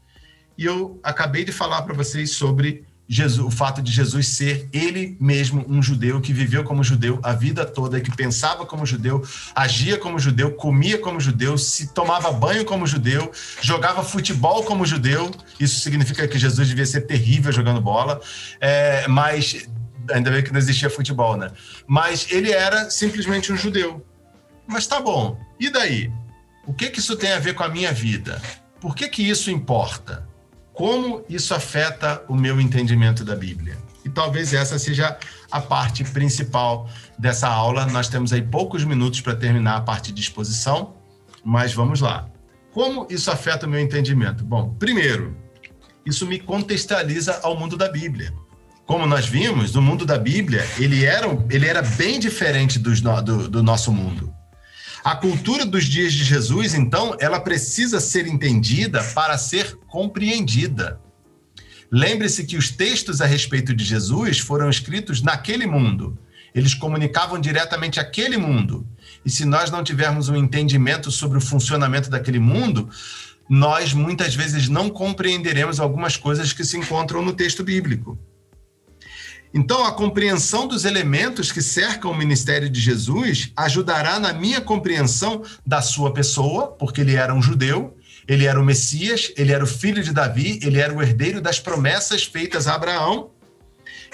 e 0.57 0.65
eu 0.65 0.99
acabei 1.03 1.43
de 1.43 1.51
falar 1.51 1.81
para 1.81 1.93
vocês 1.93 2.31
sobre 2.31 2.85
Jesus, 3.11 3.45
o 3.45 3.51
fato 3.51 3.81
de 3.81 3.91
Jesus 3.91 4.29
ser 4.29 4.69
ele 4.71 5.17
mesmo 5.19 5.65
um 5.67 5.83
judeu 5.83 6.21
que 6.21 6.31
viveu 6.31 6.63
como 6.63 6.81
judeu 6.81 7.19
a 7.21 7.33
vida 7.33 7.65
toda, 7.65 7.99
que 7.99 8.15
pensava 8.15 8.65
como 8.65 8.85
judeu, 8.85 9.21
agia 9.53 9.97
como 9.97 10.17
judeu, 10.17 10.53
comia 10.53 10.97
como 10.97 11.19
judeu, 11.19 11.57
se 11.57 11.93
tomava 11.93 12.31
banho 12.31 12.63
como 12.63 12.87
judeu, 12.87 13.29
jogava 13.61 14.01
futebol 14.01 14.63
como 14.63 14.85
judeu. 14.85 15.29
Isso 15.59 15.81
significa 15.81 16.25
que 16.25 16.39
Jesus 16.39 16.69
devia 16.69 16.85
ser 16.85 17.01
terrível 17.01 17.51
jogando 17.51 17.81
bola, 17.81 18.21
é, 18.61 19.05
mas 19.09 19.67
ainda 20.09 20.31
bem 20.31 20.41
que 20.41 20.53
não 20.53 20.59
existia 20.59 20.89
futebol, 20.89 21.35
né? 21.35 21.51
Mas 21.85 22.27
ele 22.31 22.53
era 22.53 22.89
simplesmente 22.89 23.51
um 23.51 23.57
judeu. 23.57 24.05
Mas 24.65 24.87
tá 24.87 25.01
bom. 25.01 25.37
E 25.59 25.69
daí? 25.69 26.09
O 26.65 26.73
que 26.73 26.89
que 26.89 26.99
isso 26.99 27.17
tem 27.17 27.33
a 27.33 27.39
ver 27.39 27.55
com 27.55 27.63
a 27.63 27.67
minha 27.67 27.91
vida? 27.91 28.41
Por 28.79 28.95
que 28.95 29.09
que 29.09 29.21
isso 29.21 29.51
importa? 29.51 30.30
Como 30.81 31.23
isso 31.29 31.53
afeta 31.53 32.23
o 32.27 32.33
meu 32.33 32.59
entendimento 32.59 33.23
da 33.23 33.35
Bíblia. 33.35 33.77
E 34.03 34.09
talvez 34.09 34.51
essa 34.51 34.79
seja 34.79 35.15
a 35.51 35.61
parte 35.61 36.03
principal 36.03 36.89
dessa 37.19 37.47
aula. 37.47 37.85
Nós 37.85 38.09
temos 38.09 38.33
aí 38.33 38.41
poucos 38.41 38.83
minutos 38.83 39.21
para 39.21 39.35
terminar 39.35 39.77
a 39.77 39.81
parte 39.81 40.11
de 40.11 40.19
exposição, 40.19 40.95
mas 41.45 41.71
vamos 41.71 42.01
lá. 42.01 42.27
Como 42.73 43.05
isso 43.11 43.29
afeta 43.29 43.67
o 43.67 43.69
meu 43.69 43.79
entendimento? 43.79 44.43
Bom, 44.43 44.73
primeiro, 44.79 45.37
isso 46.03 46.25
me 46.25 46.39
contextualiza 46.39 47.41
ao 47.43 47.55
mundo 47.55 47.77
da 47.77 47.87
Bíblia. 47.87 48.33
Como 48.83 49.05
nós 49.05 49.27
vimos, 49.27 49.75
o 49.75 49.83
mundo 49.83 50.03
da 50.03 50.17
Bíblia 50.17 50.65
ele 50.79 51.05
era, 51.05 51.27
ele 51.51 51.67
era 51.67 51.83
bem 51.83 52.19
diferente 52.19 52.79
do, 52.79 53.47
do 53.47 53.61
nosso 53.61 53.91
mundo. 53.91 54.33
A 55.03 55.15
cultura 55.15 55.65
dos 55.65 55.85
dias 55.85 56.13
de 56.13 56.23
Jesus, 56.23 56.75
então, 56.75 57.15
ela 57.19 57.39
precisa 57.39 57.99
ser 57.99 58.27
entendida 58.27 59.03
para 59.15 59.35
ser 59.35 59.75
compreendida. 59.87 60.99
Lembre-se 61.91 62.45
que 62.45 62.55
os 62.55 62.69
textos 62.69 63.19
a 63.19 63.25
respeito 63.25 63.73
de 63.73 63.83
Jesus 63.83 64.39
foram 64.39 64.69
escritos 64.69 65.21
naquele 65.21 65.65
mundo. 65.65 66.17
Eles 66.53 66.75
comunicavam 66.75 67.39
diretamente 67.39 67.99
aquele 67.99 68.37
mundo. 68.37 68.87
E 69.25 69.29
se 69.29 69.43
nós 69.43 69.71
não 69.71 69.83
tivermos 69.83 70.29
um 70.29 70.35
entendimento 70.35 71.09
sobre 71.09 71.39
o 71.39 71.41
funcionamento 71.41 72.09
daquele 72.09 72.39
mundo, 72.39 72.87
nós 73.49 73.93
muitas 73.93 74.35
vezes 74.35 74.69
não 74.69 74.89
compreenderemos 74.89 75.79
algumas 75.79 76.15
coisas 76.15 76.53
que 76.53 76.63
se 76.63 76.77
encontram 76.77 77.23
no 77.23 77.33
texto 77.33 77.63
bíblico. 77.63 78.17
Então, 79.53 79.85
a 79.85 79.91
compreensão 79.91 80.65
dos 80.65 80.85
elementos 80.85 81.51
que 81.51 81.61
cercam 81.61 82.11
o 82.11 82.17
ministério 82.17 82.69
de 82.69 82.79
Jesus 82.79 83.51
ajudará 83.55 84.19
na 84.19 84.31
minha 84.31 84.61
compreensão 84.61 85.43
da 85.65 85.81
sua 85.81 86.13
pessoa, 86.13 86.67
porque 86.67 87.01
ele 87.01 87.15
era 87.15 87.33
um 87.33 87.41
judeu, 87.41 87.97
ele 88.27 88.45
era 88.45 88.59
o 88.59 88.63
Messias, 88.63 89.31
ele 89.35 89.51
era 89.51 89.63
o 89.63 89.67
filho 89.67 90.01
de 90.01 90.13
Davi, 90.13 90.59
ele 90.63 90.79
era 90.79 90.93
o 90.93 91.01
herdeiro 91.01 91.41
das 91.41 91.59
promessas 91.59 92.23
feitas 92.23 92.65
a 92.65 92.75
Abraão 92.75 93.31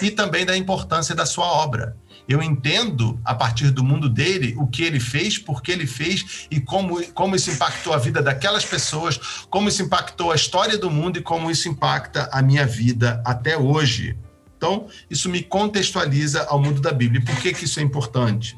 e 0.02 0.10
também 0.10 0.46
da 0.46 0.58
importância 0.58 1.14
da 1.14 1.26
sua 1.26 1.46
obra. 1.46 1.96
Eu 2.28 2.42
entendo, 2.42 3.20
a 3.24 3.34
partir 3.34 3.70
do 3.72 3.84
mundo 3.84 4.10
dele, 4.10 4.54
o 4.58 4.68
que 4.68 4.84
ele 4.84 5.00
fez, 5.00 5.38
por 5.38 5.62
que 5.62 5.72
ele 5.72 5.88
fez 5.88 6.48
e 6.52 6.60
como, 6.60 7.02
como 7.14 7.36
isso 7.36 7.52
impactou 7.52 7.94
a 7.94 7.98
vida 7.98 8.22
daquelas 8.22 8.66
pessoas, 8.66 9.18
como 9.50 9.70
isso 9.70 9.84
impactou 9.84 10.32
a 10.32 10.36
história 10.36 10.78
do 10.78 10.90
mundo 10.90 11.20
e 11.20 11.22
como 11.22 11.50
isso 11.50 11.70
impacta 11.70 12.30
a 12.34 12.42
minha 12.42 12.66
vida 12.66 13.22
até 13.26 13.58
hoje. 13.58 14.18
Então, 14.58 14.88
isso 15.10 15.30
me 15.30 15.44
contextualiza 15.44 16.44
ao 16.46 16.60
mundo 16.60 16.82
da 16.82 16.92
Bíblia. 16.92 17.22
E 17.22 17.26
por 17.26 17.36
que, 17.38 17.54
que 17.54 17.66
isso 17.66 17.80
é 17.80 17.84
importante? 17.84 18.58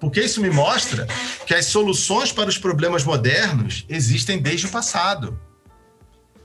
Porque 0.00 0.20
isso 0.20 0.40
me 0.40 0.50
mostra 0.50 1.06
que 1.46 1.54
as 1.54 1.66
soluções 1.66 2.32
para 2.32 2.48
os 2.48 2.58
problemas 2.58 3.04
modernos 3.04 3.86
existem 3.88 4.42
desde 4.42 4.66
o 4.66 4.70
passado. 4.70 5.38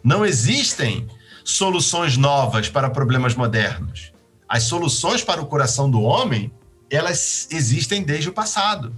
Não 0.03 0.23
existem 0.23 1.07
soluções 1.43 2.15
novas 2.15 2.69
para 2.69 2.89
problemas 2.89 3.33
modernos. 3.33 4.13
As 4.47 4.63
soluções 4.63 5.23
para 5.23 5.41
o 5.41 5.47
coração 5.47 5.89
do 5.89 6.01
homem, 6.01 6.51
elas 6.89 7.47
existem 7.51 8.03
desde 8.03 8.29
o 8.29 8.33
passado. 8.33 8.95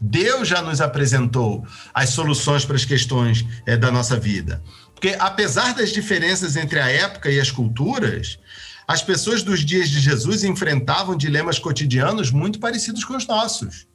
Deus 0.00 0.48
já 0.48 0.62
nos 0.62 0.80
apresentou 0.80 1.64
as 1.92 2.10
soluções 2.10 2.64
para 2.64 2.76
as 2.76 2.84
questões 2.84 3.46
é, 3.66 3.76
da 3.76 3.90
nossa 3.90 4.18
vida. 4.18 4.62
Porque, 5.00 5.16
apesar 5.18 5.72
das 5.72 5.92
diferenças 5.92 6.56
entre 6.56 6.78
a 6.78 6.86
época 6.86 7.30
e 7.30 7.40
as 7.40 7.50
culturas, 7.50 8.38
as 8.86 9.02
pessoas 9.02 9.42
dos 9.42 9.64
dias 9.64 9.88
de 9.88 9.98
Jesus 9.98 10.44
enfrentavam 10.44 11.16
dilemas 11.16 11.58
cotidianos 11.58 12.30
muito 12.30 12.60
parecidos 12.60 13.02
com 13.02 13.16
os 13.16 13.26
nossos. 13.26 13.88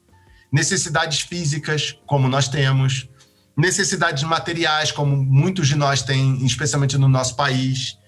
Necessidades 0.52 1.20
físicas, 1.20 1.96
como 2.08 2.28
nós 2.28 2.48
temos, 2.48 3.08
necessidades 3.56 4.24
materiais, 4.24 4.92
como 4.92 5.16
muitos 5.16 5.68
de 5.68 5.76
nós 5.76 6.02
têm, 6.02 6.44
especialmente 6.44 6.98
no 6.98 7.08
nosso 7.08 7.36
país, 7.36 8.00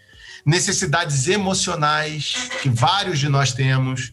necessidades 0.43 1.27
emocionais, 1.27 2.49
que 2.63 2.69
vários 2.69 3.19
de 3.19 3.29
nós 3.29 3.53
temos, 3.53 4.11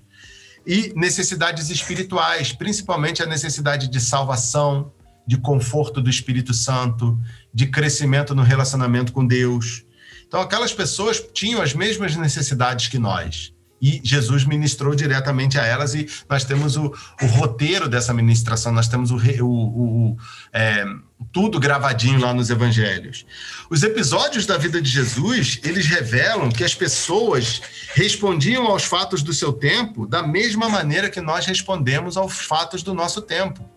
e 0.67 0.93
necessidades 0.95 1.71
espirituais, 1.71 2.53
principalmente 2.53 3.23
a 3.23 3.27
necessidade 3.27 3.89
de 3.89 3.99
salvação, 3.99 4.93
de 5.27 5.37
conforto 5.39 6.01
do 6.01 6.11
Espírito 6.11 6.53
Santo, 6.53 7.19
de 7.53 7.67
crescimento 7.67 8.35
no 8.35 8.43
relacionamento 8.43 9.13
com 9.13 9.27
Deus. 9.27 9.85
Então, 10.27 10.41
aquelas 10.41 10.73
pessoas 10.73 11.23
tinham 11.33 11.63
as 11.63 11.75
mesmas 11.75 12.17
necessidades 12.17 12.89
que 12.89 12.99
nós. 12.99 13.55
E 13.81 14.01
Jesus 14.03 14.45
ministrou 14.45 14.95
diretamente 14.95 15.59
a 15.59 15.65
elas, 15.65 15.95
e 15.95 16.09
nós 16.29 16.43
temos 16.43 16.75
o, 16.77 16.93
o 17.21 17.27
roteiro 17.27 17.87
dessa 17.87 18.15
ministração, 18.15 18.73
nós 18.73 18.89
temos 18.89 19.11
o, 19.11 19.17
o, 19.17 20.13
o 20.13 20.17
é, 20.55 20.87
tudo 21.33 21.61
gravadinho 21.61 22.19
lá 22.19 22.33
nos 22.33 22.49
evangelhos. 22.49 23.27
Os 23.69 23.83
episódios 23.83 24.47
da 24.47 24.57
vida 24.57 24.81
de 24.81 24.89
Jesus, 24.89 25.61
eles 25.63 25.87
revelam 25.87 26.51
que 26.51 26.65
as 26.65 26.75
pessoas 26.75 27.61
respondiam 27.93 28.67
aos 28.67 28.85
fatos 28.85 29.23
do 29.23 29.35
seu 29.35 29.53
tempo 29.53 30.07
da 30.07 30.23
mesma 30.23 30.69
maneira 30.69 31.11
que 31.11 31.21
nós 31.21 31.45
respondemos 31.45 32.17
aos 32.17 32.39
fatos 32.41 32.83
do 32.83 32.95
nosso 32.95 33.21
tempo. 33.21 33.69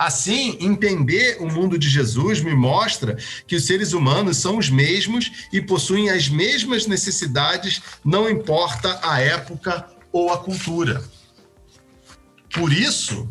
Assim, 0.00 0.56
entender 0.60 1.36
o 1.40 1.46
mundo 1.46 1.78
de 1.78 1.86
Jesus 1.86 2.40
me 2.40 2.54
mostra 2.54 3.18
que 3.46 3.54
os 3.54 3.66
seres 3.66 3.92
humanos 3.92 4.38
são 4.38 4.56
os 4.56 4.70
mesmos 4.70 5.30
e 5.52 5.60
possuem 5.60 6.08
as 6.08 6.26
mesmas 6.26 6.86
necessidades, 6.86 7.82
não 8.02 8.26
importa 8.26 8.98
a 9.02 9.20
época 9.20 9.86
ou 10.10 10.32
a 10.32 10.38
cultura. 10.38 11.04
Por 12.54 12.72
isso, 12.72 13.28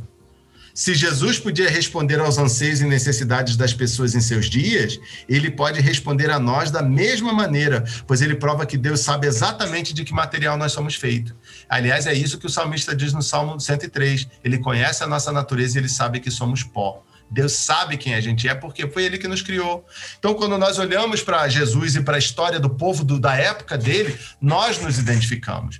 se 0.71 0.93
Jesus 0.93 1.39
podia 1.39 1.67
responder 1.67 2.19
aos 2.19 2.37
anseios 2.37 2.81
e 2.81 2.85
necessidades 2.85 3.57
das 3.57 3.73
pessoas 3.73 4.13
em 4.13 4.21
seus 4.21 4.47
dias, 4.47 4.99
ele 5.27 5.49
pode 5.49 5.81
responder 5.81 6.29
a 6.29 6.39
nós 6.39 6.69
da 6.69 6.83
mesma 6.83 7.33
maneira, 7.33 7.83
pois 8.05 8.21
ele 8.21 8.35
prova 8.35 8.63
que 8.63 8.77
Deus 8.77 8.99
sabe 8.99 9.25
exatamente 9.25 9.91
de 9.91 10.05
que 10.05 10.13
material 10.13 10.55
nós 10.55 10.71
somos 10.71 10.93
feitos. 10.93 11.33
Aliás, 11.69 12.07
é 12.07 12.13
isso 12.13 12.39
que 12.39 12.47
o 12.47 12.49
salmista 12.49 12.95
diz 12.95 13.13
no 13.13 13.21
Salmo 13.21 13.59
103. 13.59 14.27
Ele 14.43 14.57
conhece 14.57 15.03
a 15.03 15.07
nossa 15.07 15.31
natureza 15.31 15.77
e 15.77 15.81
ele 15.81 15.89
sabe 15.89 16.19
que 16.19 16.31
somos 16.31 16.63
pó. 16.63 17.03
Deus 17.29 17.53
sabe 17.53 17.95
quem 17.95 18.15
a 18.15 18.21
gente 18.21 18.47
é 18.47 18.55
porque 18.55 18.87
foi 18.87 19.03
ele 19.03 19.19
que 19.19 19.27
nos 19.27 19.43
criou. 19.43 19.85
Então, 20.17 20.33
quando 20.33 20.57
nós 20.57 20.79
olhamos 20.79 21.21
para 21.21 21.47
Jesus 21.47 21.95
e 21.95 22.01
para 22.01 22.15
a 22.15 22.19
história 22.19 22.59
do 22.59 22.71
povo 22.71 23.03
do, 23.03 23.19
da 23.19 23.35
época 23.35 23.77
dele, 23.77 24.17
nós 24.41 24.81
nos 24.81 24.97
identificamos. 24.97 25.79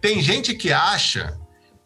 Tem 0.00 0.20
gente 0.20 0.54
que 0.54 0.72
acha 0.72 1.38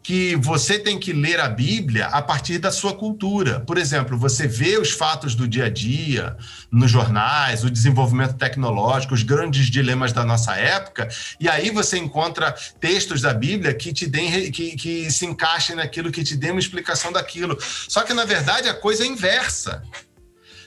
que 0.03 0.35
você 0.35 0.79
tem 0.79 0.97
que 0.99 1.13
ler 1.13 1.39
a 1.39 1.47
Bíblia 1.47 2.07
a 2.07 2.21
partir 2.21 2.57
da 2.57 2.71
sua 2.71 2.93
cultura. 2.93 3.59
Por 3.59 3.77
exemplo, 3.77 4.17
você 4.17 4.47
vê 4.47 4.77
os 4.77 4.91
fatos 4.91 5.35
do 5.35 5.47
dia 5.47 5.65
a 5.65 5.69
dia 5.69 6.35
nos 6.71 6.89
jornais, 6.89 7.63
o 7.63 7.69
desenvolvimento 7.69 8.33
tecnológico, 8.33 9.13
os 9.13 9.21
grandes 9.21 9.67
dilemas 9.67 10.11
da 10.11 10.25
nossa 10.25 10.55
época, 10.55 11.07
e 11.39 11.47
aí 11.47 11.69
você 11.69 11.97
encontra 11.97 12.55
textos 12.79 13.21
da 13.21 13.33
Bíblia 13.33 13.73
que 13.73 13.93
te 13.93 14.07
deem, 14.07 14.51
que, 14.51 14.75
que 14.75 15.11
se 15.11 15.25
encaixem 15.25 15.75
naquilo, 15.75 16.11
que 16.11 16.23
te 16.23 16.35
dêem 16.35 16.53
uma 16.53 16.59
explicação 16.59 17.11
daquilo. 17.11 17.57
Só 17.61 18.01
que, 18.01 18.13
na 18.13 18.25
verdade, 18.25 18.67
a 18.67 18.73
coisa 18.73 19.03
é 19.03 19.07
inversa. 19.07 19.83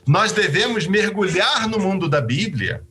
Nós 0.06 0.32
devemos 0.32 0.86
mergulhar 0.86 1.66
no 1.66 1.78
mundo 1.78 2.08
da 2.08 2.20
Bíblia, 2.20 2.84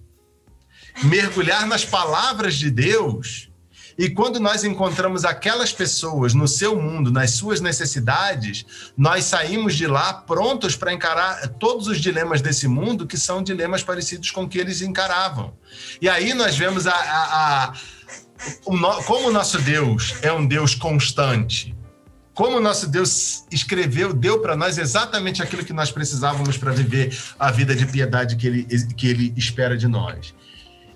mergulhar 1.04 1.66
nas 1.66 1.86
palavras 1.86 2.56
de 2.56 2.70
Deus 2.70 3.53
e 3.98 4.10
quando 4.10 4.40
nós 4.40 4.64
encontramos 4.64 5.24
aquelas 5.24 5.72
pessoas 5.72 6.34
no 6.34 6.48
seu 6.48 6.80
mundo, 6.80 7.12
nas 7.12 7.32
suas 7.32 7.62
necessidades, 7.62 8.66
nós 8.98 9.26
saímos 9.26 9.76
de 9.76 9.88
lá 9.88 10.14
prontos 10.14 10.76
para 10.76 10.94
encarar 10.94 11.48
todos 11.60 11.88
os 11.88 12.00
dilemas 12.00 12.42
desse 12.42 12.68
mundo, 12.68 13.06
que 13.06 13.18
são 13.18 13.44
dilemas 13.44 13.84
parecidos 13.84 14.32
com 14.32 14.48
que 14.48 14.58
eles 14.58 14.82
encaravam. 14.82 15.54
E 16.02 16.10
aí 16.10 16.34
nós 16.34 16.58
vemos 16.58 16.88
a, 16.88 16.94
a, 16.94 17.66
a 17.66 17.74
o 18.66 18.76
no, 18.76 19.04
como 19.04 19.30
o 19.30 19.32
nosso 19.32 19.60
Deus 19.62 20.16
é 20.22 20.32
um 20.32 20.46
Deus 20.46 20.76
constante. 20.76 21.76
Como 22.34 22.58
o 22.58 22.60
nosso 22.60 22.88
Deus 22.88 23.46
escreveu, 23.52 24.12
deu 24.12 24.42
para 24.42 24.56
nós 24.56 24.80
exatamente 24.80 25.44
aquilo 25.44 25.64
que 25.64 25.72
nós 25.72 25.92
precisávamos 25.92 26.58
para 26.58 26.72
viver 26.72 27.16
a 27.38 27.52
vida 27.52 27.76
de 27.76 27.86
piedade 27.86 28.36
que 28.36 28.48
ele, 28.48 28.64
que 28.98 29.08
ele 29.08 29.34
espera 29.38 29.78
de 29.78 29.88
nós. 29.88 30.34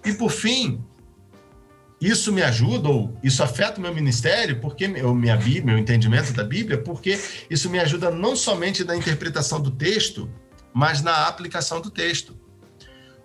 E 0.04 0.14
por 0.14 0.32
fim, 0.32 0.84
isso 2.00 2.32
me 2.32 2.44
ajuda, 2.44 2.90
ou 2.90 3.18
isso 3.24 3.42
afeta 3.42 3.80
o 3.80 3.82
meu 3.82 3.94
ministério, 3.94 4.60
porque 4.60 4.86
o 4.86 5.14
minha 5.16 5.36
Bíblia, 5.36 5.66
meu 5.66 5.78
entendimento 5.78 6.32
da 6.32 6.44
Bíblia, 6.44 6.78
porque 6.78 7.20
isso 7.50 7.70
me 7.70 7.80
ajuda 7.80 8.12
não 8.12 8.36
somente 8.36 8.84
na 8.84 8.96
interpretação 8.96 9.60
do 9.60 9.72
texto, 9.72 10.30
mas 10.74 11.02
na 11.02 11.28
aplicação 11.28 11.82
do 11.82 11.90
texto. 11.90 12.38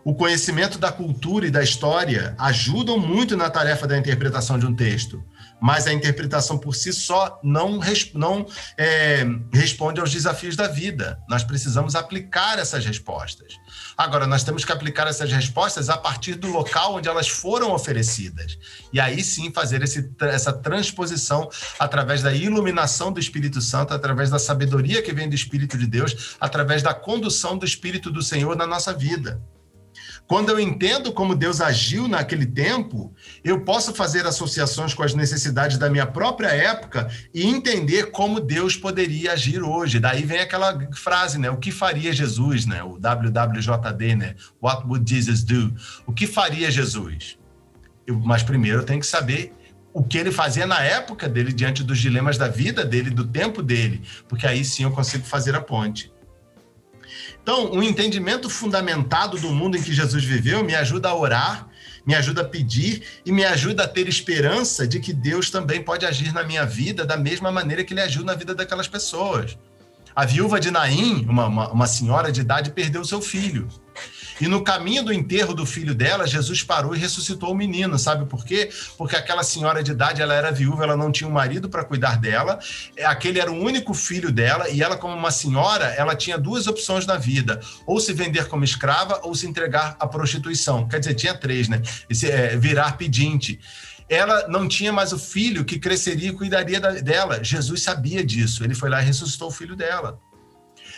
o 0.04 0.14
conhecimento 0.14 0.78
da 0.78 0.90
cultura 0.90 1.46
e 1.46 1.50
da 1.50 1.62
história 1.62 2.34
ajudam 2.38 2.98
muito 2.98 3.36
na 3.36 3.48
tarefa 3.48 3.86
da 3.86 3.96
interpretação 3.96 4.58
de 4.58 4.66
um 4.66 4.74
texto, 4.74 5.22
mas 5.62 5.86
a 5.86 5.92
interpretação 5.92 6.58
por 6.58 6.74
si 6.74 6.92
só 6.92 7.38
não, 7.40 7.78
não 8.14 8.44
é, 8.76 9.24
responde 9.52 10.00
aos 10.00 10.10
desafios 10.10 10.56
da 10.56 10.66
vida. 10.66 11.20
Nós 11.28 11.44
precisamos 11.44 11.94
aplicar 11.94 12.58
essas 12.58 12.84
respostas. 12.84 13.54
Agora, 13.96 14.26
nós 14.26 14.42
temos 14.42 14.64
que 14.64 14.72
aplicar 14.72 15.06
essas 15.06 15.30
respostas 15.30 15.88
a 15.88 15.96
partir 15.96 16.34
do 16.34 16.48
local 16.48 16.96
onde 16.96 17.08
elas 17.08 17.28
foram 17.28 17.70
oferecidas. 17.70 18.58
E 18.92 18.98
aí 18.98 19.22
sim 19.22 19.52
fazer 19.52 19.84
esse, 19.84 20.12
essa 20.22 20.52
transposição 20.52 21.48
através 21.78 22.22
da 22.22 22.34
iluminação 22.34 23.12
do 23.12 23.20
Espírito 23.20 23.60
Santo, 23.60 23.94
através 23.94 24.30
da 24.30 24.40
sabedoria 24.40 25.00
que 25.00 25.12
vem 25.12 25.28
do 25.28 25.36
Espírito 25.36 25.78
de 25.78 25.86
Deus, 25.86 26.36
através 26.40 26.82
da 26.82 26.92
condução 26.92 27.56
do 27.56 27.64
Espírito 27.64 28.10
do 28.10 28.20
Senhor 28.20 28.56
na 28.56 28.66
nossa 28.66 28.92
vida. 28.92 29.40
Quando 30.26 30.48
eu 30.48 30.58
entendo 30.58 31.12
como 31.12 31.34
Deus 31.34 31.60
agiu 31.60 32.08
naquele 32.08 32.46
tempo, 32.46 33.14
eu 33.44 33.60
posso 33.60 33.94
fazer 33.94 34.26
associações 34.26 34.94
com 34.94 35.02
as 35.02 35.14
necessidades 35.14 35.76
da 35.76 35.90
minha 35.90 36.06
própria 36.06 36.48
época 36.48 37.10
e 37.34 37.46
entender 37.46 38.10
como 38.10 38.40
Deus 38.40 38.76
poderia 38.76 39.32
agir 39.32 39.62
hoje. 39.62 40.00
Daí 40.00 40.22
vem 40.24 40.40
aquela 40.40 40.88
frase, 40.94 41.38
né? 41.38 41.50
O 41.50 41.58
que 41.58 41.70
faria 41.70 42.12
Jesus, 42.12 42.64
né? 42.64 42.82
O 42.82 42.98
WWJD, 42.98 44.16
né? 44.16 44.34
What 44.60 44.86
would 44.86 45.08
Jesus 45.08 45.42
do? 45.42 45.74
O 46.06 46.12
que 46.12 46.26
faria 46.26 46.70
Jesus? 46.70 47.36
Eu, 48.06 48.18
mas 48.18 48.42
primeiro 48.42 48.80
eu 48.80 48.84
tenho 48.84 49.00
que 49.00 49.06
saber 49.06 49.52
o 49.92 50.02
que 50.02 50.16
ele 50.16 50.32
fazia 50.32 50.66
na 50.66 50.80
época 50.80 51.28
dele, 51.28 51.52
diante 51.52 51.84
dos 51.84 51.98
dilemas 51.98 52.38
da 52.38 52.48
vida 52.48 52.84
dele, 52.84 53.10
do 53.10 53.26
tempo 53.26 53.62
dele, 53.62 54.00
porque 54.26 54.46
aí 54.46 54.64
sim 54.64 54.84
eu 54.84 54.90
consigo 54.90 55.24
fazer 55.24 55.54
a 55.54 55.60
ponte. 55.60 56.10
Então, 57.42 57.72
um 57.72 57.82
entendimento 57.82 58.48
fundamentado 58.48 59.36
do 59.36 59.50
mundo 59.50 59.76
em 59.76 59.82
que 59.82 59.92
Jesus 59.92 60.22
viveu 60.22 60.62
me 60.62 60.74
ajuda 60.74 61.08
a 61.08 61.16
orar, 61.16 61.68
me 62.06 62.14
ajuda 62.14 62.42
a 62.42 62.44
pedir 62.44 63.02
e 63.26 63.32
me 63.32 63.44
ajuda 63.44 63.84
a 63.84 63.88
ter 63.88 64.08
esperança 64.08 64.86
de 64.86 65.00
que 65.00 65.12
Deus 65.12 65.50
também 65.50 65.82
pode 65.82 66.06
agir 66.06 66.32
na 66.32 66.44
minha 66.44 66.64
vida 66.64 67.04
da 67.04 67.16
mesma 67.16 67.50
maneira 67.50 67.82
que 67.82 67.92
ele 67.92 68.00
agiu 68.00 68.24
na 68.24 68.34
vida 68.34 68.54
daquelas 68.54 68.86
pessoas. 68.86 69.58
A 70.14 70.24
viúva 70.24 70.60
de 70.60 70.70
Naim, 70.70 71.24
uma, 71.28 71.46
uma, 71.46 71.68
uma 71.70 71.86
senhora 71.86 72.30
de 72.30 72.42
idade, 72.42 72.70
perdeu 72.70 73.04
seu 73.04 73.20
filho. 73.20 73.68
E 74.40 74.48
no 74.48 74.62
caminho 74.62 75.04
do 75.04 75.12
enterro 75.12 75.54
do 75.54 75.66
filho 75.66 75.94
dela, 75.94 76.26
Jesus 76.26 76.62
parou 76.62 76.94
e 76.94 76.98
ressuscitou 76.98 77.52
o 77.52 77.54
menino. 77.54 77.98
Sabe 77.98 78.26
por 78.26 78.44
quê? 78.44 78.70
Porque 78.96 79.16
aquela 79.16 79.42
senhora 79.42 79.82
de 79.82 79.92
idade, 79.92 80.22
ela 80.22 80.34
era 80.34 80.50
viúva, 80.50 80.84
ela 80.84 80.96
não 80.96 81.12
tinha 81.12 81.28
um 81.28 81.32
marido 81.32 81.68
para 81.68 81.84
cuidar 81.84 82.18
dela. 82.18 82.58
É, 82.96 83.04
aquele 83.04 83.38
era 83.38 83.50
o 83.50 83.58
único 83.58 83.94
filho 83.94 84.30
dela 84.32 84.68
e 84.68 84.82
ela, 84.82 84.96
como 84.96 85.14
uma 85.14 85.30
senhora, 85.30 85.86
ela 85.86 86.14
tinha 86.14 86.38
duas 86.38 86.66
opções 86.66 87.06
na 87.06 87.16
vida: 87.16 87.60
ou 87.86 88.00
se 88.00 88.12
vender 88.12 88.48
como 88.48 88.64
escrava 88.64 89.20
ou 89.22 89.34
se 89.34 89.46
entregar 89.46 89.96
à 89.98 90.06
prostituição. 90.06 90.88
Quer 90.88 91.00
dizer, 91.00 91.14
tinha 91.14 91.34
três, 91.34 91.68
né? 91.68 91.82
Esse, 92.08 92.30
é, 92.30 92.56
virar 92.56 92.96
pedinte 92.96 93.60
ela 94.08 94.46
não 94.46 94.68
tinha 94.68 94.92
mais 94.92 95.12
o 95.12 95.18
filho 95.18 95.64
que 95.64 95.78
cresceria 95.78 96.28
e 96.28 96.34
cuidaria 96.34 96.78
dela. 96.80 97.42
Jesus 97.42 97.82
sabia 97.82 98.22
disso. 98.22 98.62
Ele 98.62 98.74
foi 98.74 98.90
lá 98.90 99.00
e 99.00 99.06
ressuscitou 99.06 99.48
o 99.48 99.50
filho 99.50 99.74
dela. 99.74 100.20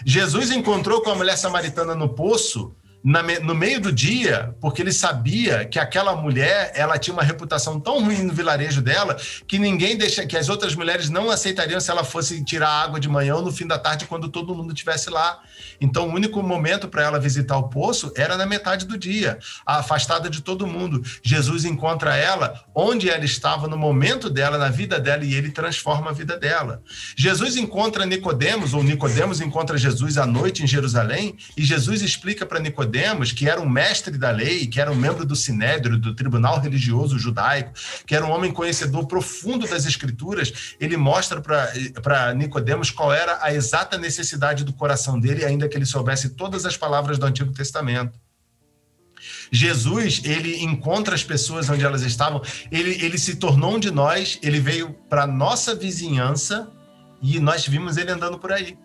Jesus 0.04 0.50
encontrou 0.50 1.00
com 1.00 1.10
a 1.10 1.14
mulher 1.14 1.36
samaritana 1.36 1.94
no 1.94 2.08
poço 2.08 2.74
no 3.04 3.54
meio 3.54 3.78
do 3.82 3.92
dia, 3.92 4.56
porque 4.62 4.80
ele 4.80 4.92
sabia 4.92 5.66
que 5.66 5.78
aquela 5.78 6.16
mulher 6.16 6.72
ela 6.74 6.96
tinha 6.96 7.12
uma 7.12 7.22
reputação 7.22 7.78
tão 7.78 8.02
ruim 8.02 8.22
no 8.22 8.32
vilarejo 8.32 8.80
dela 8.80 9.14
que 9.46 9.58
ninguém 9.58 9.94
deixa 9.98 10.24
que 10.26 10.34
as 10.34 10.48
outras 10.48 10.74
mulheres 10.74 11.10
não 11.10 11.30
aceitariam 11.30 11.78
se 11.78 11.90
ela 11.90 12.02
fosse 12.02 12.42
tirar 12.42 12.70
água 12.70 12.98
de 12.98 13.06
manhã 13.06 13.34
ou 13.34 13.42
no 13.42 13.52
fim 13.52 13.66
da 13.66 13.78
tarde 13.78 14.06
quando 14.06 14.30
todo 14.30 14.54
mundo 14.54 14.72
estivesse 14.72 15.10
lá. 15.10 15.38
Então, 15.78 16.08
o 16.08 16.14
único 16.14 16.42
momento 16.42 16.88
para 16.88 17.02
ela 17.02 17.20
visitar 17.20 17.58
o 17.58 17.68
poço 17.68 18.10
era 18.16 18.38
na 18.38 18.46
metade 18.46 18.86
do 18.86 18.96
dia, 18.96 19.38
afastada 19.66 20.30
de 20.30 20.40
todo 20.40 20.66
mundo. 20.66 21.02
Jesus 21.22 21.66
encontra 21.66 22.16
ela 22.16 22.64
onde 22.74 23.10
ela 23.10 23.24
estava 23.24 23.68
no 23.68 23.76
momento 23.76 24.30
dela, 24.30 24.56
na 24.56 24.70
vida 24.70 24.98
dela, 24.98 25.26
e 25.26 25.34
ele 25.34 25.50
transforma 25.50 26.08
a 26.10 26.14
vida 26.14 26.38
dela. 26.38 26.82
Jesus 27.14 27.58
encontra 27.58 28.06
Nicodemos, 28.06 28.72
ou 28.72 28.82
Nicodemos 28.82 29.42
encontra 29.42 29.76
Jesus 29.76 30.16
à 30.16 30.24
noite 30.24 30.62
em 30.62 30.66
Jerusalém, 30.66 31.36
e 31.54 31.62
Jesus 31.62 32.00
explica 32.00 32.46
para 32.46 32.58
Nicodemos 32.58 32.93
Nicodemos, 32.94 33.32
que 33.32 33.48
era 33.48 33.60
um 33.60 33.68
mestre 33.68 34.16
da 34.16 34.30
lei, 34.30 34.66
que 34.66 34.80
era 34.80 34.90
um 34.90 34.94
membro 34.94 35.26
do 35.26 35.34
Sinédrio, 35.34 35.98
do 35.98 36.14
Tribunal 36.14 36.60
Religioso 36.60 37.18
Judaico, 37.18 37.72
que 38.06 38.14
era 38.14 38.24
um 38.24 38.30
homem 38.30 38.52
conhecedor 38.52 39.06
profundo 39.06 39.66
das 39.66 39.84
Escrituras, 39.84 40.76
ele 40.78 40.96
mostra 40.96 41.40
para 41.40 42.32
Nicodemos 42.34 42.90
qual 42.90 43.12
era 43.12 43.38
a 43.42 43.52
exata 43.52 43.98
necessidade 43.98 44.64
do 44.64 44.72
coração 44.72 45.18
dele, 45.18 45.44
ainda 45.44 45.68
que 45.68 45.76
ele 45.76 45.84
soubesse 45.84 46.30
todas 46.30 46.64
as 46.64 46.76
palavras 46.76 47.18
do 47.18 47.26
Antigo 47.26 47.52
Testamento. 47.52 48.18
Jesus, 49.50 50.20
ele 50.24 50.62
encontra 50.62 51.14
as 51.14 51.24
pessoas 51.24 51.68
onde 51.68 51.84
elas 51.84 52.02
estavam, 52.02 52.42
ele, 52.70 53.04
ele 53.04 53.18
se 53.18 53.36
tornou 53.36 53.74
um 53.74 53.78
de 53.78 53.90
nós, 53.90 54.38
ele 54.42 54.60
veio 54.60 54.94
para 55.08 55.26
nossa 55.26 55.74
vizinhança 55.74 56.70
e 57.20 57.40
nós 57.40 57.66
vimos 57.66 57.96
ele 57.96 58.10
andando 58.12 58.38
por 58.38 58.52
aí. 58.52 58.76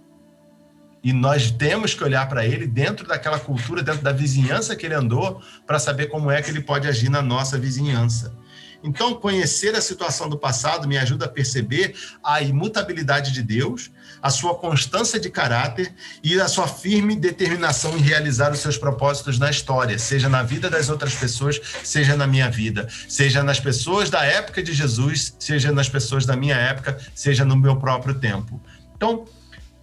E 1.03 1.13
nós 1.13 1.49
temos 1.51 1.93
que 1.93 2.03
olhar 2.03 2.27
para 2.27 2.45
ele 2.45 2.67
dentro 2.67 3.07
daquela 3.07 3.39
cultura, 3.39 3.81
dentro 3.81 4.01
da 4.01 4.11
vizinhança 4.11 4.75
que 4.75 4.85
ele 4.85 4.95
andou, 4.95 5.41
para 5.65 5.79
saber 5.79 6.07
como 6.07 6.29
é 6.29 6.41
que 6.41 6.49
ele 6.49 6.61
pode 6.61 6.87
agir 6.87 7.09
na 7.09 7.21
nossa 7.21 7.57
vizinhança. 7.57 8.37
Então, 8.83 9.13
conhecer 9.13 9.75
a 9.75 9.81
situação 9.81 10.29
do 10.29 10.37
passado 10.37 10.87
me 10.87 10.97
ajuda 10.97 11.25
a 11.25 11.29
perceber 11.29 11.95
a 12.23 12.41
imutabilidade 12.41 13.33
de 13.33 13.43
Deus, 13.43 13.91
a 14.21 14.29
sua 14.29 14.55
constância 14.55 15.19
de 15.19 15.29
caráter 15.29 15.93
e 16.23 16.39
a 16.39 16.47
sua 16.47 16.67
firme 16.67 17.15
determinação 17.15 17.97
em 17.97 18.01
realizar 18.01 18.51
os 18.51 18.59
seus 18.59 18.77
propósitos 18.77 19.37
na 19.37 19.49
história, 19.49 19.99
seja 19.99 20.29
na 20.29 20.43
vida 20.43 20.69
das 20.69 20.89
outras 20.89 21.13
pessoas, 21.13 21.59
seja 21.83 22.15
na 22.15 22.25
minha 22.25 22.49
vida, 22.49 22.87
seja 23.07 23.43
nas 23.43 23.59
pessoas 23.59 24.09
da 24.09 24.23
época 24.23 24.63
de 24.63 24.73
Jesus, 24.73 25.35
seja 25.39 25.71
nas 25.71 25.89
pessoas 25.89 26.25
da 26.25 26.35
minha 26.35 26.55
época, 26.55 26.97
seja 27.13 27.43
no 27.43 27.57
meu 27.57 27.75
próprio 27.77 28.15
tempo. 28.15 28.61
Então, 28.95 29.25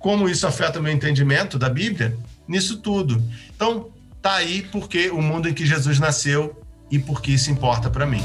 como 0.07 0.29
isso 0.29 0.47
afeta 0.47 0.79
o 0.79 0.83
meu 0.85 0.93
entendimento 0.93 1.59
da 1.59 1.69
Bíblia? 1.69 2.17
Nisso 2.47 2.77
tudo. 2.77 3.21
Então, 3.53 3.89
tá 4.23 4.35
aí 4.35 4.63
porque 4.71 5.11
o 5.11 5.21
mundo 5.21 5.49
em 5.49 5.53
que 5.53 5.67
Jesus 5.67 5.99
nasceu 5.99 6.63
e 6.89 6.97
porque 6.97 7.33
isso 7.33 7.51
importa 7.51 7.91
para 7.91 8.07
mim. 8.07 8.23